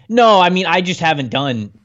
No, 0.09 0.41
I 0.41 0.51
mean 0.51 0.67
I 0.67 0.81
just 0.81 1.01
haven't 1.01 1.31
done 1.31 1.78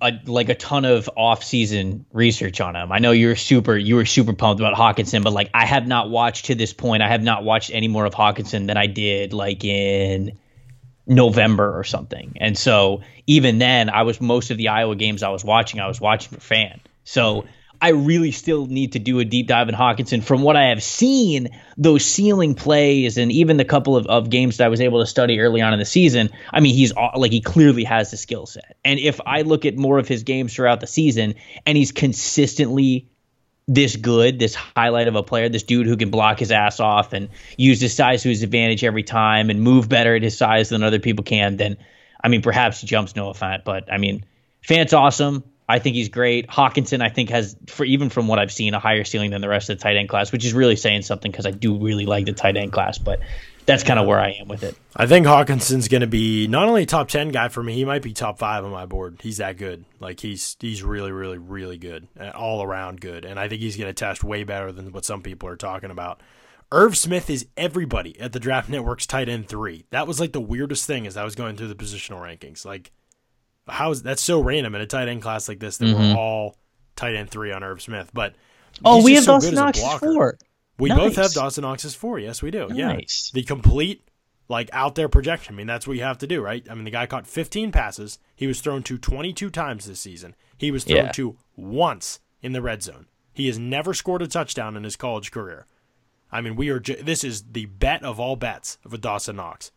a, 0.00 0.12
like 0.26 0.48
a 0.48 0.54
ton 0.54 0.84
of 0.84 1.10
off-season 1.16 2.06
research 2.12 2.60
on 2.60 2.76
him. 2.76 2.92
I 2.92 2.98
know 2.98 3.12
you're 3.12 3.36
super 3.36 3.76
you 3.76 3.96
were 3.96 4.06
super 4.06 4.32
pumped 4.32 4.60
about 4.60 4.74
Hockenson, 4.74 5.22
but 5.22 5.32
like 5.32 5.50
I 5.54 5.66
have 5.66 5.86
not 5.86 6.10
watched 6.10 6.46
to 6.46 6.54
this 6.54 6.72
point. 6.72 7.02
I 7.02 7.08
have 7.08 7.22
not 7.22 7.44
watched 7.44 7.70
any 7.72 7.88
more 7.88 8.06
of 8.06 8.14
Hockenson 8.14 8.66
than 8.66 8.76
I 8.76 8.86
did 8.86 9.32
like 9.32 9.64
in 9.64 10.38
November 11.06 11.78
or 11.78 11.84
something. 11.84 12.36
And 12.40 12.56
so 12.56 13.02
even 13.26 13.58
then, 13.58 13.90
I 13.90 14.02
was 14.02 14.20
most 14.20 14.50
of 14.50 14.56
the 14.56 14.68
Iowa 14.68 14.96
games 14.96 15.22
I 15.22 15.30
was 15.30 15.44
watching, 15.44 15.80
I 15.80 15.88
was 15.88 16.00
watching 16.00 16.38
for 16.38 16.40
Fant. 16.40 16.80
So 17.04 17.46
I 17.82 17.90
really 17.90 18.30
still 18.30 18.66
need 18.66 18.92
to 18.92 18.98
do 18.98 19.20
a 19.20 19.24
deep 19.24 19.46
dive 19.46 19.68
in 19.68 19.74
Hockenson. 19.74 20.22
From 20.22 20.42
what 20.42 20.56
I 20.56 20.68
have 20.68 20.82
seen, 20.82 21.48
those 21.78 22.04
ceiling 22.04 22.54
plays 22.54 23.16
and 23.16 23.32
even 23.32 23.56
the 23.56 23.64
couple 23.64 23.96
of, 23.96 24.06
of 24.06 24.28
games 24.28 24.58
that 24.58 24.66
I 24.66 24.68
was 24.68 24.80
able 24.80 25.00
to 25.00 25.06
study 25.06 25.40
early 25.40 25.62
on 25.62 25.72
in 25.72 25.78
the 25.78 25.84
season, 25.86 26.30
I 26.52 26.60
mean, 26.60 26.74
he's 26.74 26.92
like 26.94 27.32
he 27.32 27.40
clearly 27.40 27.84
has 27.84 28.10
the 28.10 28.16
skill 28.16 28.46
set. 28.46 28.76
And 28.84 29.00
if 29.00 29.20
I 29.24 29.42
look 29.42 29.64
at 29.64 29.76
more 29.76 29.98
of 29.98 30.08
his 30.08 30.24
games 30.24 30.54
throughout 30.54 30.80
the 30.80 30.86
season 30.86 31.36
and 31.64 31.78
he's 31.78 31.92
consistently 31.92 33.08
this 33.66 33.96
good, 33.96 34.38
this 34.38 34.54
highlight 34.54 35.08
of 35.08 35.14
a 35.14 35.22
player, 35.22 35.48
this 35.48 35.62
dude 35.62 35.86
who 35.86 35.96
can 35.96 36.10
block 36.10 36.38
his 36.38 36.50
ass 36.50 36.80
off 36.80 37.12
and 37.12 37.28
use 37.56 37.80
his 37.80 37.94
size 37.94 38.22
to 38.24 38.28
his 38.28 38.42
advantage 38.42 38.84
every 38.84 39.04
time 39.04 39.48
and 39.48 39.62
move 39.62 39.88
better 39.88 40.16
at 40.16 40.22
his 40.22 40.36
size 40.36 40.68
than 40.68 40.82
other 40.82 40.98
people 40.98 41.24
can, 41.24 41.56
then 41.56 41.76
I 42.22 42.28
mean, 42.28 42.42
perhaps 42.42 42.80
he 42.80 42.86
jumps 42.86 43.16
Noah 43.16 43.32
Fant. 43.32 43.64
But 43.64 43.90
I 43.90 43.98
mean, 43.98 44.24
Fant's 44.66 44.92
awesome. 44.92 45.44
I 45.70 45.78
think 45.78 45.96
he's 45.96 46.08
great. 46.08 46.48
Hockenson, 46.48 47.02
I 47.02 47.08
think, 47.08 47.30
has 47.30 47.56
for 47.66 47.84
even 47.84 48.10
from 48.10 48.28
what 48.28 48.38
I've 48.38 48.52
seen, 48.52 48.74
a 48.74 48.78
higher 48.78 49.04
ceiling 49.04 49.30
than 49.30 49.40
the 49.40 49.48
rest 49.48 49.70
of 49.70 49.78
the 49.78 49.82
tight 49.82 49.96
end 49.96 50.08
class, 50.08 50.32
which 50.32 50.44
is 50.44 50.52
really 50.52 50.76
saying 50.76 51.02
something 51.02 51.30
because 51.30 51.46
I 51.46 51.50
do 51.50 51.78
really 51.78 52.06
like 52.06 52.26
the 52.26 52.32
tight 52.32 52.56
end 52.56 52.72
class. 52.72 52.98
But 52.98 53.20
that's 53.66 53.84
kind 53.84 54.00
of 54.00 54.06
where 54.06 54.18
I 54.18 54.30
am 54.40 54.48
with 54.48 54.62
it. 54.62 54.76
I 54.96 55.06
think 55.06 55.26
Hockenson's 55.26 55.88
going 55.88 56.00
to 56.00 56.06
be 56.06 56.48
not 56.48 56.66
only 56.66 56.82
a 56.82 56.86
top 56.86 57.08
ten 57.08 57.28
guy 57.28 57.48
for 57.48 57.62
me, 57.62 57.74
he 57.74 57.84
might 57.84 58.02
be 58.02 58.12
top 58.12 58.38
five 58.38 58.64
on 58.64 58.72
my 58.72 58.86
board. 58.86 59.20
He's 59.22 59.36
that 59.36 59.56
good. 59.56 59.84
Like 60.00 60.20
he's 60.20 60.56
he's 60.60 60.82
really 60.82 61.12
really 61.12 61.38
really 61.38 61.78
good, 61.78 62.08
uh, 62.18 62.30
all 62.30 62.62
around 62.62 63.00
good, 63.00 63.24
and 63.24 63.38
I 63.38 63.48
think 63.48 63.60
he's 63.60 63.76
going 63.76 63.88
to 63.88 63.94
test 63.94 64.24
way 64.24 64.44
better 64.44 64.72
than 64.72 64.92
what 64.92 65.04
some 65.04 65.22
people 65.22 65.48
are 65.48 65.56
talking 65.56 65.90
about. 65.90 66.20
Irv 66.72 66.96
Smith 66.96 67.28
is 67.28 67.46
everybody 67.56 68.18
at 68.20 68.32
the 68.32 68.38
Draft 68.38 68.68
Network's 68.68 69.06
tight 69.06 69.28
end 69.28 69.48
three. 69.48 69.86
That 69.90 70.06
was 70.06 70.20
like 70.20 70.32
the 70.32 70.40
weirdest 70.40 70.86
thing 70.86 71.06
as 71.06 71.16
I 71.16 71.24
was 71.24 71.34
going 71.34 71.56
through 71.56 71.68
the 71.68 71.74
positional 71.74 72.20
rankings. 72.20 72.64
Like 72.64 72.92
how 73.68 73.90
is 73.90 74.02
that's 74.02 74.22
so 74.22 74.40
random 74.40 74.74
in 74.74 74.80
a 74.80 74.86
tight 74.86 75.08
end 75.08 75.22
class 75.22 75.48
like 75.48 75.60
this 75.60 75.78
that 75.78 75.86
mm-hmm. 75.86 76.14
we're 76.14 76.16
all 76.16 76.56
tight 76.96 77.14
end 77.14 77.30
three 77.30 77.52
on 77.52 77.62
Irv 77.62 77.80
Smith. 77.80 78.10
But 78.12 78.34
oh, 78.84 79.02
we 79.02 79.14
have 79.14 79.24
so 79.24 79.32
Dawson 79.34 79.54
Knox 79.54 79.82
four. 79.98 80.38
We 80.78 80.88
nice. 80.88 80.98
both 80.98 81.16
have 81.16 81.32
Dawson 81.32 81.62
Knox 81.62 81.94
four. 81.94 82.18
Yes, 82.18 82.42
we 82.42 82.50
do. 82.50 82.68
Nice. 82.68 83.30
Yeah, 83.34 83.40
the 83.40 83.46
complete 83.46 84.02
like 84.48 84.68
out 84.72 84.96
there 84.96 85.08
projection. 85.08 85.54
I 85.54 85.56
mean, 85.56 85.66
that's 85.66 85.86
what 85.86 85.96
you 85.96 86.02
have 86.02 86.18
to 86.18 86.26
do, 86.26 86.42
right? 86.42 86.66
I 86.68 86.74
mean, 86.74 86.84
the 86.84 86.90
guy 86.90 87.06
caught 87.06 87.26
15 87.26 87.70
passes. 87.70 88.18
He 88.34 88.46
was 88.46 88.60
thrown 88.60 88.82
to 88.82 88.98
22 88.98 89.48
times 89.48 89.86
this 89.86 90.00
season. 90.00 90.34
He 90.58 90.70
was 90.70 90.84
thrown 90.84 91.06
yeah. 91.06 91.12
to 91.12 91.36
once 91.56 92.18
in 92.42 92.52
the 92.52 92.60
red 92.60 92.82
zone. 92.82 93.06
He 93.32 93.46
has 93.46 93.58
never 93.58 93.94
scored 93.94 94.22
a 94.22 94.26
touchdown 94.26 94.76
in 94.76 94.82
his 94.82 94.96
college 94.96 95.30
career. 95.30 95.66
I 96.32 96.40
mean, 96.40 96.56
we 96.56 96.68
are. 96.68 96.80
Ju- 96.80 97.02
this 97.02 97.24
is 97.24 97.44
the 97.52 97.66
bet 97.66 98.02
of 98.02 98.20
all 98.20 98.36
bets 98.36 98.78
of 98.84 98.92
a 98.92 98.98
Dawson 98.98 99.36
Knox. 99.36 99.70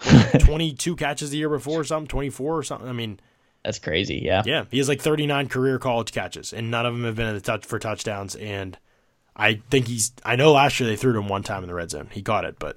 22 0.38 0.96
catches 0.96 1.30
the 1.30 1.38
year 1.38 1.48
before 1.48 1.80
or 1.80 1.84
something, 1.84 2.08
24 2.08 2.58
or 2.58 2.62
something. 2.62 2.88
I 2.88 2.92
mean, 2.92 3.20
that's 3.64 3.78
crazy. 3.78 4.20
Yeah. 4.22 4.42
Yeah. 4.44 4.64
He 4.70 4.78
has 4.78 4.88
like 4.88 5.00
39 5.00 5.48
career 5.48 5.78
college 5.78 6.12
catches, 6.12 6.52
and 6.52 6.70
none 6.70 6.86
of 6.86 6.94
them 6.94 7.04
have 7.04 7.16
been 7.16 7.28
in 7.28 7.34
the 7.34 7.40
touch 7.40 7.64
for 7.64 7.78
touchdowns. 7.78 8.36
And 8.36 8.78
I 9.34 9.62
think 9.70 9.88
he's, 9.88 10.12
I 10.24 10.36
know 10.36 10.52
last 10.52 10.78
year 10.78 10.88
they 10.88 10.96
threw 10.96 11.14
to 11.14 11.18
him 11.18 11.28
one 11.28 11.42
time 11.42 11.62
in 11.62 11.68
the 11.68 11.74
red 11.74 11.90
zone. 11.90 12.08
He 12.12 12.22
caught 12.22 12.44
it, 12.44 12.58
but 12.58 12.76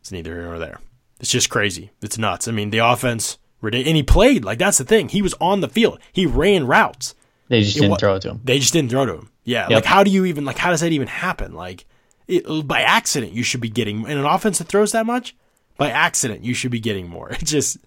it's 0.00 0.12
neither 0.12 0.32
here 0.32 0.44
nor 0.44 0.58
there. 0.58 0.78
It's 1.20 1.30
just 1.30 1.50
crazy. 1.50 1.90
It's 2.00 2.16
nuts. 2.16 2.46
I 2.46 2.52
mean, 2.52 2.70
the 2.70 2.78
offense, 2.78 3.38
and 3.62 3.74
he 3.74 4.02
played. 4.02 4.44
Like, 4.44 4.58
that's 4.58 4.78
the 4.78 4.84
thing. 4.84 5.08
He 5.08 5.22
was 5.22 5.34
on 5.40 5.60
the 5.60 5.68
field, 5.68 5.98
he 6.12 6.26
ran 6.26 6.66
routes. 6.66 7.14
They 7.48 7.62
just 7.62 7.76
it, 7.76 7.80
didn't 7.80 7.98
throw 7.98 8.14
it 8.14 8.22
to 8.22 8.30
him. 8.30 8.40
They 8.44 8.58
just 8.58 8.72
didn't 8.72 8.90
throw 8.90 9.04
to 9.06 9.14
him. 9.14 9.30
Yeah. 9.44 9.68
Yep. 9.68 9.70
Like, 9.70 9.84
how 9.84 10.04
do 10.04 10.10
you 10.10 10.24
even, 10.26 10.44
like, 10.44 10.58
how 10.58 10.70
does 10.70 10.80
that 10.80 10.92
even 10.92 11.08
happen? 11.08 11.54
Like, 11.54 11.84
it, 12.26 12.66
by 12.66 12.80
accident, 12.82 13.32
you 13.32 13.42
should 13.42 13.60
be 13.60 13.68
getting, 13.68 14.02
in 14.02 14.16
an 14.16 14.24
offense 14.24 14.58
that 14.58 14.68
throws 14.68 14.92
that 14.92 15.06
much, 15.06 15.34
by 15.76 15.90
accident, 15.90 16.44
you 16.44 16.54
should 16.54 16.70
be 16.70 16.80
getting 16.80 17.08
more. 17.08 17.30
It's 17.40 17.50
just, 17.50 17.78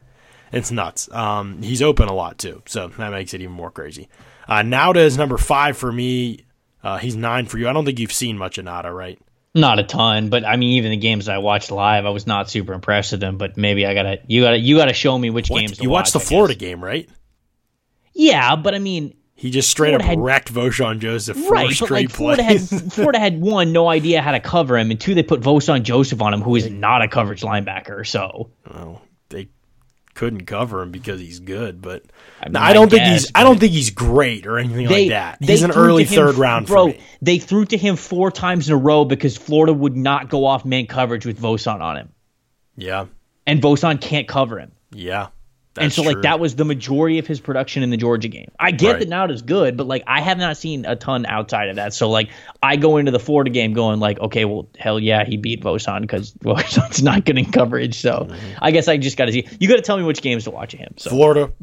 it's 0.52 0.72
nuts. 0.72 1.12
Um, 1.12 1.62
he's 1.62 1.82
open 1.82 2.08
a 2.08 2.14
lot 2.14 2.38
too, 2.38 2.62
so 2.66 2.88
that 2.88 3.12
makes 3.12 3.34
it 3.34 3.42
even 3.42 3.54
more 3.54 3.72
crazy. 3.72 4.10
Uh, 4.48 4.62
Nauta 4.62 4.98
is 4.98 5.18
number 5.18 5.38
five 5.38 5.78
for 5.78 5.92
me. 5.92 6.46
Uh, 6.84 6.98
he's 6.98 7.16
nine 7.16 7.46
for 7.48 7.58
you. 7.58 7.68
I 7.68 7.74
don't 7.74 7.86
think 7.86 8.00
you've 8.00 8.14
seen 8.14 8.38
much 8.38 8.58
of 8.58 8.66
Nauta, 8.66 8.96
right? 8.96 9.20
Not 9.54 9.80
a 9.80 9.84
ton, 9.84 10.30
but 10.30 10.46
I 10.46 10.56
mean, 10.56 10.78
even 10.78 10.92
the 10.92 10.98
games 10.98 11.28
I 11.28 11.40
watched 11.40 11.72
live, 11.72 12.06
I 12.06 12.12
was 12.12 12.28
not 12.28 12.50
super 12.50 12.74
impressed 12.74 13.12
with 13.12 13.22
them. 13.22 13.38
But 13.38 13.58
maybe 13.58 13.86
I 13.86 13.94
gotta, 13.94 14.20
you 14.28 14.44
gotta, 14.44 14.60
you 14.60 14.78
gotta 14.78 14.94
show 14.94 15.18
me 15.18 15.32
which 15.32 15.50
what? 15.50 15.60
games. 15.60 15.82
you 15.82 15.90
watched 15.90 16.14
the 16.14 16.20
Florida 16.20 16.54
game, 16.54 16.84
right? 16.84 17.10
Yeah, 18.14 18.56
but 18.56 18.76
I 18.76 18.80
mean, 18.80 19.16
he 19.38 19.52
just 19.52 19.70
straight 19.70 19.90
Florida 19.90 20.04
up 20.04 20.10
had, 20.10 20.20
wrecked 20.20 20.52
Vosean 20.52 20.98
Joseph 20.98 21.38
four 21.38 21.52
right, 21.52 21.72
straight 21.72 21.92
like 21.92 22.10
Florida 22.10 22.44
plays. 22.44 22.72
had 22.72 22.92
Florida 22.94 23.20
had 23.20 23.40
one, 23.40 23.72
no 23.72 23.88
idea 23.88 24.20
how 24.20 24.32
to 24.32 24.40
cover 24.40 24.76
him, 24.76 24.90
and 24.90 25.00
two, 25.00 25.14
they 25.14 25.22
put 25.22 25.42
Vosean 25.42 25.84
Joseph 25.84 26.24
on 26.24 26.34
him, 26.34 26.42
who 26.42 26.56
is 26.56 26.72
not 26.72 27.04
a 27.04 27.08
coverage 27.08 27.44
linebacker. 27.44 28.06
So, 28.06 28.50
well, 28.68 29.04
they 29.30 29.50
couldn't 30.16 30.46
cover 30.46 30.82
him 30.82 30.90
because 30.90 31.22
he's 31.22 31.40
good, 31.40 31.84
but 31.84 32.04
I, 32.42 32.50
mean, 32.50 32.56
I 32.56 32.74
don't 32.74 32.88
I 32.88 32.90
think 32.90 33.02
guess, 33.04 33.22
he's 33.22 33.32
I 33.36 33.44
don't 33.44 33.60
think 33.60 33.74
he's 33.74 33.92
great 33.92 34.48
or 34.48 34.58
anything 34.58 34.88
they, 34.88 35.02
like 35.04 35.10
that. 35.10 35.38
He's 35.40 35.62
an 35.62 35.72
early 35.72 36.04
him, 36.04 36.16
third 36.16 36.36
round 36.36 36.66
bro. 36.66 36.96
They 37.22 37.38
threw 37.38 37.66
to 37.66 37.78
him 37.78 37.96
four 37.96 38.32
times 38.32 38.70
in 38.70 38.74
a 38.74 38.78
row 38.78 39.06
because 39.06 39.38
Florida 39.38 39.72
would 39.72 39.96
not 39.96 40.30
go 40.30 40.48
off 40.48 40.66
man 40.66 40.88
coverage 40.88 41.28
with 41.28 41.40
Vosean 41.40 41.80
on 41.80 41.98
him. 41.98 42.10
Yeah, 42.76 43.06
and 43.46 43.62
Vosean 43.62 44.02
can't 44.02 44.28
cover 44.28 44.60
him. 44.60 44.72
Yeah, 44.92 45.28
that's 45.78 45.84
and 45.84 45.94
so 45.94 46.04
true. 46.04 46.14
like 46.14 46.24
that 46.24 46.40
was 46.40 46.56
the 46.56 46.66
majority 46.66 47.20
of 47.20 47.28
his 47.28 47.40
production 47.40 47.84
in 47.84 47.90
the 47.90 47.98
Georgia 47.98 48.28
game. 48.28 48.52
I 48.60 48.72
get 48.72 48.92
right. 48.92 49.00
that 49.00 49.10
now 49.10 49.26
it 49.26 49.32
is 49.32 49.42
good, 49.42 49.78
but 49.78 49.88
like 49.88 50.04
I 50.08 50.22
have 50.22 50.38
not 50.38 50.58
seen 50.58 50.86
a 50.86 50.96
ton 50.96 51.26
outside 51.26 51.70
of 51.70 51.78
that. 51.78 51.94
So 51.94 52.10
like 52.10 52.30
I 52.62 52.76
go 52.76 52.98
into 52.98 53.12
the 53.12 53.20
Florida 53.20 53.50
game 53.50 53.74
going 53.74 54.00
like, 54.00 54.20
okay, 54.20 54.46
well 54.46 54.68
hell 54.78 55.00
yeah, 55.00 55.24
he 55.26 55.38
beat 55.38 55.62
Vosean 55.62 56.02
because 56.02 56.34
Vosean's 56.44 57.02
not 57.02 57.24
getting 57.24 57.52
coverage. 57.52 57.96
So 58.00 58.28
mm-hmm. 58.30 58.58
I 58.62 58.72
guess 58.72 58.88
I 58.88 58.98
just 58.98 59.18
got 59.18 59.26
to 59.26 59.32
see. 59.32 59.48
You 59.60 59.68
got 59.68 59.78
to 59.78 59.82
tell 59.82 59.98
me 59.98 60.04
which 60.04 60.22
games 60.22 60.44
to 60.46 60.52
watch 60.52 60.74
him. 60.74 60.94
So. 60.98 61.12
Florida, 61.12 61.54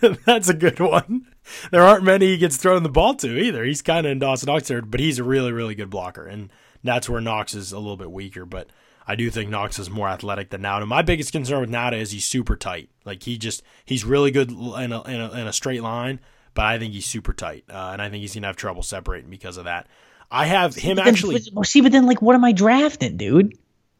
that's 0.24 0.48
a 0.48 0.54
good 0.54 0.78
one. 0.78 1.26
There 1.70 1.82
aren't 1.82 2.04
many 2.04 2.26
he 2.26 2.38
gets 2.38 2.56
thrown 2.56 2.82
the 2.82 2.88
ball 2.88 3.14
to 3.16 3.38
either. 3.38 3.64
He's 3.64 3.82
kind 3.82 4.06
of 4.06 4.12
in 4.12 4.18
Dawson 4.18 4.48
Oxford, 4.48 4.90
but 4.90 5.00
he's 5.00 5.18
a 5.18 5.24
really 5.24 5.52
really 5.52 5.74
good 5.74 5.90
blocker, 5.90 6.26
and 6.26 6.50
that's 6.84 7.08
where 7.08 7.20
Knox 7.20 7.54
is 7.54 7.72
a 7.72 7.78
little 7.78 7.96
bit 7.96 8.10
weaker, 8.10 8.44
but. 8.44 8.70
I 9.10 9.16
do 9.16 9.28
think 9.28 9.50
Knox 9.50 9.80
is 9.80 9.90
more 9.90 10.08
athletic 10.08 10.50
than 10.50 10.62
Nauta. 10.62 10.86
My 10.86 11.02
biggest 11.02 11.32
concern 11.32 11.62
with 11.62 11.70
Nauta 11.70 11.94
is 11.94 12.12
he's 12.12 12.24
super 12.24 12.54
tight. 12.54 12.90
Like 13.04 13.24
he 13.24 13.38
just 13.38 13.64
he's 13.84 14.04
really 14.04 14.30
good 14.30 14.52
in 14.52 14.92
a, 14.92 15.02
in 15.02 15.20
a, 15.20 15.32
in 15.32 15.46
a 15.48 15.52
straight 15.52 15.82
line, 15.82 16.20
but 16.54 16.64
I 16.64 16.78
think 16.78 16.92
he's 16.92 17.06
super 17.06 17.32
tight, 17.32 17.64
uh, 17.68 17.90
and 17.92 18.00
I 18.00 18.08
think 18.08 18.20
he's 18.20 18.34
gonna 18.34 18.46
have 18.46 18.54
trouble 18.54 18.84
separating 18.84 19.28
because 19.28 19.56
of 19.56 19.64
that. 19.64 19.88
I 20.30 20.46
have 20.46 20.76
him 20.76 20.94
then, 20.94 21.08
actually. 21.08 21.40
See, 21.64 21.80
but 21.80 21.90
then 21.90 22.06
like, 22.06 22.22
what 22.22 22.36
am 22.36 22.44
I 22.44 22.52
drafting, 22.52 23.16
dude? 23.16 23.58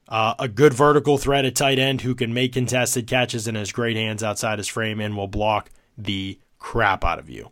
Uh, 0.08 0.34
a 0.38 0.46
good 0.46 0.72
vertical 0.74 1.18
threat 1.18 1.44
at 1.44 1.56
tight 1.56 1.80
end 1.80 2.02
who 2.02 2.14
can 2.14 2.32
make 2.32 2.52
contested 2.52 3.08
catches 3.08 3.48
and 3.48 3.56
has 3.56 3.72
great 3.72 3.96
hands 3.96 4.22
outside 4.22 4.60
his 4.60 4.68
frame 4.68 5.00
and 5.00 5.16
will 5.16 5.26
block 5.26 5.70
the 5.98 6.38
crap 6.60 7.04
out 7.04 7.18
of 7.18 7.28
you. 7.28 7.50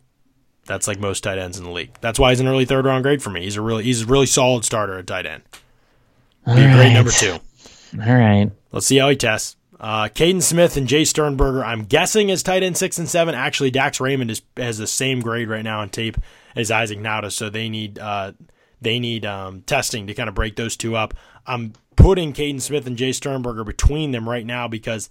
That's 0.65 0.87
like 0.87 0.97
most 0.97 1.25
tight 1.25 1.37
ends 1.37 1.57
in 1.57 1.65
the 1.65 1.71
league. 1.71 1.91
That's 1.99 2.17
why 2.17 2.29
he's 2.29 2.39
an 2.39 2.47
early 2.47 2.63
third 2.63 2.85
round 2.85 3.03
grade 3.03 3.21
for 3.21 3.31
me. 3.31 3.43
He's 3.43 3.57
a 3.57 3.61
really 3.61 3.83
he's 3.83 4.03
a 4.03 4.05
really 4.05 4.27
solid 4.27 4.63
starter 4.63 4.97
at 4.97 5.07
tight 5.07 5.25
end. 5.25 5.43
Be 6.45 6.63
a 6.63 6.73
great 6.73 6.93
number 6.93 7.11
two. 7.11 7.39
All 7.93 8.13
right. 8.13 8.51
Let's 8.71 8.87
see 8.87 8.97
how 8.97 9.09
he 9.09 9.15
tests. 9.15 9.55
Uh, 9.79 10.09
Kaden 10.09 10.41
Smith 10.41 10.75
and 10.75 10.87
Jace 10.87 11.07
Sternberger, 11.07 11.63
I'm 11.63 11.85
guessing 11.85 12.29
is 12.29 12.43
tight 12.43 12.63
end 12.63 12.75
six 12.75 12.97
and 12.97 13.07
seven. 13.07 13.33
Actually, 13.33 13.71
Dax 13.71 14.01
Raymond 14.01 14.29
is, 14.29 14.41
has 14.57 14.77
the 14.77 14.87
same 14.87 15.21
grade 15.21 15.47
right 15.47 15.63
now 15.63 15.79
on 15.79 15.89
tape 15.89 16.17
as 16.55 16.69
Isaac 16.69 16.99
Nauta, 16.99 17.31
so 17.31 17.49
they 17.49 17.69
need 17.69 17.97
uh, 17.97 18.33
they 18.81 18.99
need 18.99 19.25
um, 19.25 19.61
testing 19.61 20.07
to 20.07 20.13
kind 20.13 20.27
of 20.27 20.35
break 20.35 20.57
those 20.57 20.75
two 20.75 20.97
up. 20.97 21.13
I'm 21.47 21.73
putting 21.95 22.33
Kaden 22.33 22.61
Smith 22.61 22.87
and 22.87 22.97
Jace 22.97 23.15
Sternberger 23.15 23.63
between 23.63 24.11
them 24.11 24.27
right 24.27 24.45
now 24.45 24.67
because 24.67 25.09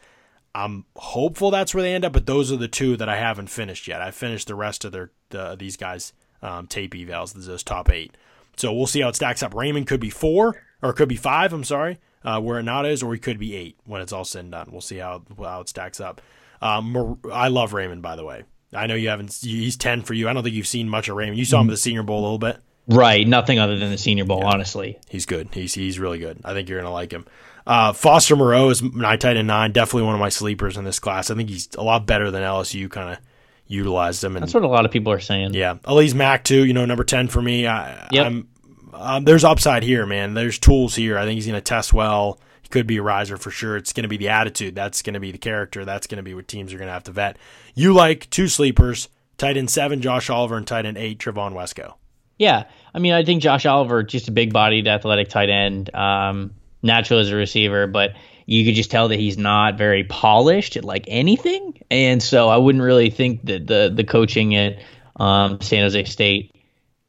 I'm 0.54 0.84
hopeful 0.96 1.50
that's 1.50 1.74
where 1.74 1.82
they 1.82 1.94
end 1.94 2.04
up, 2.04 2.12
but 2.12 2.26
those 2.26 2.52
are 2.52 2.56
the 2.56 2.68
two 2.68 2.96
that 2.96 3.08
I 3.08 3.16
haven't 3.16 3.48
finished 3.48 3.88
yet. 3.88 4.02
I 4.02 4.10
finished 4.10 4.48
the 4.48 4.54
rest 4.54 4.84
of 4.84 4.92
their 4.92 5.10
these 5.56 5.76
guys 5.76 6.12
um, 6.42 6.66
tape 6.66 6.94
evals, 6.94 7.32
those 7.32 7.62
top 7.62 7.90
eight. 7.90 8.16
So 8.56 8.72
we'll 8.72 8.86
see 8.86 9.00
how 9.00 9.08
it 9.08 9.16
stacks 9.16 9.42
up. 9.42 9.54
Raymond 9.54 9.86
could 9.86 10.00
be 10.00 10.10
four 10.10 10.62
or 10.82 10.92
could 10.92 11.08
be 11.08 11.16
five. 11.16 11.52
I'm 11.52 11.64
sorry, 11.64 11.98
uh, 12.24 12.40
where 12.40 12.58
it 12.58 12.64
not 12.64 12.86
is, 12.86 13.02
or 13.02 13.12
he 13.12 13.20
could 13.20 13.38
be 13.38 13.54
eight 13.54 13.76
when 13.84 14.02
it's 14.02 14.12
all 14.12 14.24
said 14.24 14.40
and 14.40 14.52
done. 14.52 14.68
We'll 14.70 14.80
see 14.80 14.98
how 14.98 15.22
how 15.38 15.60
it 15.60 15.68
stacks 15.68 16.00
up. 16.00 16.20
Um, 16.60 17.20
I 17.32 17.48
love 17.48 17.72
Raymond, 17.72 18.02
by 18.02 18.16
the 18.16 18.24
way. 18.24 18.44
I 18.72 18.86
know 18.86 18.94
you 18.94 19.08
haven't. 19.08 19.32
He's 19.40 19.76
ten 19.76 20.02
for 20.02 20.14
you. 20.14 20.28
I 20.28 20.32
don't 20.32 20.42
think 20.42 20.54
you've 20.54 20.66
seen 20.66 20.88
much 20.88 21.08
of 21.08 21.16
Raymond. 21.16 21.38
You 21.38 21.44
saw 21.44 21.60
him 21.60 21.68
at 21.68 21.72
the 21.72 21.76
Senior 21.76 22.02
Bowl 22.02 22.20
a 22.20 22.22
little 22.22 22.38
bit. 22.38 22.58
Right, 22.86 23.26
nothing 23.26 23.58
other 23.58 23.78
than 23.78 23.90
the 23.90 23.98
Senior 23.98 24.24
Bowl, 24.24 24.40
yeah. 24.40 24.50
honestly. 24.50 24.98
He's 25.08 25.26
good. 25.26 25.48
He's 25.52 25.74
he's 25.74 25.98
really 25.98 26.18
good. 26.18 26.40
I 26.44 26.54
think 26.54 26.68
you're 26.68 26.80
gonna 26.80 26.92
like 26.92 27.12
him. 27.12 27.26
Uh, 27.66 27.92
Foster 27.92 28.34
Moreau 28.34 28.70
is 28.70 28.82
my 28.82 29.16
tight 29.18 29.36
end 29.36 29.48
nine, 29.48 29.72
definitely 29.72 30.04
one 30.04 30.14
of 30.14 30.20
my 30.20 30.30
sleepers 30.30 30.78
in 30.78 30.84
this 30.84 30.98
class. 30.98 31.30
I 31.30 31.34
think 31.34 31.50
he's 31.50 31.68
a 31.76 31.82
lot 31.82 32.06
better 32.06 32.30
than 32.30 32.42
LSU 32.42 32.90
kind 32.90 33.10
of 33.10 33.18
utilized 33.66 34.24
him. 34.24 34.36
And, 34.36 34.42
That's 34.42 34.54
what 34.54 34.62
a 34.62 34.68
lot 34.68 34.86
of 34.86 34.90
people 34.90 35.12
are 35.12 35.20
saying. 35.20 35.52
Yeah, 35.52 35.74
Alize 35.84 36.14
Mack 36.14 36.44
too. 36.44 36.64
You 36.64 36.72
know, 36.72 36.86
number 36.86 37.04
ten 37.04 37.28
for 37.28 37.42
me. 37.42 37.66
I, 37.66 38.08
yep. 38.10 38.26
I'm, 38.26 38.48
um, 38.92 39.24
there's 39.24 39.44
upside 39.44 39.82
here, 39.82 40.06
man. 40.06 40.34
There's 40.34 40.58
tools 40.58 40.94
here. 40.94 41.18
I 41.18 41.24
think 41.24 41.36
he's 41.36 41.46
going 41.46 41.56
to 41.56 41.60
test 41.60 41.92
well. 41.92 42.40
He 42.62 42.68
could 42.68 42.86
be 42.86 42.98
a 42.98 43.02
riser 43.02 43.36
for 43.36 43.50
sure. 43.50 43.76
It's 43.76 43.92
going 43.92 44.02
to 44.02 44.08
be 44.08 44.16
the 44.16 44.28
attitude. 44.28 44.74
That's 44.74 45.02
going 45.02 45.14
to 45.14 45.20
be 45.20 45.32
the 45.32 45.38
character. 45.38 45.84
That's 45.84 46.06
going 46.06 46.18
to 46.18 46.22
be 46.22 46.34
what 46.34 46.48
teams 46.48 46.72
are 46.72 46.78
going 46.78 46.88
to 46.88 46.92
have 46.92 47.04
to 47.04 47.12
vet. 47.12 47.38
You 47.74 47.94
like 47.94 48.28
two 48.30 48.48
sleepers, 48.48 49.08
tight 49.36 49.56
end 49.56 49.70
seven, 49.70 50.02
Josh 50.02 50.30
Oliver, 50.30 50.56
and 50.56 50.66
tight 50.66 50.86
end 50.86 50.98
eight, 50.98 51.18
Trevon 51.18 51.52
Wesco. 51.52 51.94
Yeah, 52.38 52.64
I 52.94 52.98
mean, 53.00 53.14
I 53.14 53.24
think 53.24 53.42
Josh 53.42 53.66
Oliver, 53.66 54.04
just 54.04 54.28
a 54.28 54.32
big-bodied, 54.32 54.86
athletic 54.86 55.28
tight 55.28 55.50
end. 55.50 55.92
Um, 55.94 56.52
natural 56.82 57.20
as 57.20 57.30
a 57.30 57.36
receiver, 57.36 57.86
but 57.86 58.12
you 58.46 58.64
could 58.64 58.74
just 58.74 58.90
tell 58.90 59.08
that 59.08 59.18
he's 59.18 59.36
not 59.36 59.76
very 59.76 60.04
polished 60.04 60.76
at 60.76 60.84
like 60.84 61.04
anything. 61.08 61.82
And 61.90 62.22
so 62.22 62.48
I 62.48 62.56
wouldn't 62.56 62.82
really 62.82 63.10
think 63.10 63.44
that 63.46 63.66
the 63.66 63.92
the 63.94 64.04
coaching 64.04 64.54
at 64.54 64.78
um, 65.16 65.60
San 65.60 65.82
Jose 65.82 66.04
State 66.04 66.54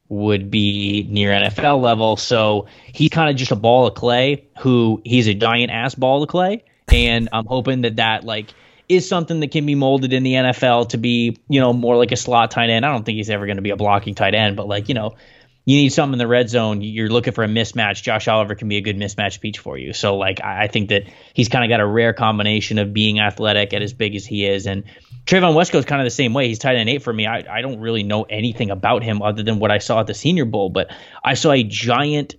would 0.09 0.49
be 0.51 1.07
near 1.09 1.31
NFL 1.31 1.81
level. 1.81 2.17
So 2.17 2.67
he's 2.91 3.09
kind 3.09 3.29
of 3.29 3.35
just 3.35 3.51
a 3.51 3.55
ball 3.55 3.87
of 3.87 3.93
clay 3.93 4.45
who 4.59 5.01
he's 5.05 5.27
a 5.27 5.33
giant 5.33 5.71
ass 5.71 5.95
ball 5.95 6.23
of 6.23 6.29
clay. 6.29 6.63
And 6.91 7.29
I'm 7.31 7.45
hoping 7.45 7.81
that 7.81 7.97
that 7.97 8.23
like 8.23 8.53
is 8.89 9.07
something 9.07 9.39
that 9.39 9.51
can 9.51 9.67
be 9.67 9.75
molded 9.75 10.11
in 10.11 10.23
the 10.23 10.33
NFL 10.33 10.89
to 10.89 10.97
be, 10.97 11.37
you 11.47 11.59
know, 11.59 11.71
more 11.71 11.95
like 11.95 12.11
a 12.11 12.15
slot 12.15 12.49
tight 12.49 12.71
end. 12.71 12.85
I 12.85 12.91
don't 12.91 13.05
think 13.05 13.17
he's 13.17 13.29
ever 13.29 13.45
going 13.45 13.57
to 13.57 13.61
be 13.61 13.69
a 13.69 13.77
blocking 13.77 14.15
tight 14.15 14.33
end, 14.33 14.57
but 14.57 14.67
like, 14.67 14.89
you 14.89 14.95
know, 14.95 15.15
you 15.69 15.75
need 15.75 15.89
something 15.89 16.13
in 16.13 16.17
the 16.17 16.27
red 16.27 16.49
zone. 16.49 16.81
You're 16.81 17.09
looking 17.09 17.31
for 17.31 17.43
a 17.43 17.47
mismatch. 17.47 18.01
Josh 18.01 18.27
Oliver 18.27 18.55
can 18.55 18.67
be 18.67 18.77
a 18.77 18.81
good 18.81 18.97
mismatch 18.97 19.39
piece 19.39 19.57
for 19.57 19.77
you. 19.77 19.93
So 19.93 20.17
like 20.17 20.41
I, 20.43 20.67
think 20.67 20.89
that 20.89 21.03
he's 21.35 21.47
kind 21.47 21.63
of 21.63 21.69
got 21.69 21.79
a 21.79 21.85
rare 21.85 22.11
combination 22.11 22.79
of 22.79 22.91
being 22.91 23.19
athletic 23.19 23.71
at 23.75 23.83
as 23.83 23.93
big 23.93 24.15
as 24.15 24.25
he 24.25 24.47
is, 24.47 24.65
and 24.65 24.83
Wesco 25.27 25.75
is 25.75 25.85
kind 25.85 26.01
of 26.01 26.07
the 26.07 26.09
same 26.09 26.33
way. 26.33 26.47
He's 26.47 26.57
tight 26.57 26.77
end 26.77 26.89
eight 26.89 27.03
for 27.03 27.13
me. 27.13 27.27
I, 27.27 27.57
I 27.57 27.61
don't 27.61 27.79
really 27.79 28.01
know 28.01 28.23
anything 28.23 28.71
about 28.71 29.03
him 29.03 29.21
other 29.21 29.43
than 29.43 29.59
what 29.59 29.69
I 29.69 29.77
saw 29.77 29.99
at 29.99 30.07
the 30.07 30.15
Senior 30.15 30.45
Bowl, 30.45 30.71
but 30.71 30.89
I 31.23 31.35
saw 31.35 31.51
a 31.51 31.61
giant. 31.61 32.33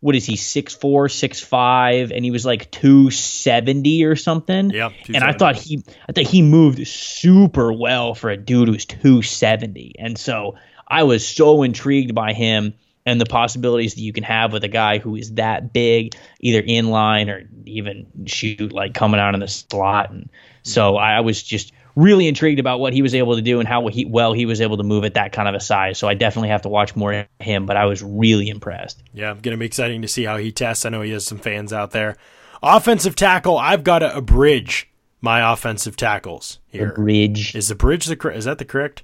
What 0.00 0.16
is 0.16 0.24
he? 0.24 0.36
Six 0.36 0.74
four, 0.74 1.10
six 1.10 1.38
five, 1.38 2.12
and 2.12 2.24
he 2.24 2.30
was 2.30 2.46
like 2.46 2.70
two 2.70 3.10
seventy 3.10 4.04
or 4.04 4.16
something. 4.16 4.70
Yeah, 4.70 4.88
and 5.08 5.22
I 5.22 5.34
thought 5.34 5.56
he, 5.56 5.84
I 6.08 6.12
thought 6.12 6.26
he 6.26 6.40
moved 6.40 6.88
super 6.88 7.74
well 7.74 8.14
for 8.14 8.30
a 8.30 8.38
dude 8.38 8.68
who's 8.68 8.86
two 8.86 9.20
seventy, 9.20 9.96
and 9.98 10.16
so 10.16 10.56
I 10.90 11.04
was 11.04 11.26
so 11.26 11.62
intrigued 11.62 12.14
by 12.14 12.32
him 12.32 12.74
and 13.06 13.20
the 13.20 13.26
possibilities 13.26 13.94
that 13.94 14.00
you 14.00 14.12
can 14.12 14.24
have 14.24 14.52
with 14.52 14.64
a 14.64 14.68
guy 14.68 14.98
who 14.98 15.16
is 15.16 15.34
that 15.34 15.72
big, 15.72 16.14
either 16.40 16.60
in 16.60 16.90
line 16.90 17.30
or 17.30 17.48
even 17.64 18.06
shoot 18.26 18.72
like 18.72 18.94
coming 18.94 19.20
out 19.20 19.34
in 19.34 19.40
the 19.40 19.48
slot. 19.48 20.10
And 20.10 20.28
so 20.62 20.96
I 20.96 21.20
was 21.20 21.42
just 21.42 21.72
really 21.96 22.28
intrigued 22.28 22.60
about 22.60 22.78
what 22.78 22.92
he 22.92 23.02
was 23.02 23.14
able 23.14 23.36
to 23.36 23.42
do 23.42 23.58
and 23.58 23.68
how 23.68 23.86
he, 23.88 24.04
well 24.04 24.32
he 24.32 24.46
was 24.46 24.60
able 24.60 24.76
to 24.76 24.82
move 24.82 25.04
at 25.04 25.14
that 25.14 25.32
kind 25.32 25.48
of 25.48 25.54
a 25.54 25.60
size. 25.60 25.98
So 25.98 26.08
I 26.08 26.14
definitely 26.14 26.50
have 26.50 26.62
to 26.62 26.68
watch 26.68 26.94
more 26.94 27.12
of 27.12 27.26
him, 27.40 27.66
but 27.66 27.76
I 27.76 27.86
was 27.86 28.02
really 28.02 28.48
impressed. 28.48 29.02
Yeah, 29.12 29.30
I'm 29.30 29.40
going 29.40 29.56
to 29.56 29.58
be 29.58 29.66
exciting 29.66 30.02
to 30.02 30.08
see 30.08 30.24
how 30.24 30.36
he 30.36 30.52
tests. 30.52 30.84
I 30.84 30.90
know 30.90 31.02
he 31.02 31.12
has 31.12 31.26
some 31.26 31.38
fans 31.38 31.72
out 31.72 31.92
there. 31.92 32.16
Offensive 32.62 33.16
tackle, 33.16 33.56
I've 33.56 33.84
got 33.84 34.00
to 34.00 34.14
abridge 34.14 34.90
my 35.20 35.52
offensive 35.52 35.96
tackles 35.96 36.58
here. 36.68 36.92
Bridge 36.92 37.54
is 37.54 37.68
the 37.68 37.74
bridge 37.74 38.06
the 38.06 38.28
is 38.30 38.44
that 38.44 38.58
the 38.58 38.64
correct? 38.64 39.02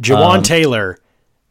Jawaan 0.00 0.38
um, 0.38 0.42
Taylor 0.42 0.98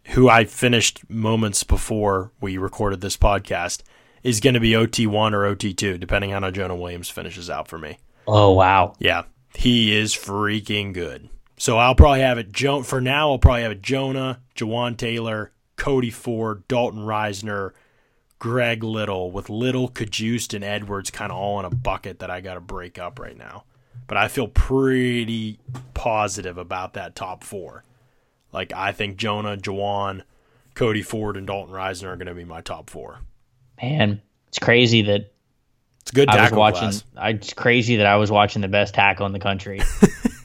who 0.10 0.30
I 0.30 0.46
finished 0.46 1.10
moments 1.10 1.64
before 1.64 2.32
we 2.40 2.58
recorded 2.58 3.02
this 3.02 3.18
podcast, 3.18 3.82
is 4.24 4.40
going 4.40 4.54
to 4.54 4.60
be 4.60 4.72
OT1 4.72 5.34
or 5.34 5.56
OT2, 5.56 6.00
depending 6.00 6.34
on 6.34 6.44
how 6.44 6.52
Jonah 6.52 6.76
Williams 6.76 7.10
finishes 7.10 7.50
out 7.50 7.68
for 7.68 7.78
me. 7.78 7.98
Oh, 8.28 8.52
wow. 8.54 8.96
Yeah. 9.00 9.24
He 9.54 9.96
is 9.96 10.14
freaking 10.16 10.94
good. 10.94 11.30
So 11.58 11.78
I'll 11.78 11.96
probably 11.96 12.22
have 12.22 12.38
it, 12.38 12.52
jo- 12.52 12.84
for 12.84 13.00
now, 13.00 13.32
I'll 13.32 13.40
probably 13.40 13.62
have 13.62 13.72
it 13.72 13.82
Jonah, 13.82 14.42
Jawaan 14.56 14.98
Taylor, 14.98 15.52
Cody 15.78 16.10
Ford, 16.10 16.68
Dalton 16.68 17.02
Risner, 17.02 17.72
Greg 18.40 18.84
Little, 18.84 19.32
with 19.32 19.50
Little, 19.50 19.90
Cajuste, 19.90 20.54
and 20.54 20.64
Edwards 20.64 21.10
kind 21.12 21.32
of 21.32 21.38
all 21.38 21.60
in 21.60 21.66
a 21.66 21.70
bucket 21.70 22.20
that 22.20 22.30
I 22.30 22.42
got 22.42 22.56
to 22.56 22.60
break 22.62 23.00
up 23.00 23.20
right 23.20 23.38
now. 23.38 23.64
But 24.08 24.18
I 24.18 24.28
feel 24.28 24.48
pretty 24.48 25.60
positive 25.94 26.58
about 26.58 26.94
that 26.94 27.16
top 27.16 27.44
four. 27.44 27.84
Like 28.56 28.72
I 28.74 28.94
think 28.94 29.18
Jonah, 29.18 29.58
Jawaan, 29.58 30.24
Cody 30.76 31.02
Ford, 31.02 31.36
and 31.36 31.46
Dalton 31.46 31.74
Risner 31.74 32.08
are 32.08 32.16
going 32.16 32.28
to 32.28 32.34
be 32.34 32.46
my 32.46 32.62
top 32.62 32.90
four. 32.90 33.20
Man, 33.82 34.22
it's 34.48 34.60
crazy 34.60 35.02
that 35.04 35.34
it's 36.00 36.12
good. 36.12 36.30
I 36.30 36.42
was 36.42 36.52
watching. 36.54 37.02
I, 37.18 37.32
it's 37.32 37.52
crazy 37.52 37.98
that 37.98 38.06
I 38.06 38.16
was 38.16 38.32
watching 38.32 38.62
the 38.62 38.70
best 38.70 38.94
tackle 38.94 39.26
in 39.26 39.34
the 39.34 39.40
country. 39.40 39.82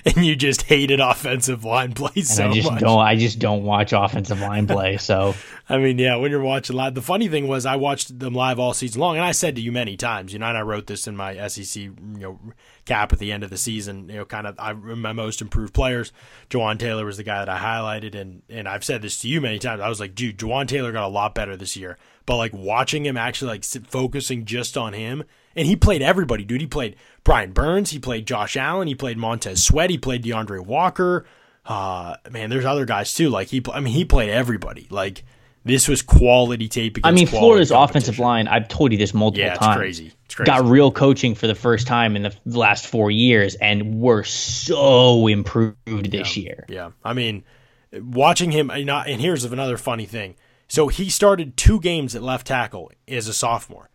and 0.04 0.24
you 0.24 0.36
just 0.36 0.62
hated 0.62 1.00
offensive 1.00 1.64
line 1.64 1.92
play 1.92 2.22
so 2.22 2.48
I 2.48 2.52
just 2.52 2.70
much. 2.70 2.80
Don't 2.80 2.98
I 2.98 3.16
just 3.16 3.38
don't 3.38 3.64
watch 3.64 3.92
offensive 3.92 4.40
line 4.40 4.66
play. 4.66 4.96
So 4.96 5.34
I 5.68 5.78
mean, 5.78 5.98
yeah, 5.98 6.16
when 6.16 6.30
you're 6.30 6.40
watching 6.40 6.76
live, 6.76 6.94
the 6.94 7.02
funny 7.02 7.28
thing 7.28 7.46
was 7.46 7.66
I 7.66 7.76
watched 7.76 8.18
them 8.18 8.34
live 8.34 8.58
all 8.58 8.72
season 8.72 9.00
long, 9.00 9.16
and 9.16 9.24
I 9.24 9.32
said 9.32 9.56
to 9.56 9.60
you 9.60 9.70
many 9.70 9.96
times, 9.96 10.32
you 10.32 10.38
know, 10.38 10.46
and 10.46 10.56
I 10.56 10.62
wrote 10.62 10.86
this 10.86 11.06
in 11.06 11.16
my 11.16 11.46
SEC, 11.48 11.82
you 11.82 11.94
know, 12.00 12.38
cap 12.84 13.12
at 13.12 13.18
the 13.18 13.32
end 13.32 13.44
of 13.44 13.50
the 13.50 13.58
season. 13.58 14.08
You 14.08 14.16
know, 14.16 14.24
kind 14.24 14.46
of 14.46 14.56
I 14.58 14.72
my 14.72 15.12
most 15.12 15.42
improved 15.42 15.74
players. 15.74 16.12
Jawaan 16.50 16.78
Taylor 16.78 17.04
was 17.04 17.16
the 17.16 17.24
guy 17.24 17.44
that 17.44 17.48
I 17.48 17.58
highlighted, 17.58 18.14
and 18.14 18.42
and 18.48 18.68
I've 18.68 18.84
said 18.84 19.02
this 19.02 19.18
to 19.20 19.28
you 19.28 19.40
many 19.40 19.58
times. 19.58 19.80
I 19.80 19.88
was 19.88 20.00
like, 20.00 20.14
dude, 20.14 20.38
Jawaan 20.38 20.68
Taylor 20.68 20.92
got 20.92 21.04
a 21.04 21.08
lot 21.08 21.34
better 21.34 21.56
this 21.56 21.76
year, 21.76 21.98
but 22.26 22.36
like 22.36 22.52
watching 22.52 23.04
him 23.04 23.16
actually 23.16 23.50
like 23.50 23.64
focusing 23.64 24.44
just 24.44 24.76
on 24.76 24.92
him 24.92 25.24
and 25.56 25.66
he 25.66 25.76
played 25.76 26.02
everybody, 26.02 26.44
dude. 26.44 26.60
He 26.60 26.66
played 26.66 26.96
Brian 27.24 27.52
Burns, 27.52 27.90
he 27.90 27.98
played 27.98 28.26
Josh 28.26 28.56
Allen, 28.56 28.88
he 28.88 28.94
played 28.94 29.18
Montez 29.18 29.62
Sweat, 29.62 29.90
he 29.90 29.98
played 29.98 30.22
D'Andre 30.22 30.58
Walker. 30.58 31.26
Uh, 31.66 32.16
man, 32.30 32.48
there's 32.48 32.64
other 32.64 32.86
guys 32.86 33.12
too. 33.12 33.28
Like 33.28 33.48
he, 33.48 33.62
I 33.72 33.80
mean, 33.80 33.92
he 33.92 34.04
played 34.04 34.30
everybody. 34.30 34.86
Like 34.90 35.24
this 35.64 35.86
was 35.86 36.00
quality 36.00 36.68
tape. 36.68 36.98
I 37.04 37.10
mean, 37.10 37.26
Florida's 37.26 37.70
offensive 37.70 38.18
line. 38.18 38.48
I've 38.48 38.68
told 38.68 38.92
you 38.92 38.98
this 38.98 39.12
multiple 39.12 39.46
times. 39.46 39.48
yeah, 39.48 39.54
it's 39.54 39.66
times. 39.66 39.76
Crazy. 39.76 40.12
It's 40.24 40.34
crazy. 40.34 40.46
Got 40.46 40.64
real 40.64 40.90
coaching 40.90 41.34
for 41.34 41.46
the 41.46 41.54
first 41.54 41.86
time 41.86 42.16
in 42.16 42.22
the 42.22 42.58
last 42.58 42.86
four 42.86 43.10
years, 43.10 43.54
and 43.56 44.00
we're 44.00 44.24
so 44.24 45.26
improved 45.26 45.76
this 46.10 46.36
yeah. 46.36 46.42
year. 46.42 46.64
Yeah, 46.68 46.90
I 47.04 47.12
mean, 47.12 47.44
watching 47.92 48.50
him. 48.50 48.70
And 48.70 49.20
here's 49.20 49.44
another 49.44 49.76
funny 49.76 50.06
thing. 50.06 50.36
So 50.68 50.88
he 50.88 51.10
started 51.10 51.56
two 51.56 51.80
games 51.80 52.14
at 52.14 52.22
left 52.22 52.46
tackle 52.46 52.90
as 53.06 53.26
a 53.26 53.34
sophomore 53.34 53.90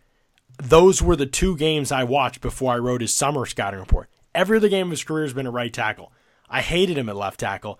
those 0.58 1.02
were 1.02 1.16
the 1.16 1.26
two 1.26 1.58
games 1.58 1.92
I 1.92 2.04
watched 2.04 2.42
before 2.42 2.74
I 2.74 2.78
wrote 2.78 3.02
his 3.02 3.13
summer 3.13 3.46
scouting 3.46 3.80
report. 3.80 4.10
Every 4.36 4.58
other 4.58 4.70
game 4.70 4.88
of 4.88 4.92
his 4.92 5.04
career 5.04 5.24
has 5.24 5.34
been 5.34 5.48
a 5.48 5.52
right 5.52 5.74
tackle. 5.74 6.12
I 6.50 6.62
hated 6.62 6.98
him 6.98 7.10
at 7.10 7.16
left 7.16 7.39
tackle. 7.39 7.80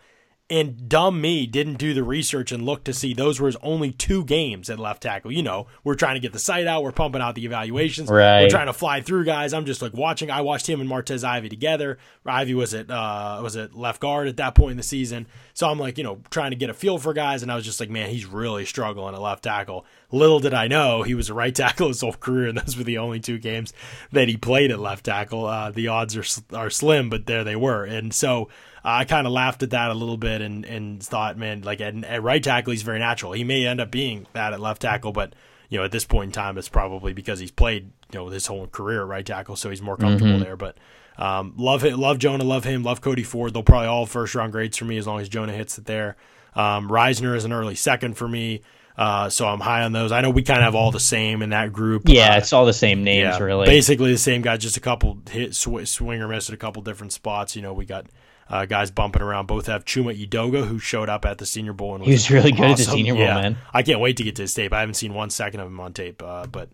And 0.54 0.88
dumb 0.88 1.20
me 1.20 1.48
didn't 1.48 1.80
do 1.80 1.96
the 1.96 2.04
research 2.04 2.52
and 2.52 2.64
look 2.64 2.84
to 2.84 2.94
see 2.94 3.16
those 3.16 3.40
were 3.40 3.48
his 3.48 3.56
only 3.64 3.92
two 3.92 4.24
games 4.24 4.70
at 4.70 4.78
left 4.78 5.02
tackle. 5.02 5.32
You 5.32 5.42
know, 5.42 5.66
we're 5.84 5.96
trying 5.96 6.14
to 6.14 6.20
get 6.20 6.32
the 6.32 6.38
site 6.38 6.68
out, 6.68 6.84
we're 6.84 6.92
pumping 6.92 7.24
out 7.24 7.34
the 7.34 7.44
evaluations, 7.44 8.08
right. 8.08 8.44
we're 8.44 8.50
trying 8.50 8.68
to 8.68 8.74
fly 8.74 9.02
through 9.02 9.26
guys. 9.26 9.52
I'm 9.52 9.66
just 9.66 9.82
like 9.82 9.96
watching. 9.96 10.30
I 10.30 10.42
watched 10.42 10.70
him 10.70 10.80
and 10.80 10.88
Martez 10.88 11.24
Ivey 11.24 11.50
together. 11.50 11.98
Ivey 12.24 12.54
was 12.54 12.76
at 12.76 12.92
uh, 12.92 13.40
was 13.42 13.58
at 13.58 13.74
left 13.74 14.00
guard 14.00 14.28
at 14.28 14.38
that 14.38 14.54
point 14.54 14.72
in 14.72 14.78
the 14.78 14.84
season, 14.84 15.26
so 15.56 15.68
I'm 15.68 15.80
like, 15.80 15.98
you 15.98 16.04
know, 16.04 16.22
trying 16.30 16.52
to 16.52 16.56
get 16.56 16.70
a 16.70 16.74
feel 16.76 17.00
for 17.00 17.14
guys, 17.14 17.42
and 17.42 17.52
I 17.52 17.56
was 17.56 17.66
just 17.66 17.80
like, 17.80 17.90
man, 17.90 18.12
he's 18.12 18.28
really 18.28 18.66
struggling 18.66 19.16
at 19.16 19.22
left 19.22 19.44
tackle. 19.44 19.88
Little 20.12 20.40
did 20.40 20.54
I 20.54 20.68
know 20.68 21.02
he 21.02 21.16
was 21.16 21.32
a 21.32 21.34
right 21.34 21.56
tackle 21.56 21.88
his 21.88 22.02
whole 22.02 22.14
career, 22.14 22.50
and 22.50 22.60
those 22.60 22.78
were 22.78 22.84
the 22.84 23.00
only 23.00 23.20
two 23.20 23.40
games 23.40 23.74
that 24.12 24.28
he 24.28 24.38
played 24.38 24.70
at 24.70 24.78
left 24.78 25.06
tackle. 25.06 25.48
Uh, 25.48 25.72
the 25.72 25.88
odds 25.88 26.16
are 26.16 26.56
are 26.56 26.70
slim, 26.70 27.10
but 27.10 27.26
there 27.26 27.44
they 27.44 27.56
were, 27.56 27.86
and 27.86 28.14
so. 28.14 28.50
I 28.84 29.06
kind 29.06 29.26
of 29.26 29.34
laughed 29.34 29.64
at 29.64 29.70
that 29.70 29.92
a 29.92 29.94
little 29.94 30.18
bit 30.18 30.42
and, 30.42 30.66
and 30.66 31.02
thought, 31.02 31.38
man, 31.38 31.62
like 31.62 31.80
at, 31.80 32.04
at 32.04 32.22
right 32.22 32.44
tackle, 32.44 32.72
he's 32.72 32.82
very 32.82 33.00
natural. 33.00 33.32
He 33.32 33.44
may 33.44 33.66
end 33.66 33.80
up 33.80 33.92
being 33.92 34.28
that 34.34 34.54
at 34.54 34.60
left 34.60 34.82
tackle, 34.82 35.14
but 35.14 35.34
you 35.70 35.78
know, 35.78 35.86
at 35.86 35.92
this 35.92 36.06
point 36.06 36.28
in 36.28 36.32
time, 36.32 36.58
it's 36.58 36.70
probably 36.70 37.14
because 37.14 37.40
he's 37.40 37.52
played, 37.52 37.92
you 38.12 38.20
know, 38.20 38.28
his 38.28 38.46
whole 38.46 38.68
career 38.68 39.02
at 39.02 39.08
right 39.08 39.26
tackle, 39.26 39.56
so 39.56 39.70
he's 39.70 39.82
more 39.82 39.98
comfortable 39.98 40.34
mm-hmm. 40.34 40.44
there. 40.44 40.58
But 40.58 40.78
um, 41.18 41.54
love 41.58 41.84
it, 41.84 41.98
love 41.98 42.20
Jonah, 42.20 42.44
love 42.44 42.64
him, 42.64 42.84
love 42.84 43.02
Cody 43.02 43.24
Ford. 43.24 43.54
They'll 43.54 43.64
probably 43.64 43.88
all 43.88 44.06
first 44.06 44.36
round 44.36 44.52
grades 44.52 44.78
for 44.78 44.86
me 44.86 44.98
as 44.98 45.08
long 45.08 45.20
as 45.20 45.30
Jonah 45.30 45.54
hits 45.54 45.78
it 45.78 45.86
there. 45.86 46.16
Um, 46.56 46.90
Risner 46.90 47.36
is 47.36 47.46
an 47.46 47.54
early 47.54 47.76
second 47.76 48.18
for 48.18 48.28
me. 48.28 48.62
Uh, 48.96 49.30
so 49.30 49.48
I'm 49.48 49.60
high 49.60 49.84
on 49.84 49.92
those. 49.92 50.12
I 50.12 50.22
know 50.22 50.30
we 50.30 50.44
kind 50.44 50.60
of 50.60 50.66
have 50.66 50.76
all 50.76 50.92
the 50.92 51.00
same 51.00 51.42
in 51.42 51.50
that 51.50 51.74
group. 51.74 52.04
Yeah, 52.06 52.34
Uh, 52.36 52.38
it's 52.38 52.54
all 52.54 52.66
the 52.66 52.74
same 52.74 53.04
names, 53.04 53.40
really. 53.40 53.66
Basically 53.66 54.12
the 54.12 54.18
same 54.20 54.42
guy, 54.44 54.58
just 54.58 54.78
a 54.78 54.80
couple 54.82 55.18
hit 55.30 55.56
sw- 55.56 55.86
swing 55.90 56.22
or 56.22 56.28
miss 56.28 56.50
at 56.50 56.54
a 56.54 56.58
couple 56.58 56.82
different 56.84 57.12
spots. 57.12 57.56
You 57.56 57.64
know, 57.64 57.74
we 57.74 57.86
got 57.86 58.06
uh, 58.50 58.66
guys 58.66 58.92
bumping 58.92 59.24
around. 59.24 59.48
Both 59.48 59.66
have 59.66 59.84
Chuma 59.86 60.16
Edoga, 60.16 60.68
who 60.68 60.78
showed 60.78 61.10
up 61.10 61.26
at 61.26 61.40
the 61.40 61.46
Senior 61.46 61.74
Bowl 61.74 61.96
and 61.96 62.04
He 62.06 62.12
was 62.12 62.30
really 62.30 62.52
good 62.52 62.72
at 62.72 62.78
the. 62.78 62.84
Senior 62.84 63.16
Bowl, 63.16 63.26
man. 63.26 63.58
I 63.74 63.82
can't 63.82 64.00
wait 64.00 64.18
to 64.18 64.24
get 64.24 64.36
to 64.36 64.44
his 64.44 64.54
tape. 64.54 64.72
I 64.74 64.82
haven't 64.82 64.96
seen 64.96 65.14
one 65.16 65.32
second 65.32 65.60
of 65.62 65.68
him 65.68 65.80
on 65.80 65.94
tape, 65.94 66.22
uh, 66.22 66.46
but 66.46 66.70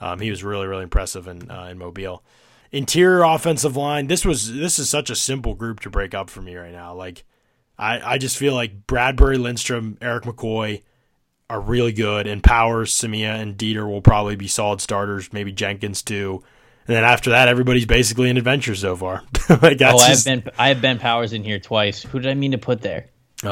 um, 0.00 0.20
he 0.20 0.28
was 0.28 0.44
really, 0.44 0.66
really 0.66 0.82
impressive 0.82 1.26
in 1.26 1.50
uh, 1.50 1.68
in 1.70 1.78
Mobile. 1.78 2.22
Interior 2.70 3.22
offensive 3.22 3.76
line. 3.76 4.06
This 4.08 4.24
was 4.26 4.52
this 4.52 4.78
is 4.78 4.90
such 4.90 5.08
a 5.10 5.16
simple 5.16 5.54
group 5.54 5.80
to 5.80 5.90
break 5.90 6.12
up 6.14 6.28
for 6.28 6.40
me 6.42 6.54
right 6.54 6.72
now. 6.72 6.94
Like, 6.94 7.24
I 7.78 8.14
I 8.14 8.18
just 8.18 8.36
feel 8.36 8.54
like 8.54 8.86
Bradbury, 8.86 9.38
Lindstrom, 9.38 9.96
Erik 10.02 10.24
McCoy 10.24 10.82
are 11.52 11.60
really 11.60 11.92
good, 11.92 12.26
and 12.26 12.42
Powers, 12.42 12.94
Samia, 12.94 13.40
and 13.40 13.56
Deiter 13.56 13.86
will 13.86 14.00
probably 14.00 14.36
be 14.36 14.48
solid 14.48 14.80
starters. 14.80 15.32
Maybe 15.32 15.52
Jenkins 15.52 16.02
too. 16.02 16.42
And 16.86 16.96
then 16.96 17.04
after 17.04 17.30
that, 17.30 17.48
everybody's 17.48 17.86
basically 17.86 18.30
an 18.30 18.38
adventure 18.38 18.74
so 18.74 18.96
far. 18.96 19.22
like 19.48 19.80
oh, 19.82 19.98
I 19.98 20.08
have 20.08 20.24
Ben 20.24 20.44
I 20.58 20.68
have 20.68 20.80
Ben 20.80 20.98
Powers 20.98 21.32
in 21.32 21.44
here 21.44 21.58
twice. 21.60 22.02
Who 22.02 22.18
did 22.18 22.30
I 22.30 22.34
mean 22.34 22.52
to 22.52 22.58
put 22.58 22.80
there? 22.80 23.10
uh, 23.44 23.48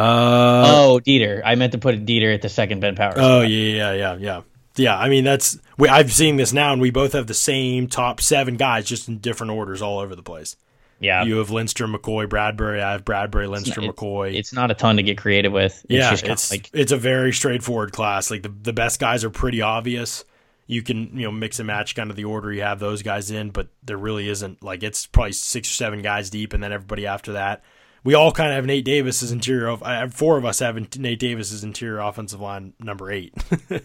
oh, 0.67 1.01
Deiter. 1.05 1.43
I 1.45 1.57
meant 1.57 1.73
to 1.73 1.79
put 1.79 1.95
Deiter 2.05 2.35
at 2.35 2.43
the 2.43 2.49
second 2.49 2.81
Ben 2.81 2.97
Powers. 2.97 3.17
Oh 3.19 3.43
yeah, 3.43 3.93
yeah, 3.93 3.93
yeah, 3.93 4.17
yeah. 4.17 4.41
Yeah, 4.77 4.97
I 4.97 5.09
mean 5.09 5.25
that's 5.25 5.59
we, 5.77 5.89
I've 5.89 6.13
seen 6.13 6.37
this 6.37 6.53
now, 6.53 6.73
and 6.73 6.81
we 6.81 6.91
both 6.91 7.13
have 7.13 7.27
the 7.27 7.35
same 7.35 7.87
top 7.87 8.21
seven 8.21 8.57
guys, 8.57 8.87
just 8.87 9.09
in 9.09 9.19
different 9.19 9.53
orders 9.53 9.83
all 9.83 9.99
over 9.99 10.15
the 10.15 10.23
place. 10.23 10.57
Yeah. 11.01 11.25
You 11.25 11.39
have 11.39 11.51
Lindstrom, 11.51 11.95
McCoy, 11.95 12.29
Bradbury. 12.29 12.81
I 12.81 12.93
have 12.93 13.05
Bradbury, 13.05 13.47
Lindstrom, 13.49 13.87
It's- 13.87 13.97
McCoy. 13.97 14.35
It's 14.35 14.53
not 14.53 14.71
a 14.71 14.75
ton 14.75 14.97
to 14.97 15.03
get 15.03 15.19
creative 15.19 15.53
with. 15.53 15.73
It's 15.85 15.87
yeah, 15.89 16.11
just 16.11 16.25
it's 16.25 16.51
like 16.51 16.71
it's 16.73 16.93
a 16.93 16.97
very 16.97 17.33
straightforward 17.33 17.93
class. 17.93 18.31
Like 18.31 18.43
the 18.43 18.51
the 18.63 18.73
best 18.75 19.01
guys 19.01 19.25
are 19.25 19.31
pretty 19.31 19.63
obvious. 19.63 20.25
You 20.67 20.83
can 20.83 21.19
you 21.19 21.25
know 21.25 21.33
mix 21.33 21.59
and 21.59 21.67
match 21.67 21.97
kind 21.97 22.11
of 22.11 22.17
the 22.17 22.25
order 22.27 22.53
you 22.53 22.63
have 22.63 22.79
those 22.79 23.03
guys 23.03 23.31
in, 23.31 23.51
but 23.51 23.69
there 23.83 23.97
really 23.97 24.29
isn't 24.29 24.63
like 24.63 24.83
it's 24.83 25.07
probably 25.07 25.33
six 25.33 25.69
or 25.71 25.75
seven 25.75 26.03
guys 26.03 26.31
deep, 26.31 26.53
and 26.53 26.63
then 26.63 26.73
everybody 26.73 27.07
after 27.07 27.33
that. 27.33 27.65
We 28.03 28.15
all 28.15 28.33
kind 28.33 28.49
of 28.51 28.57
have 28.57 28.65
Nate 28.65 28.85
Davis 28.87 29.23
as 29.23 29.31
interior. 29.31 29.69
Of, 29.69 29.83
I 29.83 29.97
have 29.97 30.15
four 30.15 30.39
of 30.39 30.45
us 30.47 30.61
have 30.61 30.97
Nate 30.97 31.19
Davis 31.19 31.53
as 31.53 31.65
interior 31.65 31.99
offensive 31.99 32.41
line 32.41 32.73
number 32.79 33.11
eight, 33.11 33.35
and 33.71 33.83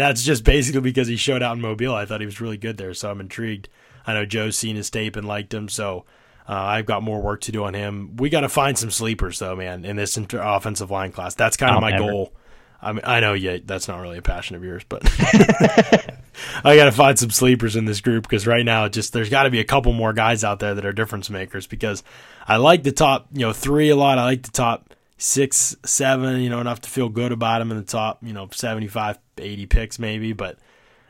that's 0.00 0.22
just 0.22 0.44
basically 0.44 0.80
because 0.80 1.08
he 1.08 1.16
showed 1.16 1.42
out 1.42 1.56
in 1.56 1.62
Mobile. 1.62 1.94
I 1.94 2.04
thought 2.04 2.20
he 2.20 2.26
was 2.26 2.40
really 2.40 2.56
good 2.56 2.76
there, 2.76 2.94
so 2.94 3.10
I'm 3.10 3.20
intrigued. 3.20 3.68
I 4.06 4.14
know 4.14 4.24
Joe's 4.24 4.56
seen 4.56 4.76
his 4.76 4.90
tape 4.90 5.16
and 5.16 5.26
liked 5.26 5.52
him, 5.52 5.68
so 5.68 6.04
uh, 6.48 6.54
I've 6.54 6.86
got 6.86 7.02
more 7.02 7.20
work 7.20 7.42
to 7.42 7.52
do 7.52 7.64
on 7.64 7.74
him. 7.74 8.16
We 8.16 8.30
got 8.30 8.40
to 8.40 8.48
find 8.48 8.78
some 8.78 8.90
sleepers 8.90 9.38
though, 9.38 9.54
man, 9.54 9.84
in 9.84 9.96
this 9.96 10.16
inter- 10.16 10.40
offensive 10.40 10.90
line 10.90 11.12
class. 11.12 11.34
That's 11.34 11.56
kind 11.56 11.76
of 11.76 11.82
my 11.82 11.90
never. 11.90 12.10
goal. 12.10 12.32
I 12.80 12.92
mean, 12.92 13.02
I 13.04 13.20
know, 13.20 13.34
yeah, 13.34 13.58
that's 13.64 13.88
not 13.88 14.00
really 14.00 14.18
a 14.18 14.22
passion 14.22 14.54
of 14.54 14.62
yours, 14.62 14.84
but 14.88 15.02
I 16.64 16.76
got 16.76 16.84
to 16.84 16.92
find 16.92 17.18
some 17.18 17.30
sleepers 17.30 17.74
in 17.74 17.86
this 17.86 18.00
group 18.00 18.22
because 18.22 18.46
right 18.46 18.64
now, 18.64 18.88
just 18.88 19.12
there's 19.12 19.28
got 19.28 19.42
to 19.42 19.50
be 19.50 19.58
a 19.58 19.64
couple 19.64 19.92
more 19.92 20.12
guys 20.12 20.44
out 20.44 20.60
there 20.60 20.74
that 20.74 20.86
are 20.86 20.92
difference 20.92 21.28
makers. 21.28 21.66
Because 21.66 22.04
I 22.46 22.56
like 22.56 22.84
the 22.84 22.92
top, 22.92 23.26
you 23.32 23.40
know, 23.40 23.52
three 23.52 23.90
a 23.90 23.96
lot. 23.96 24.18
I 24.18 24.24
like 24.24 24.42
the 24.42 24.52
top 24.52 24.94
six, 25.18 25.76
seven, 25.84 26.40
you 26.40 26.50
know, 26.50 26.60
enough 26.60 26.80
to 26.82 26.88
feel 26.88 27.08
good 27.08 27.32
about 27.32 27.58
them 27.58 27.72
in 27.72 27.78
the 27.78 27.82
top, 27.82 28.20
you 28.22 28.32
know, 28.32 28.48
75, 28.52 29.18
80 29.36 29.66
picks 29.66 29.98
maybe. 29.98 30.32
But 30.32 30.58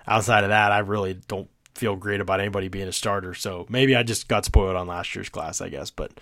outside 0.07 0.45
of 0.45 0.51
that, 0.51 0.72
I 0.72 0.78
really 0.78 1.14
don't 1.28 1.49
feel 1.79 1.97
great 1.97 2.20
about 2.20 2.41
anybody 2.41 2.68
being 2.68 2.89
a 2.89 2.93
starter. 2.93 3.35
So 3.35 3.66
maybe 3.68 3.97
I 3.97 4.03
just 4.03 4.29
got 4.29 4.45
spoiled 4.45 4.76
on 4.76 4.87
last 4.87 5.14
year's 5.14 5.29
class, 5.29 5.61
I 5.61 5.68
guess. 5.68 5.91
But 5.91 6.12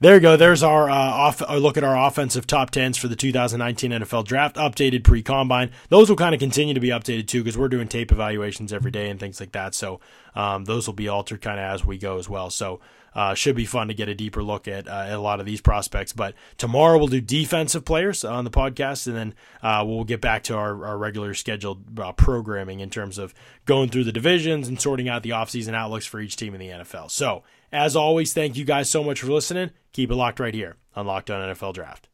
there 0.00 0.14
you 0.14 0.20
go. 0.20 0.36
There's 0.36 0.62
our 0.62 0.88
uh, 0.88 0.94
off. 0.94 1.42
Our 1.46 1.58
look 1.58 1.76
at 1.76 1.84
our 1.84 2.06
offensive 2.06 2.46
top 2.46 2.70
tens 2.70 2.96
for 2.96 3.08
the 3.08 3.16
2019 3.16 3.90
NFL 3.90 4.24
Draft, 4.24 4.56
updated 4.56 5.04
pre 5.04 5.22
combine. 5.22 5.70
Those 5.90 6.08
will 6.08 6.16
kind 6.16 6.34
of 6.34 6.40
continue 6.40 6.72
to 6.72 6.80
be 6.80 6.88
updated 6.88 7.26
too 7.26 7.42
because 7.42 7.58
we're 7.58 7.68
doing 7.68 7.86
tape 7.86 8.10
evaluations 8.10 8.72
every 8.72 8.90
day 8.90 9.10
and 9.10 9.20
things 9.20 9.40
like 9.40 9.52
that. 9.52 9.74
So 9.74 10.00
um, 10.34 10.64
those 10.64 10.86
will 10.86 10.94
be 10.94 11.08
altered 11.08 11.42
kind 11.42 11.60
of 11.60 11.64
as 11.64 11.84
we 11.84 11.98
go 11.98 12.18
as 12.18 12.28
well. 12.28 12.48
So 12.48 12.80
uh, 13.14 13.34
should 13.34 13.56
be 13.56 13.64
fun 13.64 13.88
to 13.88 13.94
get 13.94 14.08
a 14.08 14.14
deeper 14.14 14.42
look 14.42 14.68
at, 14.68 14.88
uh, 14.88 15.06
at 15.08 15.12
a 15.12 15.20
lot 15.20 15.40
of 15.40 15.46
these 15.46 15.60
prospects. 15.60 16.12
But 16.12 16.34
tomorrow 16.58 16.98
we'll 16.98 17.08
do 17.08 17.20
defensive 17.20 17.84
players 17.84 18.24
on 18.24 18.44
the 18.44 18.50
podcast, 18.50 19.06
and 19.06 19.16
then 19.16 19.34
uh, 19.62 19.84
we'll 19.86 20.04
get 20.04 20.20
back 20.20 20.42
to 20.44 20.56
our, 20.56 20.84
our 20.84 20.98
regular 20.98 21.34
scheduled 21.34 21.98
uh, 21.98 22.12
programming 22.12 22.80
in 22.80 22.90
terms 22.90 23.18
of 23.18 23.34
going 23.64 23.88
through 23.88 24.04
the 24.04 24.12
divisions 24.12 24.68
and 24.68 24.80
sorting 24.80 25.08
out 25.08 25.22
the 25.22 25.30
offseason 25.30 25.74
outlooks 25.74 26.06
for 26.06 26.20
each 26.20 26.36
team 26.36 26.54
in 26.54 26.60
the 26.60 26.68
NFL. 26.68 27.10
So 27.10 27.42
as 27.72 27.96
always, 27.96 28.32
thank 28.32 28.56
you 28.56 28.64
guys 28.64 28.90
so 28.90 29.02
much 29.02 29.20
for 29.20 29.28
listening. 29.28 29.70
Keep 29.92 30.10
it 30.10 30.16
locked 30.16 30.40
right 30.40 30.54
here 30.54 30.76
on 30.94 31.06
Locked 31.06 31.30
On 31.30 31.54
NFL 31.54 31.74
Draft. 31.74 32.09